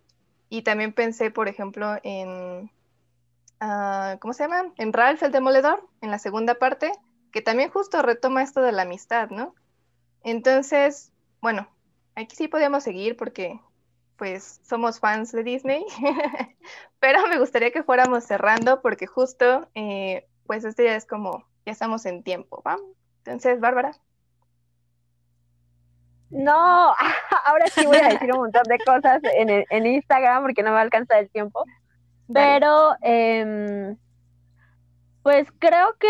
Y 0.49 0.63
también 0.63 0.93
pensé, 0.93 1.31
por 1.31 1.47
ejemplo, 1.47 1.95
en, 2.03 2.69
uh, 3.61 4.19
¿cómo 4.19 4.33
se 4.33 4.43
llama? 4.43 4.73
En 4.77 4.93
Ralph 4.93 5.23
el 5.23 5.31
Demoledor, 5.31 5.87
en 6.01 6.11
la 6.11 6.19
segunda 6.19 6.55
parte, 6.55 6.91
que 7.31 7.41
también 7.41 7.69
justo 7.69 8.01
retoma 8.01 8.43
esto 8.43 8.61
de 8.61 8.71
la 8.71 8.81
amistad, 8.83 9.29
¿no? 9.29 9.55
Entonces, 10.23 11.11
bueno, 11.41 11.67
aquí 12.15 12.35
sí 12.35 12.47
podíamos 12.47 12.83
seguir 12.83 13.17
porque 13.17 13.59
pues 14.17 14.59
somos 14.63 14.99
fans 14.99 15.31
de 15.31 15.43
Disney, 15.43 15.83
pero 16.99 17.25
me 17.27 17.39
gustaría 17.39 17.71
que 17.71 17.81
fuéramos 17.81 18.23
cerrando 18.23 18.81
porque 18.81 19.07
justo, 19.07 19.67
eh, 19.73 20.27
pues 20.45 20.63
este 20.63 20.83
ya 20.85 20.95
es 20.95 21.05
como, 21.05 21.47
ya 21.65 21.71
estamos 21.71 22.05
en 22.05 22.21
tiempo, 22.21 22.61
¿va? 22.65 22.77
Entonces, 23.25 23.59
Bárbara. 23.59 23.93
No, 26.29 26.93
ahora 27.45 27.67
sí 27.67 27.85
voy 27.85 27.97
a 27.97 28.09
decir 28.09 28.31
un 28.31 28.41
montón 28.41 28.63
de 28.63 28.77
cosas 28.79 29.21
en, 29.23 29.65
en 29.67 29.85
Instagram 29.87 30.43
porque 30.43 30.61
no 30.61 30.69
me 30.69 30.75
va 30.75 30.79
a 30.79 30.83
alcanzar 30.83 31.17
el 31.17 31.29
tiempo, 31.31 31.65
pero... 32.33 32.95
Eh, 33.01 33.95
pues 35.23 35.47
creo 35.59 35.95
que 35.99 36.07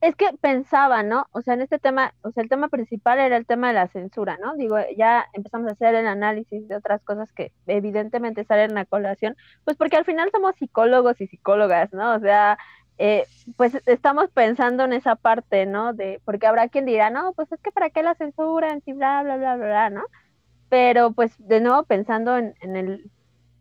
es 0.00 0.16
que 0.16 0.30
pensaba, 0.40 1.02
¿no? 1.02 1.26
O 1.32 1.42
sea, 1.42 1.54
en 1.54 1.62
este 1.62 1.78
tema, 1.78 2.14
o 2.22 2.32
sea, 2.32 2.42
el 2.42 2.48
tema 2.48 2.68
principal 2.68 3.18
era 3.20 3.36
el 3.36 3.46
tema 3.46 3.68
de 3.68 3.74
la 3.74 3.88
censura, 3.88 4.36
¿no? 4.42 4.56
Digo, 4.56 4.76
ya 4.96 5.26
empezamos 5.32 5.68
a 5.68 5.72
hacer 5.74 5.94
el 5.94 6.06
análisis 6.06 6.66
de 6.66 6.76
otras 6.76 7.02
cosas 7.04 7.32
que 7.32 7.52
evidentemente 7.66 8.44
salen 8.44 8.70
en 8.70 8.74
la 8.74 8.84
colación, 8.84 9.36
pues 9.64 9.76
porque 9.76 9.96
al 9.96 10.04
final 10.04 10.30
somos 10.32 10.56
psicólogos 10.56 11.20
y 11.20 11.28
psicólogas, 11.28 11.92
¿no? 11.92 12.14
O 12.16 12.20
sea, 12.20 12.58
eh, 12.98 13.26
pues 13.56 13.80
estamos 13.86 14.30
pensando 14.30 14.84
en 14.84 14.92
esa 14.92 15.14
parte, 15.14 15.64
¿no? 15.66 15.92
De, 15.92 16.20
porque 16.24 16.46
habrá 16.48 16.68
quien 16.68 16.84
dirá, 16.84 17.10
no, 17.10 17.32
pues 17.34 17.52
es 17.52 17.60
que 17.60 17.70
para 17.70 17.90
qué 17.90 18.02
la 18.02 18.16
censura, 18.16 18.70
en 18.70 18.82
sí, 18.82 18.92
bla, 18.92 19.22
bla, 19.22 19.36
bla, 19.36 19.56
bla, 19.56 19.90
¿no? 19.90 20.02
Pero 20.68 21.12
pues 21.12 21.32
de 21.38 21.60
nuevo 21.60 21.84
pensando 21.84 22.36
en, 22.36 22.54
en 22.60 22.76
el, 22.76 23.10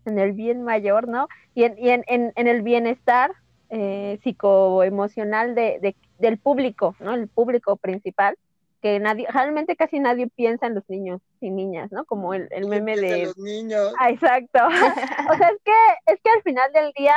en 0.08 0.20
el 0.20 0.34
bien 0.34 0.64
mayor, 0.64 1.08
¿no? 1.08 1.28
Y 1.54 1.64
en, 1.64 1.78
y 1.78 1.90
en, 1.90 2.04
en 2.08 2.48
el 2.48 2.62
bienestar 2.62 3.32
eh, 3.70 4.20
psicoemocional 4.24 5.54
de, 5.54 5.96
del 6.20 6.38
público, 6.38 6.96
¿no? 7.00 7.14
El 7.14 7.28
público 7.28 7.76
principal, 7.76 8.38
que 8.82 8.98
nadie, 9.00 9.28
realmente 9.30 9.76
casi 9.76 10.00
nadie 10.00 10.28
piensa 10.28 10.68
en 10.68 10.76
los 10.76 10.90
niños 10.90 11.22
y 11.42 11.50
niñas, 11.50 11.92
¿no? 11.92 12.06
Como 12.06 12.34
el, 12.34 12.48
el 12.52 12.68
meme 12.68 12.96
de... 12.96 13.26
Los 13.26 13.38
niños. 13.38 13.94
Ah, 14.00 14.10
exacto. 14.10 14.60
o 14.68 15.38
sea, 15.38 15.50
es 15.50 15.62
que, 15.66 16.14
es 16.14 16.22
que 16.24 16.30
al 16.30 16.44
final 16.44 16.72
del 16.72 16.94
día, 16.94 17.16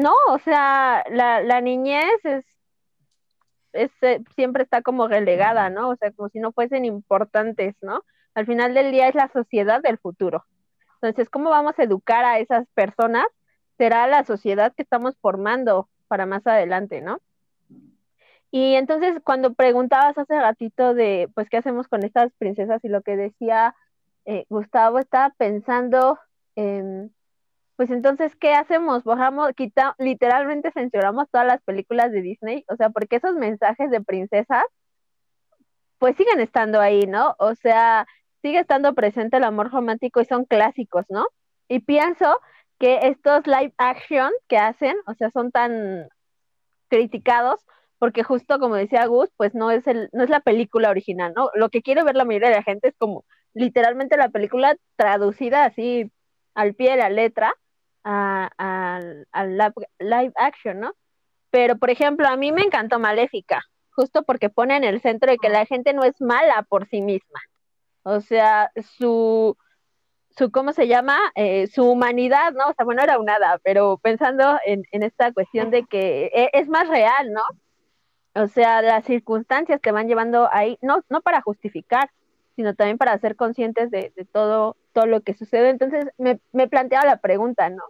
no, 0.00 0.14
o 0.30 0.38
sea, 0.38 1.04
la, 1.10 1.42
la 1.42 1.60
niñez 1.60 2.24
es, 2.24 2.44
es, 3.74 3.90
eh, 4.00 4.24
siempre 4.34 4.62
está 4.62 4.80
como 4.80 5.08
relegada, 5.08 5.68
¿no? 5.68 5.90
O 5.90 5.96
sea, 5.96 6.10
como 6.12 6.30
si 6.30 6.38
no 6.38 6.52
fuesen 6.52 6.86
importantes, 6.86 7.74
¿no? 7.82 8.02
Al 8.34 8.46
final 8.46 8.72
del 8.72 8.92
día 8.92 9.08
es 9.08 9.14
la 9.14 9.28
sociedad 9.28 9.82
del 9.82 9.98
futuro. 9.98 10.46
Entonces, 11.02 11.30
¿cómo 11.30 11.50
vamos 11.50 11.78
a 11.78 11.84
educar 11.84 12.24
a 12.24 12.38
esas 12.38 12.66
personas 12.74 13.26
será 13.78 14.06
la 14.06 14.24
sociedad 14.24 14.74
que 14.74 14.82
estamos 14.82 15.16
formando 15.20 15.88
para 16.08 16.26
más 16.26 16.46
adelante, 16.46 17.00
¿no? 17.00 17.20
Y 18.50 18.74
entonces 18.74 19.20
cuando 19.24 19.54
preguntabas 19.54 20.18
hace 20.18 20.38
ratito 20.40 20.92
de, 20.92 21.30
pues, 21.34 21.48
¿qué 21.48 21.56
hacemos 21.56 21.88
con 21.88 22.02
estas 22.04 22.32
princesas? 22.34 22.84
Y 22.84 22.88
lo 22.88 23.02
que 23.02 23.16
decía 23.16 23.74
eh, 24.26 24.44
Gustavo, 24.48 24.98
estaba 24.98 25.30
pensando, 25.38 26.18
pues 27.76 27.90
entonces, 27.90 28.36
¿qué 28.36 28.52
hacemos? 28.54 29.04
Bajamos, 29.04 29.52
literalmente 29.98 30.70
censuramos 30.72 31.30
todas 31.30 31.46
las 31.46 31.62
películas 31.62 32.12
de 32.12 32.22
Disney, 32.22 32.64
o 32.68 32.76
sea, 32.76 32.90
porque 32.90 33.16
esos 33.16 33.34
mensajes 33.34 33.90
de 33.90 34.02
princesas, 34.02 34.64
pues 35.98 36.16
siguen 36.16 36.40
estando 36.40 36.80
ahí, 36.80 37.06
¿no? 37.06 37.36
O 37.38 37.54
sea, 37.54 38.06
sigue 38.42 38.60
estando 38.60 38.94
presente 38.94 39.36
el 39.38 39.44
amor 39.44 39.70
romántico 39.70 40.20
y 40.20 40.24
son 40.24 40.44
clásicos, 40.44 41.04
¿no? 41.08 41.26
Y 41.68 41.80
pienso 41.80 42.40
que 42.78 43.00
estos 43.02 43.46
live 43.46 43.74
action 43.78 44.30
que 44.48 44.58
hacen, 44.58 44.96
o 45.06 45.14
sea, 45.14 45.30
son 45.30 45.50
tan 45.52 46.08
criticados 46.88 47.60
porque 47.98 48.24
justo 48.24 48.58
como 48.58 48.76
decía 48.76 49.06
Gus, 49.06 49.30
pues 49.36 49.54
no 49.54 49.70
es 49.70 49.86
el 49.86 50.08
no 50.12 50.24
es 50.24 50.30
la 50.30 50.40
película 50.40 50.90
original, 50.90 51.34
¿no? 51.36 51.50
Lo 51.54 51.68
que 51.70 51.82
quiere 51.82 52.02
ver 52.02 52.16
la 52.16 52.24
mayoría 52.24 52.48
de 52.48 52.56
la 52.56 52.62
gente 52.62 52.88
es 52.88 52.96
como 52.96 53.24
literalmente 53.54 54.16
la 54.16 54.30
película 54.30 54.76
traducida 54.96 55.64
así 55.64 56.10
al 56.54 56.74
pie 56.74 56.92
de 56.92 56.96
la 56.98 57.10
letra 57.10 57.54
al 58.02 59.26
live 59.98 60.32
action, 60.36 60.80
¿no? 60.80 60.92
Pero 61.50 61.76
por 61.78 61.90
ejemplo, 61.90 62.26
a 62.28 62.36
mí 62.36 62.52
me 62.52 62.62
encantó 62.62 62.98
Maléfica, 62.98 63.62
justo 63.90 64.22
porque 64.22 64.48
pone 64.50 64.76
en 64.76 64.84
el 64.84 65.00
centro 65.02 65.30
de 65.30 65.38
que 65.38 65.50
la 65.50 65.66
gente 65.66 65.92
no 65.92 66.04
es 66.04 66.20
mala 66.20 66.62
por 66.68 66.86
sí 66.88 67.02
misma. 67.02 67.40
O 68.02 68.20
sea, 68.20 68.72
su 68.98 69.56
su, 70.36 70.50
¿cómo 70.50 70.72
se 70.72 70.86
llama? 70.88 71.18
Eh, 71.34 71.66
su 71.66 71.84
humanidad, 71.88 72.52
¿no? 72.52 72.68
O 72.68 72.74
sea, 72.74 72.84
bueno, 72.84 73.02
era 73.02 73.18
un 73.18 73.26
nada, 73.26 73.60
pero 73.64 73.98
pensando 73.98 74.58
en, 74.64 74.84
esta 74.92 75.32
cuestión 75.32 75.70
de 75.70 75.84
que 75.84 76.30
e, 76.34 76.50
es 76.52 76.68
más 76.68 76.88
real, 76.88 77.32
¿no? 77.32 77.42
O 78.34 78.46
sea, 78.48 78.80
las 78.82 79.04
circunstancias 79.04 79.80
te 79.80 79.92
van 79.92 80.08
llevando 80.08 80.48
ahí, 80.52 80.78
no, 80.82 81.02
no 81.08 81.20
para 81.20 81.42
justificar, 81.42 82.10
sino 82.56 82.74
también 82.74 82.98
para 82.98 83.18
ser 83.18 83.36
conscientes 83.36 83.90
de, 83.90 84.12
todo, 84.32 84.76
todo 84.92 85.06
lo 85.06 85.20
que 85.22 85.34
sucede. 85.34 85.70
Entonces 85.70 86.06
me, 86.18 86.40
me 86.52 86.68
planteaba 86.68 87.06
la 87.06 87.16
pregunta, 87.18 87.70
¿no? 87.70 87.82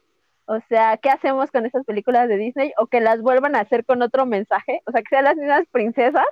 O 0.47 0.61
sea, 0.69 0.97
¿qué 0.97 1.11
hacemos 1.11 1.51
con 1.51 1.67
esas 1.67 1.85
películas 1.85 2.29
de 2.29 2.37
Disney? 2.37 2.73
O 2.79 2.87
que 2.87 3.01
las 3.01 3.21
vuelvan 3.23 3.55
a 3.55 3.61
hacer 3.61 3.85
con 3.85 4.03
otro 4.03 4.27
mensaje, 4.27 4.83
o 4.87 4.93
sea, 4.93 5.03
que 5.03 5.09
sean 5.11 5.25
las 5.25 5.37
mismas 5.37 5.67
princesas, 5.71 6.27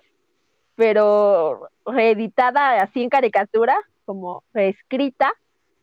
pero 0.78 1.70
reeditada 1.84 2.80
así 2.80 3.02
en 3.02 3.08
caricatura, 3.08 3.76
como 4.04 4.44
reescrita, 4.54 5.32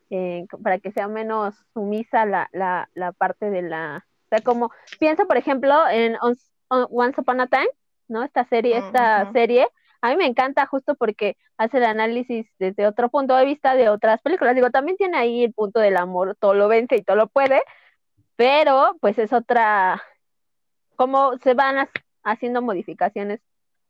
eh, 0.08 0.46
para 0.62 0.78
que 0.78 0.90
sea 0.90 1.06
menos 1.06 1.54
sumisa 1.74 2.24
la, 2.24 2.48
la, 2.52 2.88
la, 2.94 3.12
parte 3.12 3.50
de 3.50 3.60
la... 3.60 4.06
O 4.24 4.28
sea, 4.30 4.40
como 4.40 4.70
pienso, 4.98 5.26
por 5.26 5.36
ejemplo, 5.36 5.86
en 5.90 6.16
Once 6.22 7.20
Upon 7.20 7.40
a 7.42 7.46
Time, 7.46 7.68
¿no? 8.08 8.22
Esta 8.22 8.44
serie, 8.44 8.78
esta 8.78 9.30
serie, 9.32 9.68
a 10.00 10.08
mí 10.08 10.16
me 10.16 10.24
encanta 10.24 10.64
justo 10.64 10.94
porque 10.94 11.36
hace 11.58 11.76
el 11.76 11.84
análisis 11.84 12.46
desde 12.58 12.86
otro 12.86 13.10
punto 13.10 13.36
de 13.36 13.44
vista 13.44 13.74
de 13.74 13.90
otras 13.90 14.22
películas. 14.22 14.54
Digo, 14.54 14.70
también 14.70 14.96
tiene 14.96 15.18
ahí 15.18 15.44
el 15.44 15.52
punto 15.52 15.78
del 15.78 15.98
amor, 15.98 16.38
todo 16.40 16.54
lo 16.54 16.68
vence 16.68 16.96
y 16.96 17.02
todo 17.02 17.16
lo 17.16 17.26
puede, 17.26 17.60
pero 18.36 18.96
pues 19.02 19.18
es 19.18 19.34
otra, 19.34 20.02
como 20.96 21.36
se 21.36 21.52
van 21.52 21.86
haciendo 22.22 22.62
modificaciones 22.62 23.42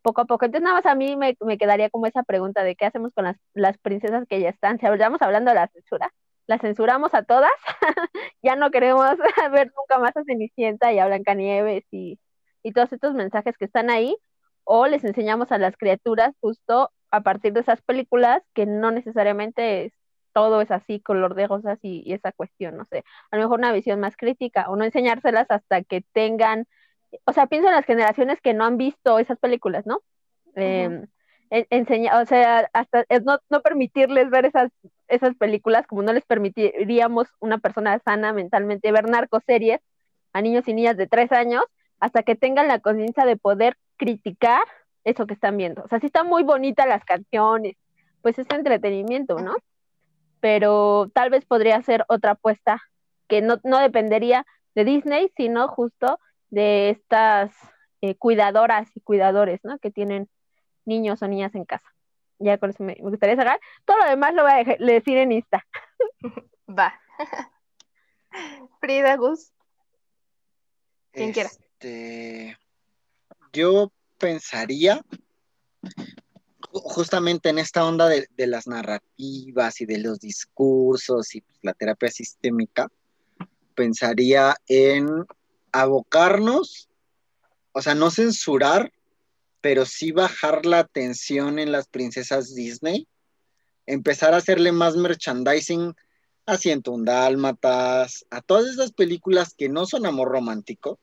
poco 0.07 0.20
a 0.20 0.24
poco. 0.26 0.44
Entonces, 0.44 0.62
nada 0.62 0.76
más 0.76 0.86
a 0.86 0.94
mí 0.94 1.16
me, 1.16 1.36
quedaría 1.59 1.90
como 1.90 2.07
esa 2.07 2.22
pregunta 2.22 2.62
de 2.62 2.76
qué 2.76 2.86
hacemos 2.86 3.12
con 3.12 3.24
las, 3.24 3.36
las 3.54 3.76
princesas 3.78 4.24
que 4.28 4.40
ya 4.40 4.50
están. 4.50 4.78
Si 4.78 4.86
estamos 4.86 5.20
hablando 5.20 5.50
de 5.50 5.57
la 5.57 5.66
censura, 5.68 6.12
¿las 6.46 6.61
censuramos 6.61 7.12
a 7.14 7.24
todas? 7.24 7.50
ya 8.42 8.54
no 8.54 8.70
queremos 8.70 9.16
ver 9.52 9.72
nunca 9.76 9.98
más 9.98 10.16
a 10.16 10.22
Cenicienta 10.24 10.92
y 10.92 11.00
a 11.00 11.07
Blancanieves 11.07 11.84
y, 11.90 12.20
y 12.62 12.72
todos 12.72 12.92
estos 12.92 13.14
mensajes 13.14 13.57
que 13.59 13.64
están 13.64 13.90
ahí, 13.90 14.16
o 14.64 14.86
les 14.86 15.02
enseñamos 15.04 15.50
a 15.50 15.59
las 15.59 15.76
criaturas 15.76 16.34
justo 16.40 16.90
a 17.11 17.22
partir 17.22 17.52
de 17.52 17.61
esas 17.61 17.82
películas 17.82 18.42
que 18.54 18.66
no 18.66 18.92
necesariamente 18.92 19.92
todo 20.32 20.61
es 20.61 20.70
así, 20.70 21.00
color 21.00 21.34
de 21.34 21.48
rosas 21.48 21.78
y, 21.82 22.02
y, 22.07 22.12
esa 22.12 22.30
cuestión, 22.30 22.76
no 22.76 22.84
sé, 22.84 23.04
a 23.30 23.36
lo 23.36 23.42
mejor 23.42 23.59
una 23.59 23.72
visión 23.72 23.98
más 24.00 24.16
crítica 24.16 24.66
o 24.68 24.76
no 24.76 24.84
enseñárselas 24.84 25.46
hasta 25.50 25.82
que 25.82 26.02
tengan 26.12 26.66
o 27.24 27.32
sea, 27.32 27.46
pienso 27.46 27.68
en 27.68 27.74
las 27.74 27.84
generaciones 27.84 28.40
que 28.40 28.54
no 28.54 28.64
han 28.64 28.76
visto 28.76 29.18
esas 29.18 29.38
películas, 29.38 29.86
¿no? 29.86 30.00
Eh, 30.54 31.06
o 31.50 32.26
sea, 32.26 32.68
hasta 32.72 33.04
no, 33.24 33.38
no, 33.50 33.60
permitirles 33.60 34.30
ver 34.30 34.46
esas, 34.46 34.70
esas 35.08 35.36
películas 35.36 35.86
como 35.86 36.02
no 36.02 36.12
les 36.12 36.24
permitiríamos 36.24 37.28
una 37.38 37.58
persona 37.58 37.98
sana 38.04 38.32
mentalmente 38.32 38.90
ver 38.90 39.08
narcoseries 39.08 39.80
a 40.32 40.42
niños 40.42 40.66
y 40.66 40.74
niñas 40.74 40.96
de 40.96 41.06
tres 41.06 41.30
años 41.32 41.64
hasta 42.00 42.22
que 42.22 42.34
tengan 42.34 42.68
la 42.68 42.80
conciencia 42.80 43.24
de 43.24 43.36
poder 43.36 43.76
criticar 43.96 44.62
eso 45.04 45.26
que 45.26 45.34
están 45.34 45.56
viendo. 45.56 45.82
O 45.84 45.88
sea, 45.88 46.00
sí 46.00 46.06
están 46.06 46.26
muy 46.26 46.42
bonitas 46.42 46.86
las 46.86 47.04
canciones, 47.04 47.76
pues 48.22 48.38
es 48.38 48.46
entretenimiento, 48.50 49.38
¿no? 49.38 49.54
Pero 50.40 51.10
tal 51.14 51.30
vez 51.30 51.44
podría 51.44 51.80
ser 51.82 52.04
otra 52.08 52.32
apuesta 52.32 52.82
que 53.28 53.40
no, 53.40 53.58
no 53.62 53.78
dependería 53.78 54.44
de 54.74 54.84
Disney, 54.84 55.30
sino 55.36 55.68
justo 55.68 56.18
de 56.51 56.90
estas 56.90 57.53
eh, 58.01 58.14
cuidadoras 58.14 58.88
y 58.94 59.01
cuidadores, 59.01 59.61
¿no? 59.64 59.78
Que 59.78 59.90
tienen 59.90 60.28
niños 60.84 61.22
o 61.22 61.28
niñas 61.28 61.55
en 61.55 61.64
casa. 61.64 61.88
Ya 62.38 62.59
con 62.59 62.70
eso 62.70 62.82
me, 62.84 62.94
gustaría 62.94 63.36
sacar. 63.36 63.61
Todo 63.84 63.99
lo 63.99 64.09
demás 64.09 64.34
lo 64.34 64.42
voy 64.42 64.53
a 64.53 64.64
decir 64.78 65.16
en 65.16 65.32
Insta. 65.32 65.66
Va. 66.68 66.99
Frida, 68.80 69.16
Gus. 69.16 69.53
Quien 71.12 71.32
quiera. 71.32 71.49
Este, 71.49 72.59
yo 73.53 73.90
pensaría 74.18 75.03
justamente 76.72 77.49
en 77.49 77.59
esta 77.59 77.84
onda 77.84 78.09
de, 78.09 78.28
las 78.47 78.66
narrativas 78.66 79.80
y 79.80 79.86
de 79.86 79.99
los 79.99 80.20
discursos 80.20 81.34
y 81.34 81.40
pues, 81.40 81.59
la 81.62 81.72
terapia 81.72 82.11
sistémica, 82.11 82.88
pensaría 83.74 84.57
en 84.68 85.26
abocarnos, 85.80 86.88
o 87.72 87.82
sea, 87.82 87.94
no 87.94 88.10
censurar, 88.10 88.92
pero 89.60 89.84
sí 89.84 90.12
bajar 90.12 90.64
la 90.64 90.78
atención 90.80 91.58
en 91.58 91.72
las 91.72 91.88
princesas 91.88 92.54
Disney, 92.54 93.08
empezar 93.86 94.34
a 94.34 94.38
hacerle 94.38 94.72
más 94.72 94.96
merchandising 94.96 95.94
a 96.46 96.56
Ciento 96.56 96.94
Dálmatas, 96.98 98.24
a 98.30 98.40
todas 98.40 98.66
esas 98.66 98.92
películas 98.92 99.54
que 99.56 99.68
no 99.68 99.86
son 99.86 100.06
amor 100.06 100.28
romántico, 100.28 100.98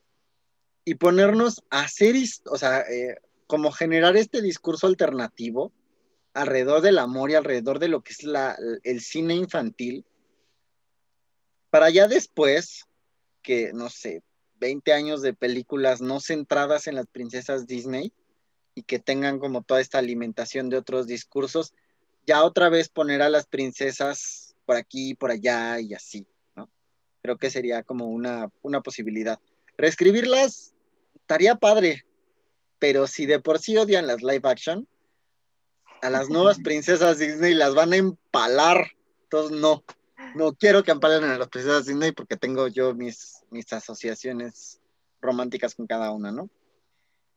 y 0.85 0.95
ponernos 0.95 1.63
a 1.69 1.81
hacer, 1.81 2.15
o 2.49 2.57
sea, 2.57 2.81
eh, 2.81 3.17
como 3.47 3.71
generar 3.71 4.17
este 4.17 4.41
discurso 4.41 4.87
alternativo 4.87 5.71
alrededor 6.33 6.81
del 6.81 6.97
amor 6.97 7.29
y 7.29 7.35
alrededor 7.35 7.79
de 7.79 7.87
lo 7.87 8.01
que 8.01 8.13
es 8.13 8.23
la, 8.23 8.57
el 8.83 9.01
cine 9.01 9.35
infantil, 9.35 10.05
para 11.69 11.89
ya 11.89 12.07
después, 12.07 12.85
que 13.41 13.71
no 13.73 13.89
sé, 13.89 14.23
20 14.63 14.93
años 14.93 15.21
de 15.21 15.33
películas 15.33 15.99
no 15.99 16.21
centradas 16.21 16.87
en 16.87 16.95
las 16.95 17.05
princesas 17.07 17.67
Disney 17.67 18.13
y 18.73 18.83
que 18.83 18.97
tengan 18.97 19.37
como 19.37 19.61
toda 19.61 19.81
esta 19.81 19.97
alimentación 19.97 20.69
de 20.69 20.77
otros 20.77 21.05
discursos, 21.05 21.73
ya 22.25 22.45
otra 22.45 22.69
vez 22.69 22.87
poner 22.87 23.21
a 23.21 23.27
las 23.27 23.45
princesas 23.45 24.55
por 24.65 24.77
aquí, 24.77 25.15
por 25.15 25.31
allá 25.31 25.81
y 25.81 25.93
así, 25.93 26.25
¿no? 26.55 26.69
Creo 27.21 27.37
que 27.37 27.49
sería 27.49 27.83
como 27.83 28.07
una, 28.07 28.49
una 28.61 28.79
posibilidad. 28.79 29.37
Reescribirlas 29.77 30.73
estaría 31.15 31.55
padre, 31.55 32.05
pero 32.79 33.05
si 33.05 33.25
de 33.25 33.41
por 33.41 33.59
sí 33.59 33.75
odian 33.75 34.07
las 34.07 34.23
live 34.23 34.47
action, 34.49 34.87
a 36.01 36.09
las 36.09 36.29
nuevas 36.29 36.59
princesas 36.63 37.17
Disney 37.19 37.53
las 37.53 37.75
van 37.75 37.91
a 37.91 37.97
empalar. 37.97 38.93
Entonces, 39.23 39.59
no, 39.59 39.83
no 40.35 40.53
quiero 40.53 40.83
que 40.83 40.91
empalen 40.91 41.23
a 41.23 41.37
las 41.37 41.49
princesas 41.49 41.85
Disney 41.85 42.11
porque 42.11 42.37
tengo 42.37 42.67
yo 42.67 42.93
mis, 42.93 43.43
mis 43.49 43.71
asociaciones 43.71 44.81
románticas 45.21 45.75
con 45.75 45.87
cada 45.87 46.11
una, 46.11 46.31
¿no? 46.31 46.49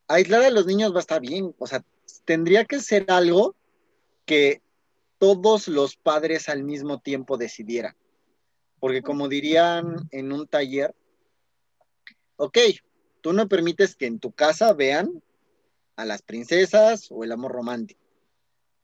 Aislar 0.07 0.43
a 0.43 0.49
los 0.49 0.65
niños 0.65 0.93
va 0.93 0.97
a 0.97 1.01
estar 1.01 1.21
bien, 1.21 1.53
o 1.57 1.67
sea, 1.67 1.83
tendría 2.25 2.65
que 2.65 2.79
ser 2.79 3.05
algo 3.09 3.55
que 4.25 4.61
todos 5.17 5.67
los 5.67 5.95
padres 5.95 6.49
al 6.49 6.63
mismo 6.63 6.99
tiempo 6.99 7.37
decidieran. 7.37 7.95
Porque 8.79 9.01
como 9.01 9.27
dirían 9.27 10.07
en 10.11 10.31
un 10.31 10.47
taller, 10.47 10.95
ok, 12.35 12.57
tú 13.21 13.33
no 13.33 13.47
permites 13.47 13.95
que 13.95 14.05
en 14.05 14.19
tu 14.19 14.31
casa 14.31 14.73
vean 14.73 15.23
a 15.95 16.05
las 16.05 16.21
princesas 16.21 17.07
o 17.09 17.23
el 17.23 17.31
amor 17.31 17.51
romántico. 17.51 17.99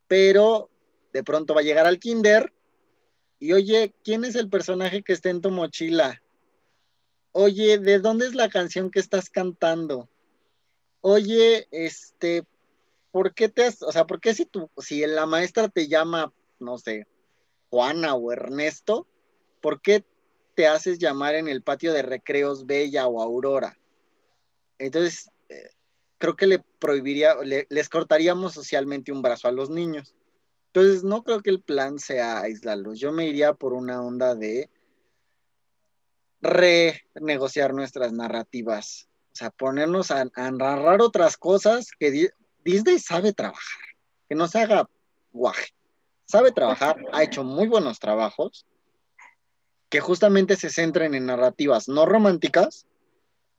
Pero 0.07 0.69
de 1.13 1.23
pronto 1.23 1.53
va 1.53 1.61
a 1.61 1.63
llegar 1.63 1.85
al 1.85 1.99
kinder 1.99 2.51
y 3.43 3.51
oye, 3.51 3.93
¿quién 4.05 4.23
es 4.23 4.35
el 4.35 4.49
personaje 4.49 5.03
que 5.03 5.11
está 5.11 5.29
en 5.29 5.41
tu 5.41 5.51
mochila? 5.51 6.23
Oye, 7.33 7.77
¿de 7.77 7.99
dónde 7.99 8.25
es 8.25 8.35
la 8.35 8.47
canción 8.47 8.89
que 8.89 9.01
estás 9.01 9.29
cantando? 9.29 10.07
Oye, 11.01 11.67
este, 11.71 12.45
¿por 13.11 13.33
qué 13.33 13.49
te 13.49 13.65
has, 13.65 13.81
o 13.81 13.91
sea, 13.91 14.07
por 14.07 14.21
qué 14.21 14.33
si 14.33 14.45
tú, 14.45 14.69
si 14.77 15.05
la 15.05 15.25
maestra 15.25 15.67
te 15.67 15.89
llama, 15.89 16.31
no 16.59 16.77
sé, 16.77 17.05
Juana 17.69 18.15
o 18.15 18.31
Ernesto, 18.31 19.07
¿por 19.59 19.81
qué 19.81 20.05
te 20.55 20.67
haces 20.67 20.97
llamar 20.97 21.35
en 21.35 21.49
el 21.49 21.63
patio 21.63 21.91
de 21.91 22.01
recreos 22.01 22.65
Bella 22.65 23.07
o 23.07 23.21
Aurora? 23.21 23.77
Entonces, 24.77 25.29
eh, 25.49 25.69
creo 26.17 26.37
que 26.37 26.47
le 26.47 26.59
prohibiría, 26.79 27.35
les 27.43 27.89
cortaríamos 27.89 28.53
socialmente 28.53 29.11
un 29.11 29.21
brazo 29.21 29.49
a 29.49 29.51
los 29.51 29.69
niños. 29.69 30.15
Entonces, 30.75 31.03
no 31.03 31.23
creo 31.23 31.41
que 31.41 31.51
el 31.51 31.61
plan 31.61 31.99
sea 31.99 32.39
aislarlos. 32.41 32.99
Yo 32.99 33.11
me 33.11 33.27
iría 33.27 33.53
por 33.53 33.73
una 33.73 34.01
onda 34.01 34.33
de 34.33 34.71
renegociar 36.41 37.75
nuestras 37.75 38.11
narrativas. 38.11 39.07
O 39.33 39.35
sea, 39.35 39.51
ponernos 39.51 40.09
a, 40.09 40.25
narrar 40.25 40.99
otras 41.03 41.37
cosas 41.37 41.91
que 41.99 42.31
Disney 42.63 42.97
sabe 42.97 43.33
trabajar. 43.33 43.83
Que 44.27 44.33
no 44.33 44.47
se 44.47 44.61
haga 44.61 44.89
guaje. 45.31 45.75
Sabe 46.25 46.51
trabajar, 46.51 46.97
ha 47.11 47.21
hecho 47.21 47.43
muy 47.43 47.67
buenos 47.67 47.99
trabajos 47.99 48.65
que 49.89 49.99
justamente 49.99 50.55
se 50.55 50.71
centren 50.71 51.13
en 51.13 51.27
narrativas 51.27 51.87
no 51.87 52.07
románticas, 52.07 52.87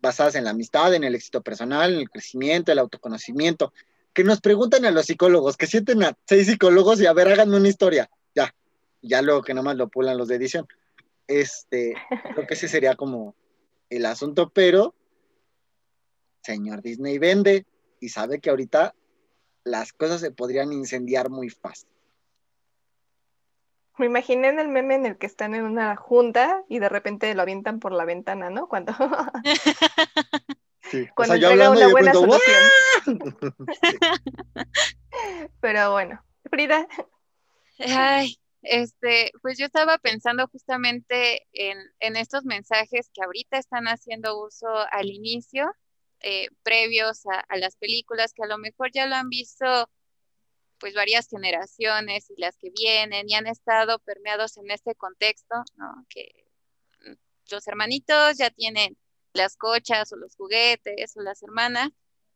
basadas 0.01 0.35
en 0.35 0.43
la 0.43 0.51
amistad, 0.51 0.93
en 0.93 1.05
el 1.05 1.15
éxito 1.15 1.43
personal, 1.43 1.95
en 1.95 2.01
el 2.01 2.11
crecimiento, 2.11 2.73
el 2.73 2.81
autoconocimiento. 2.81 3.73
Que 4.15 4.25
nos 4.25 4.41
preguntan 4.41 4.85
a 4.87 4.91
los 4.91 5.07
psicólogos, 5.07 5.57
que 5.57 5.67
sienten 5.67 6.03
a 6.05 6.17
seis 6.27 6.47
psicólogos 6.47 7.01
y 7.01 7.07
a 7.07 7.13
ver, 7.13 7.29
háganme 7.29 7.57
una 7.57 7.69
historia. 7.69 8.09
Ya, 8.35 8.55
ya 9.03 9.21
luego 9.21 9.43
que 9.43 9.53
nada 9.53 9.65
más 9.65 9.77
lo 9.77 9.89
pulan 9.89 10.17
los 10.17 10.29
de 10.29 10.37
edición. 10.37 10.67
Este, 11.27 11.95
creo 12.35 12.47
que 12.47 12.55
ese 12.55 12.69
sería 12.69 12.97
como 12.97 13.35
el 13.91 14.07
asunto, 14.07 14.51
pero 14.51 14.95
señor 16.43 16.83
Disney 16.83 17.19
vende 17.19 17.67
y 18.01 18.11
sabe 18.11 18.41
que 18.41 18.51
ahorita 18.51 18.95
las 19.65 19.93
cosas 19.93 20.21
se 20.21 20.31
podrían 20.31 20.73
incendiar 20.73 21.31
muy 21.31 21.49
fácil. 21.49 21.89
Me 23.97 24.07
imaginé 24.07 24.49
en 24.49 24.59
el 24.59 24.69
meme 24.69 24.97
en 24.97 25.07
el 25.07 25.17
que 25.17 25.27
están 25.27 25.55
en 25.55 25.63
una 25.63 25.95
junta 25.97 26.65
y 26.69 26.81
de 26.81 26.89
repente 26.89 27.33
lo 27.35 27.43
avientan 27.43 27.79
por 27.79 27.93
la 27.93 28.05
ventana, 28.05 28.51
¿no? 28.51 28.69
Cuando, 28.69 28.93
sí. 30.83 31.07
Cuando 31.15 31.35
entrega 31.35 31.71
una 31.71 31.89
buena 31.89 32.13
solución. 32.13 32.63
Pero 35.61 35.93
bueno, 35.93 36.25
Frida. 36.51 36.87
Ay, 37.79 38.37
este, 38.63 39.33
pues 39.43 39.59
yo 39.59 39.67
estaba 39.67 39.99
pensando 39.99 40.47
justamente 40.49 41.47
en, 41.53 41.79
en 42.01 42.17
estos 42.17 42.45
mensajes 42.45 43.11
que 43.13 43.23
ahorita 43.23 43.59
están 43.59 43.87
haciendo 43.87 44.43
uso 44.43 44.69
al 44.91 45.11
inicio, 45.11 45.71
eh, 46.21 46.49
previos 46.63 47.27
a, 47.27 47.41
a 47.41 47.57
las 47.57 47.77
películas, 47.77 48.33
que 48.33 48.45
a 48.45 48.49
lo 48.49 48.59
mejor 48.59 48.91
ya 48.93 49.07
lo 49.07 49.17
han 49.17 49.29
visto 49.29 49.91
pues 50.79 50.95
varias 50.95 51.29
generaciones 51.29 52.31
y 52.31 52.41
las 52.41 52.57
que 52.57 52.71
vienen 52.71 53.29
y 53.29 53.35
han 53.35 53.47
estado 53.47 53.99
permeados 54.01 54.57
en 54.57 54.71
este 54.71 54.95
contexto, 54.95 55.55
¿no? 55.77 56.07
Que 56.09 56.45
los 57.51 57.67
hermanitos 57.67 58.39
ya 58.39 58.51
tienen 58.51 58.97
las 59.33 59.57
cochas 59.57 60.13
o 60.13 60.17
los 60.17 60.37
juguetes 60.37 61.17
o 61.17 61.23
las 61.23 61.43
hermanas 61.43 61.91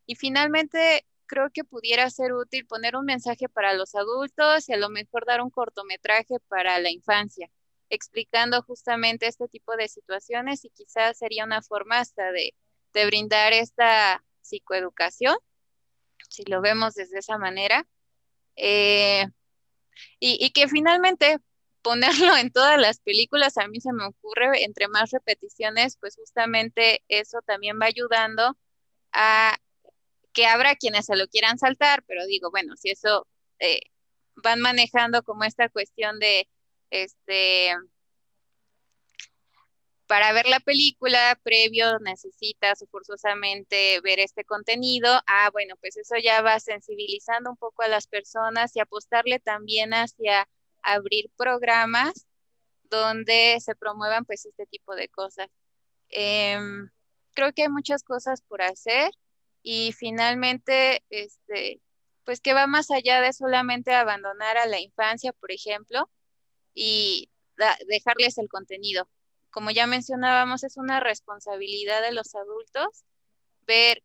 y 0.08 0.16
finalmente 0.16 1.06
creo 1.26 1.50
que 1.52 1.64
pudiera 1.64 2.08
ser 2.08 2.32
útil 2.32 2.66
poner 2.66 2.96
un 2.96 3.04
mensaje 3.04 3.48
para 3.50 3.74
los 3.74 3.94
adultos 3.94 4.66
y 4.68 4.72
a 4.72 4.78
lo 4.78 4.88
mejor 4.88 5.26
dar 5.26 5.42
un 5.42 5.50
cortometraje 5.50 6.40
para 6.48 6.78
la 6.80 6.90
infancia, 6.90 7.50
explicando 7.90 8.62
justamente 8.62 9.26
este 9.26 9.48
tipo 9.48 9.76
de 9.76 9.86
situaciones 9.86 10.64
y 10.64 10.70
quizás 10.70 11.18
sería 11.18 11.44
una 11.44 11.60
forma 11.60 11.98
hasta 11.98 12.32
de, 12.32 12.54
de 12.94 13.06
brindar 13.06 13.52
esta 13.52 14.24
psicoeducación, 14.40 15.36
si 16.30 16.44
lo 16.44 16.62
vemos 16.62 16.94
desde 16.94 17.18
esa 17.18 17.36
manera, 17.36 17.86
eh, 18.56 19.26
y, 20.20 20.50
que 20.52 20.68
finalmente 20.68 21.38
ponerlo 21.82 22.34
en 22.38 22.50
todas 22.50 22.80
las 22.80 23.00
películas, 23.00 23.58
a 23.58 23.68
mí 23.68 23.78
se 23.80 23.92
me 23.92 24.06
ocurre, 24.06 24.64
entre 24.64 24.88
más 24.88 25.10
repeticiones, 25.10 25.98
pues 26.00 26.16
justamente 26.16 27.04
eso 27.08 27.40
también 27.44 27.78
va 27.78 27.86
ayudando 27.86 28.56
a 29.12 29.58
que 30.32 30.46
habrá 30.46 30.76
quienes 30.76 31.06
se 31.06 31.16
lo 31.16 31.26
quieran 31.28 31.58
saltar, 31.58 32.02
pero 32.06 32.26
digo, 32.26 32.50
bueno, 32.50 32.76
si 32.76 32.90
eso 32.90 33.26
eh, 33.58 33.80
van 34.36 34.60
manejando 34.60 35.22
como 35.22 35.44
esta 35.44 35.68
cuestión 35.68 36.18
de, 36.18 36.48
este, 36.90 37.74
para 40.08 40.32
ver 40.32 40.46
la 40.46 40.60
película 40.60 41.38
previo 41.42 41.98
necesitas 42.00 42.84
forzosamente 42.90 44.00
ver 44.00 44.20
este 44.20 44.44
contenido. 44.44 45.20
Ah, 45.26 45.50
bueno, 45.52 45.76
pues 45.80 45.96
eso 45.98 46.16
ya 46.16 46.40
va 46.40 46.58
sensibilizando 46.60 47.50
un 47.50 47.56
poco 47.56 47.82
a 47.82 47.88
las 47.88 48.06
personas 48.06 48.74
y 48.74 48.80
apostarle 48.80 49.38
también 49.38 49.92
hacia 49.92 50.48
abrir 50.82 51.30
programas 51.36 52.26
donde 52.84 53.58
se 53.60 53.74
promuevan 53.76 54.24
pues 54.24 54.46
este 54.46 54.66
tipo 54.66 54.94
de 54.96 55.08
cosas. 55.08 55.48
Em, 56.08 56.90
creo 57.34 57.52
que 57.52 57.62
hay 57.62 57.68
muchas 57.68 58.02
cosas 58.02 58.40
por 58.42 58.62
hacer 58.62 59.10
y 59.70 59.92
finalmente, 59.92 61.04
este, 61.10 61.80
pues 62.24 62.40
que 62.40 62.54
va 62.54 62.66
más 62.66 62.90
allá 62.90 63.20
de 63.20 63.32
solamente 63.32 63.92
abandonar 63.92 64.56
a 64.56 64.66
la 64.66 64.80
infancia, 64.80 65.32
por 65.32 65.52
ejemplo, 65.52 66.10
y 66.74 67.30
dejarles 67.88 68.38
el 68.38 68.48
contenido 68.48 69.08
como 69.50 69.70
ya 69.70 69.86
mencionábamos, 69.86 70.64
es 70.64 70.76
una 70.76 71.00
responsabilidad 71.00 72.02
de 72.02 72.12
los 72.12 72.34
adultos 72.34 73.04
ver 73.66 74.02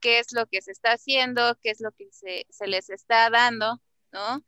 qué 0.00 0.18
es 0.18 0.32
lo 0.32 0.46
que 0.46 0.62
se 0.62 0.72
está 0.72 0.92
haciendo, 0.92 1.56
qué 1.62 1.70
es 1.70 1.80
lo 1.80 1.92
que 1.92 2.08
se, 2.10 2.46
les 2.66 2.90
está 2.90 3.30
dando, 3.30 3.80
¿no? 4.12 4.44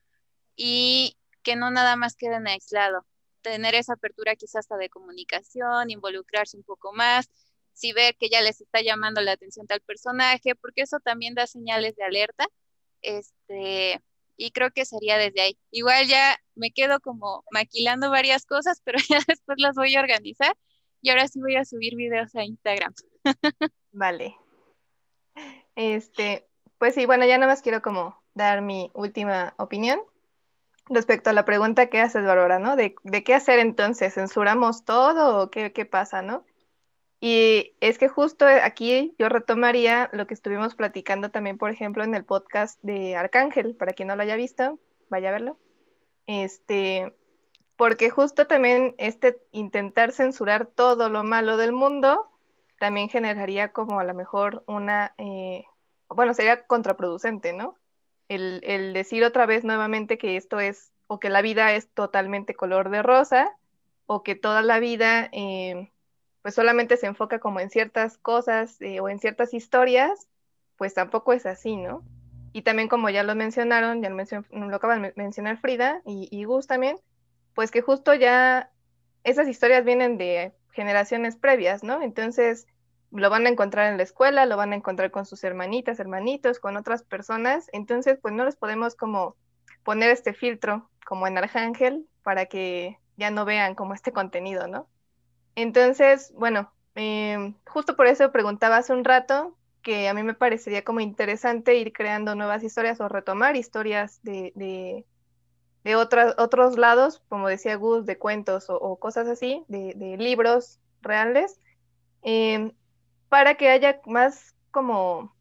Y 0.57 1.16
que 1.43 1.57
no 1.57 1.71
nada 1.71 1.97
más 1.97 2.16
queden 2.16 2.47
aislados. 2.49 3.05
Tener 3.43 3.75
esa 3.75 3.95
apertura 3.95 4.37
quizás 4.37 4.61
hasta 4.61 4.77
de 4.77 4.91
comunicación, 4.91 5.91
involucrarse 5.91 6.57
un 6.57 6.64
poco 6.64 6.93
más. 6.93 7.31
Si 7.79 7.93
ve 7.93 8.16
que 8.18 8.29
ya 8.29 8.43
les 8.43 8.61
está 8.61 8.83
llamando 8.83 9.20
la 9.20 9.33
atención 9.33 9.68
tal 9.68 9.81
personaje, 9.81 10.57
porque 10.57 10.83
eso 10.83 10.99
también 10.99 11.35
da 11.35 11.47
señales 11.47 11.95
de 11.95 12.03
alerta. 12.05 12.49
Este, 13.03 14.03
y 14.37 14.51
creo 14.51 14.72
que 14.72 14.85
sería 14.85 15.16
desde 15.16 15.41
ahí. 15.41 15.59
Igual 15.70 16.09
ya 16.09 16.41
me 16.57 16.72
quedo 16.72 16.99
como 16.99 17.45
maquilando 17.53 18.11
varias 18.11 18.47
cosas, 18.47 18.81
pero 18.85 18.99
ya 19.09 19.20
después 19.29 19.59
las 19.61 19.76
voy 19.76 19.95
a 19.95 20.01
organizar 20.01 20.57
y 21.01 21.11
ahora 21.11 21.29
sí 21.29 21.41
voy 21.41 21.55
a 21.55 21.64
subir 21.64 21.95
videos 21.95 22.35
a 22.35 22.43
Instagram. 22.43 22.93
Vale. 23.93 24.37
Este, 25.76 26.49
pues 26.79 26.95
sí, 26.95 27.07
bueno, 27.07 27.26
ya 27.26 27.39
nada 27.39 27.53
más 27.53 27.62
quiero 27.62 27.81
como 27.81 28.20
dar 28.35 28.61
mi 28.61 28.91
última 28.95 29.55
opinión 29.57 30.01
respecto 30.87 31.31
a 31.31 31.33
la 31.33 31.45
pregunta 31.45 31.87
que 31.87 32.01
haces, 32.01 32.24
Bárbara, 32.24 32.59
¿no? 32.59 32.74
De, 32.74 32.97
de, 33.05 33.22
qué 33.22 33.35
hacer 33.35 33.61
entonces, 33.61 34.14
¿censuramos 34.14 34.85
todo 34.85 35.43
o 35.43 35.51
qué, 35.51 35.72
qué 35.72 35.85
pasa, 35.85 36.22
no? 36.22 36.45
Y 37.21 37.75
es 37.81 37.99
que 37.99 38.09
justo 38.09 38.47
aquí 38.47 39.14
yo 39.19 39.29
retomaría 39.29 40.09
lo 40.12 40.27
que 40.27 40.35
estuvimos 40.35 40.75
platicando 40.77 41.31
también, 41.31 41.59
por 41.59 41.71
ejemplo, 41.71 42.05
en 42.05 42.14
el 42.14 42.25
podcast 42.25 42.81
de 42.83 43.16
Arcángel, 43.16 43.75
para 43.75 43.93
quien 43.93 44.09
no 44.09 44.16
lo 44.16 44.23
haya 44.23 44.37
visto, 44.37 44.79
vaya 45.09 45.31
a 45.31 45.33
verlo. 45.33 45.59
Este, 46.27 47.12
porque 47.77 48.11
justo 48.11 48.47
también 48.47 48.95
este 48.99 49.41
intentar 49.51 50.12
censurar 50.12 50.66
todo 50.66 51.09
lo 51.09 51.25
malo 51.25 51.57
del 51.57 51.73
mundo 51.73 52.31
también 52.79 53.09
generaría 53.09 53.73
como 53.73 53.99
a 53.99 54.05
lo 54.05 54.14
mejor 54.14 54.62
una, 54.66 55.14
eh, 55.19 55.64
bueno, 56.09 56.35
sería 56.35 56.66
contraproducente, 56.66 57.53
¿no? 57.53 57.77
El, 58.29 58.61
el, 58.62 58.93
decir 58.93 59.25
otra 59.25 59.47
vez 59.47 59.64
nuevamente 59.64 60.19
que 60.19 60.37
esto 60.37 60.61
es, 60.61 60.93
o 61.09 61.19
que 61.19 61.31
la 61.31 61.43
vida 61.43 61.73
es 61.73 61.89
totalmente 61.89 62.55
color 62.55 62.91
de 62.91 63.03
rosa, 63.03 63.57
o 64.07 64.23
que 64.23 64.37
toda 64.37 64.62
la 64.62 64.79
vida... 64.79 65.29
Eh, 65.33 65.91
pues 66.49 66.55
solamente 66.55 66.96
se 66.96 67.07
enfoca 67.07 67.40
como 67.40 67.61
en 67.61 67.68
ciertas 67.68 68.16
cosas 68.16 68.80
eh, 68.80 69.01
o 69.01 69.11
en 69.11 69.18
ciertas 69.18 69.53
historias, 69.53 70.28
pues 70.78 70.94
tampoco 70.94 71.34
es 71.34 71.44
así, 71.44 71.76
¿no? 71.76 72.03
Y 72.55 72.62
también 72.62 72.88
como 72.88 73.11
ya 73.11 73.22
lo 73.22 73.34
mencionaron, 73.34 74.01
ya 74.01 74.09
lo, 74.09 74.16
mencion 74.16 74.46
lo 74.51 74.74
acaban 74.74 75.03
de 75.03 75.12
mencionar 75.14 75.59
Frida 75.59 76.01
y, 76.07 76.26
y 76.30 76.44
Gus 76.44 76.66
también, 76.66 76.96
pues 77.55 77.70
que 77.70 77.82
justo 77.82 78.14
ya 78.14 78.70
esas 79.24 79.46
historias 79.46 79.84
vienen 79.84 80.16
de 80.16 80.55
generaciones 80.70 81.36
previas, 81.36 81.84
¿no? 81.84 82.01
Entonces 82.01 82.66
lo 83.11 83.28
van 83.28 83.44
a 83.44 83.51
encontrar 83.51 83.92
en 83.92 83.99
la 83.99 84.05
escuela, 84.05 84.46
lo 84.46 84.57
van 84.57 84.72
a 84.72 84.76
encontrar 84.76 85.11
con 85.11 85.26
sus 85.26 85.44
hermanitas, 85.44 86.01
hermanitos, 86.01 86.61
con 86.61 86.78
otras 86.78 87.03
personas, 87.03 87.68
entonces 87.74 88.18
pues 88.22 88.32
no 88.32 88.46
les 88.46 88.57
podemos 88.57 88.94
como 88.94 89.36
poner 89.82 90.09
este 90.09 90.32
filtro 90.32 90.88
como 91.05 91.26
en 91.26 91.36
Arcángel 91.36 92.09
para 92.22 92.46
que 92.46 92.96
ya 93.18 93.30
no 93.30 93.44
vean 93.44 93.74
como 93.74 93.92
este 93.92 94.12
contenido, 94.12 94.66
¿no? 94.66 94.88
Entonces, 95.61 96.32
bueno, 96.36 96.72
em, 96.94 97.52
justo 97.66 97.96
por 97.96 98.06
eso 98.06 98.30
preguntaba 98.30 98.76
hace 98.76 98.92
un 98.92 99.04
rato 99.04 99.56
que 99.82 100.09
a 100.09 100.14
mí 100.14 100.22
me 100.22 100.34
parecería 100.34 100.84
como 100.84 101.00
interesante 101.00 101.74
ir 101.74 101.92
creando 101.92 102.36
nuevas 102.36 102.62
historias 102.62 103.00
o 103.00 103.09
retomar 103.09 103.56
historias 103.56 104.22
de, 104.22 104.52
de, 104.54 105.04
de 105.82 105.96
otros 105.96 106.78
lados, 106.78 107.24
como 107.28 107.48
decía 107.48 107.74
Gus, 107.74 108.06
de 108.06 108.18
cuentos 108.18 108.66
o, 108.68 109.00
cosas 109.00 109.26
así, 109.26 109.64
de, 109.66 109.94
de 109.96 110.16
libros 110.16 110.78
reales, 111.02 111.59
em, 112.22 112.70
para 113.28 113.56
que 113.56 113.68
haya 113.68 114.00
más 114.06 114.54
como 114.70 115.34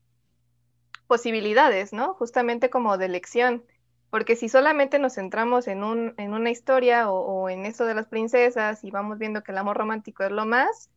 posibilidades, 1.05 1.93
¿no? 1.93 2.15
Justamente 2.15 2.71
como 2.71 2.97
de 2.97 3.05
elección. 3.05 3.63
Porque 4.09 4.35
si 4.35 4.47
solamente 4.47 4.99
nos 4.99 5.15
centramos 5.15 5.67
en, 5.67 5.83
un, 5.83 6.13
en 6.17 6.33
una 6.33 6.49
historia 6.49 7.09
o, 7.09 7.49
en 7.49 7.65
eso 7.65 7.85
de 7.85 7.93
las 7.93 8.07
princesas 8.07 8.83
y 8.83 8.91
vamos 8.91 9.17
viendo 9.17 9.43
que 9.43 9.51
el 9.51 9.57
amor 9.57 9.77
romántico 9.77 10.23
es 10.23 10.31
lo 10.31 10.45
más, 10.45 10.89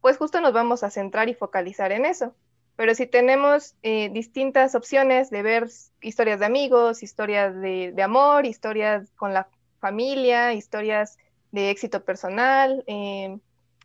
pues 0.00 0.16
justo 0.16 0.40
nos 0.40 0.52
vamos 0.52 0.82
a 0.84 0.90
centrar 0.90 1.28
y 1.28 1.34
focalizar 1.34 1.92
en 1.92 2.04
eso. 2.04 2.34
Pero 2.76 2.94
si 2.94 3.06
tenemos 3.06 3.74
eh, 3.82 4.10
distintas 4.10 4.74
opciones 4.74 5.30
de 5.30 5.42
ver 5.42 5.68
historias 6.00 6.40
de 6.40 6.46
amigos, 6.46 7.02
historias 7.02 7.54
de, 7.60 7.94
amor, 8.02 8.46
historias 8.46 9.10
con 9.16 9.34
la 9.34 9.48
familia, 9.78 10.54
historias 10.54 11.18
de 11.50 11.70
éxito 11.70 12.04
personal, 12.04 12.82
eh, 12.86 13.38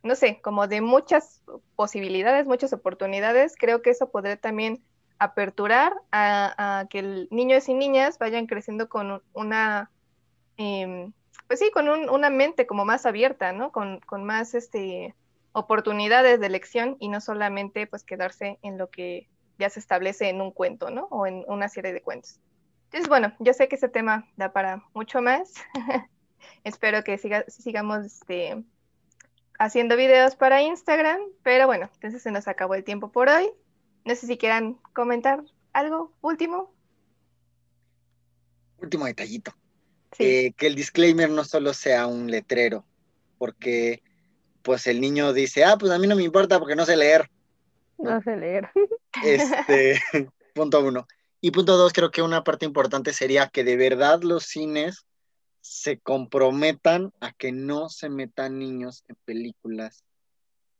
no 0.03 0.15
sé, 0.15 0.39
como 0.41 0.67
de 0.67 0.81
muchas 0.81 1.41
posibilidades, 1.75 2.45
muchas 2.45 2.73
oportunidades, 2.73 3.55
creo 3.57 3.81
que 3.81 3.89
eso 3.89 4.09
podría 4.09 4.37
también 4.37 4.83
aperturar 5.19 5.93
a, 6.11 6.85
que 6.89 6.99
el 6.99 7.27
niños 7.31 7.67
y 7.69 7.73
niñas 7.73 8.17
vayan 8.19 8.47
creciendo 8.47 8.89
con 8.89 9.21
una, 9.33 9.91
em, 10.57 11.13
pues 11.47 11.59
sí, 11.59 11.71
con 11.71 11.87
una 11.87 12.29
mente 12.29 12.67
como 12.67 12.85
más 12.85 13.05
abierta, 13.05 13.51
¿no? 13.53 13.71
Con, 13.71 14.01
más 14.23 14.53
este, 14.53 15.15
oportunidades 15.53 16.39
de 16.39 16.47
elección 16.47 16.97
y 16.99 17.09
no 17.09 17.21
solamente 17.21 17.87
pues 17.87 18.03
quedarse 18.03 18.59
en 18.61 18.77
lo 18.77 18.89
que 18.89 19.27
ya 19.57 19.69
se 19.69 19.79
establece 19.79 20.29
en 20.29 20.41
un 20.41 20.51
cuento, 20.51 20.89
¿no? 20.89 21.07
O 21.09 21.25
en 21.25 21.43
una 21.47 21.69
serie 21.69 21.93
de 21.93 22.01
cuentos. 22.01 22.39
Entonces, 22.85 23.09
bueno, 23.09 23.33
yo 23.39 23.53
sé 23.53 23.67
que 23.67 23.75
ese 23.75 23.89
tema 23.89 24.27
da 24.37 24.53
para 24.53 24.83
mucho 24.93 25.21
más. 25.21 25.53
Espero 26.63 27.03
que 27.03 27.17
siga, 27.17 27.43
sigamos 27.47 28.05
este, 28.05 28.63
haciendo 29.59 29.97
videos 29.97 30.35
para 30.35 30.61
Instagram, 30.61 31.19
pero 31.43 31.67
bueno, 31.67 31.89
entonces 31.95 32.21
se 32.21 32.31
nos 32.31 32.47
acabó 32.47 32.75
el 32.75 32.83
tiempo 32.83 33.11
por 33.11 33.29
hoy. 33.29 33.51
No 34.07 34.15
sé 34.15 34.25
si 34.25 34.37
quieran 34.37 34.75
comentar 34.93 35.43
algo 35.73 36.13
último. 36.21 36.73
Último 38.77 39.03
detallito. 39.03 39.53
Eh, 40.17 40.53
que 40.53 40.67
el 40.67 40.75
disclaimer 40.75 41.29
no 41.29 41.43
solo 41.43 41.73
sea 41.73 42.07
un 42.07 42.31
letrero, 42.31 42.85
porque 43.37 44.01
pues 44.61 44.87
el 44.87 45.01
niño 45.01 45.33
dice, 45.33 45.65
ah, 45.65 45.75
pues 45.77 45.91
a 45.91 45.99
mí 45.99 46.07
no 46.07 46.15
me 46.15 46.23
importa 46.23 46.57
porque 46.57 46.77
no 46.77 46.85
sé 46.85 46.95
leer. 46.95 47.29
No, 47.97 48.21
sé 48.21 48.37
leer. 48.37 48.69
Este, 49.25 49.99
punto 50.55 50.85
uno. 50.85 51.05
Y 51.41 51.51
punto 51.51 51.75
dos, 51.75 51.91
creo 51.91 52.09
que 52.09 52.21
una 52.21 52.45
parte 52.45 52.65
importante 52.65 53.11
sería 53.11 53.49
que 53.49 53.65
de 53.65 53.75
verdad 53.75 54.21
los 54.21 54.45
cines 54.45 55.05
se 55.59 55.99
comprometan 55.99 57.11
a 57.19 57.33
que 57.33 57.51
no 57.51 57.89
se 57.89 58.07
metan 58.07 58.57
niños 58.57 59.03
en 59.09 59.17
películas 59.25 60.05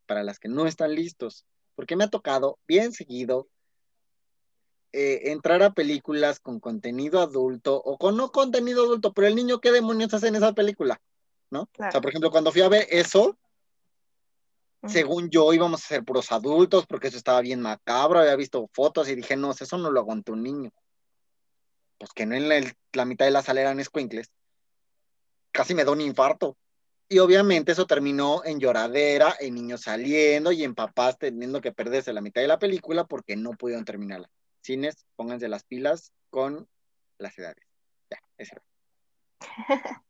para 0.05 0.23
las 0.23 0.39
que 0.39 0.47
no 0.47 0.65
están 0.65 0.95
listos 0.95 1.45
porque 1.77 1.95
me 1.95 2.05
ha 2.05 2.09
tocado 2.09 2.57
bien 2.67 2.91
seguido 2.91 3.47
eh, 4.91 5.31
entrar 5.31 5.61
a 5.61 5.73
películas 5.73 6.39
con 6.39 6.59
contenido 6.59 7.21
adulto 7.21 7.75
o 7.75 7.99
con 7.99 8.17
no 8.17 8.31
contenido 8.31 8.83
adulto, 8.83 9.13
pero 9.13 9.27
el 9.27 9.35
niño, 9.35 9.61
¿qué 9.61 9.71
demonios 9.71 10.11
hace 10.11 10.29
en 10.29 10.35
esa 10.37 10.53
película? 10.53 10.99
¿No? 11.51 11.69
O 11.77 11.91
sea, 11.91 12.01
por 12.01 12.09
ejemplo, 12.09 12.31
cuando 12.31 12.51
fui 12.51 12.61
a 12.61 12.67
ver 12.67 12.87
eso, 12.89 13.37
según 14.87 15.29
yo 15.29 15.53
íbamos 15.53 15.83
a 15.83 15.87
ser 15.87 16.03
puros 16.03 16.31
adultos, 16.31 16.87
porque 16.87 17.09
eso 17.09 17.17
estaba 17.17 17.41
bien 17.41 17.61
macabro, 17.61 18.21
había 18.21 18.35
visto 18.35 18.67
fotos 18.73 19.07
y 19.07 19.13
dije, 19.13 19.35
no, 19.35 19.51
eso 19.51 19.77
no 19.77 19.91
lo 19.91 19.99
aguanta 19.99 20.31
un 20.31 20.41
niño. 20.41 20.71
Pues 21.99 22.11
que 22.11 22.25
no 22.25 22.33
en 22.33 22.49
la, 22.49 22.59
la 22.93 23.05
mitad 23.05 23.25
de 23.25 23.31
la 23.31 23.43
sala 23.43 23.61
eran 23.61 23.79
escuincles. 23.79 24.31
Casi 25.51 25.75
me 25.75 25.85
da 25.85 25.91
un 25.91 26.01
infarto. 26.01 26.57
Y 27.09 27.19
obviamente 27.19 27.71
eso 27.71 27.87
terminó 27.87 28.43
en 28.43 28.59
lloradera, 28.59 29.33
en 29.39 29.55
niños 29.55 29.81
saliendo 29.81 30.51
y 30.51 30.63
en 30.63 30.75
papás 30.75 31.17
teniendo 31.17 31.61
que 31.61 31.71
perderse 31.71 32.11
la 32.11 32.21
mitad 32.21 32.41
de 32.41 32.47
la 32.47 32.59
película 32.59 33.05
porque 33.05 33.37
no 33.37 33.51
pudieron 33.51 33.85
terminarla. 33.85 34.29
Cines, 34.61 35.05
pónganse 35.15 35.47
las 35.47 35.63
pilas 35.63 36.11
con 36.29 36.67
las 37.17 37.37
edades. 37.39 37.65
Ya, 38.11 38.19
eso. 38.37 38.55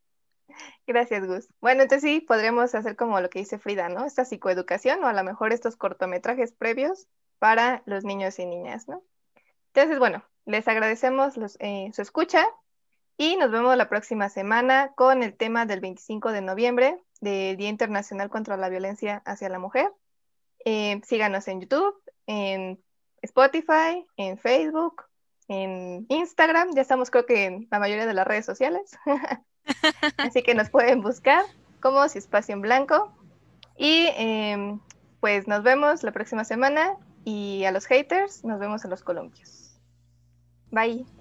Gracias, 0.88 1.28
Gus. 1.28 1.48
Bueno, 1.62 1.84
entonces 1.84 2.10
sí, 2.10 2.22
podremos 2.22 2.74
hacer 2.74 2.96
como 2.96 3.22
lo 3.22 3.30
que 3.30 3.40
dice 3.40 3.60
Frida, 3.60 3.90
¿no? 3.90 4.06
Esta 4.06 4.26
psicoeducación 4.26 5.04
o 5.04 5.08
a 5.08 5.14
lo 5.14 5.24
mejor 5.24 5.54
estos 5.54 5.76
cortometrajes 5.76 6.54
previos 6.54 7.08
para 7.38 7.84
los 7.86 8.06
niños 8.06 8.40
y 8.40 8.46
niñas, 8.48 8.88
¿no? 8.88 9.04
Entonces, 9.68 10.00
bueno, 10.00 10.24
les 10.46 10.68
agradecemos 10.68 11.36
eh, 11.60 11.92
su 11.94 12.02
escucha 12.02 12.48
y 13.18 13.36
nos 13.38 13.52
vemos 13.52 13.76
la 13.76 13.90
próxima 13.90 14.30
semana 14.30 14.94
con 14.96 15.24
el 15.24 15.36
tema 15.36 15.66
del 15.66 15.80
25 15.80 16.32
de 16.32 16.42
noviembre, 16.42 17.04
del 17.20 17.58
Día 17.58 17.70
Internacional 17.70 18.30
contra 18.30 18.58
la 18.58 18.70
Violencia 18.70 19.24
hacia 19.26 19.50
la 19.50 19.60
Mujer. 19.60 19.92
Eh, 20.66 21.02
síganos 21.06 21.48
en 21.48 21.62
YouTube, 21.62 21.96
en 22.28 22.80
Spotify, 23.24 24.06
en 24.18 24.38
Facebook, 24.38 25.04
en 25.48 26.06
Instagram. 26.10 26.76
Ya 26.76 26.82
estamos 26.82 27.10
creo 27.10 27.26
que 27.26 27.46
en 27.46 27.68
la 27.72 27.80
mayoría 27.80 28.06
de 28.06 28.14
las 28.14 28.28
redes 28.28 28.46
sociales. 28.46 28.98
Así 30.18 30.44
que 30.44 30.54
nos 30.54 30.70
pueden 30.70 31.02
buscar 31.02 31.44
como 31.80 32.04
Espacio 32.04 32.54
en 32.54 32.62
Blanco. 32.62 33.12
Y 33.78 34.10
em, 34.16 34.80
pues 35.20 35.48
nos 35.48 35.64
vemos 35.64 36.04
la 36.04 36.12
próxima 36.12 36.44
semana. 36.44 36.98
Y 37.26 37.66
a 37.66 37.72
los 37.72 37.86
haters, 37.88 38.44
nos 38.46 38.60
vemos 38.60 38.86
en 38.86 38.92
los 38.92 39.04
columpios. 39.04 39.82
Bye. 40.72 41.17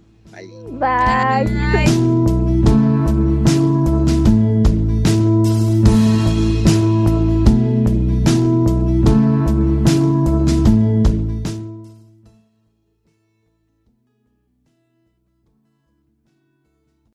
Bye. 0.78 2.15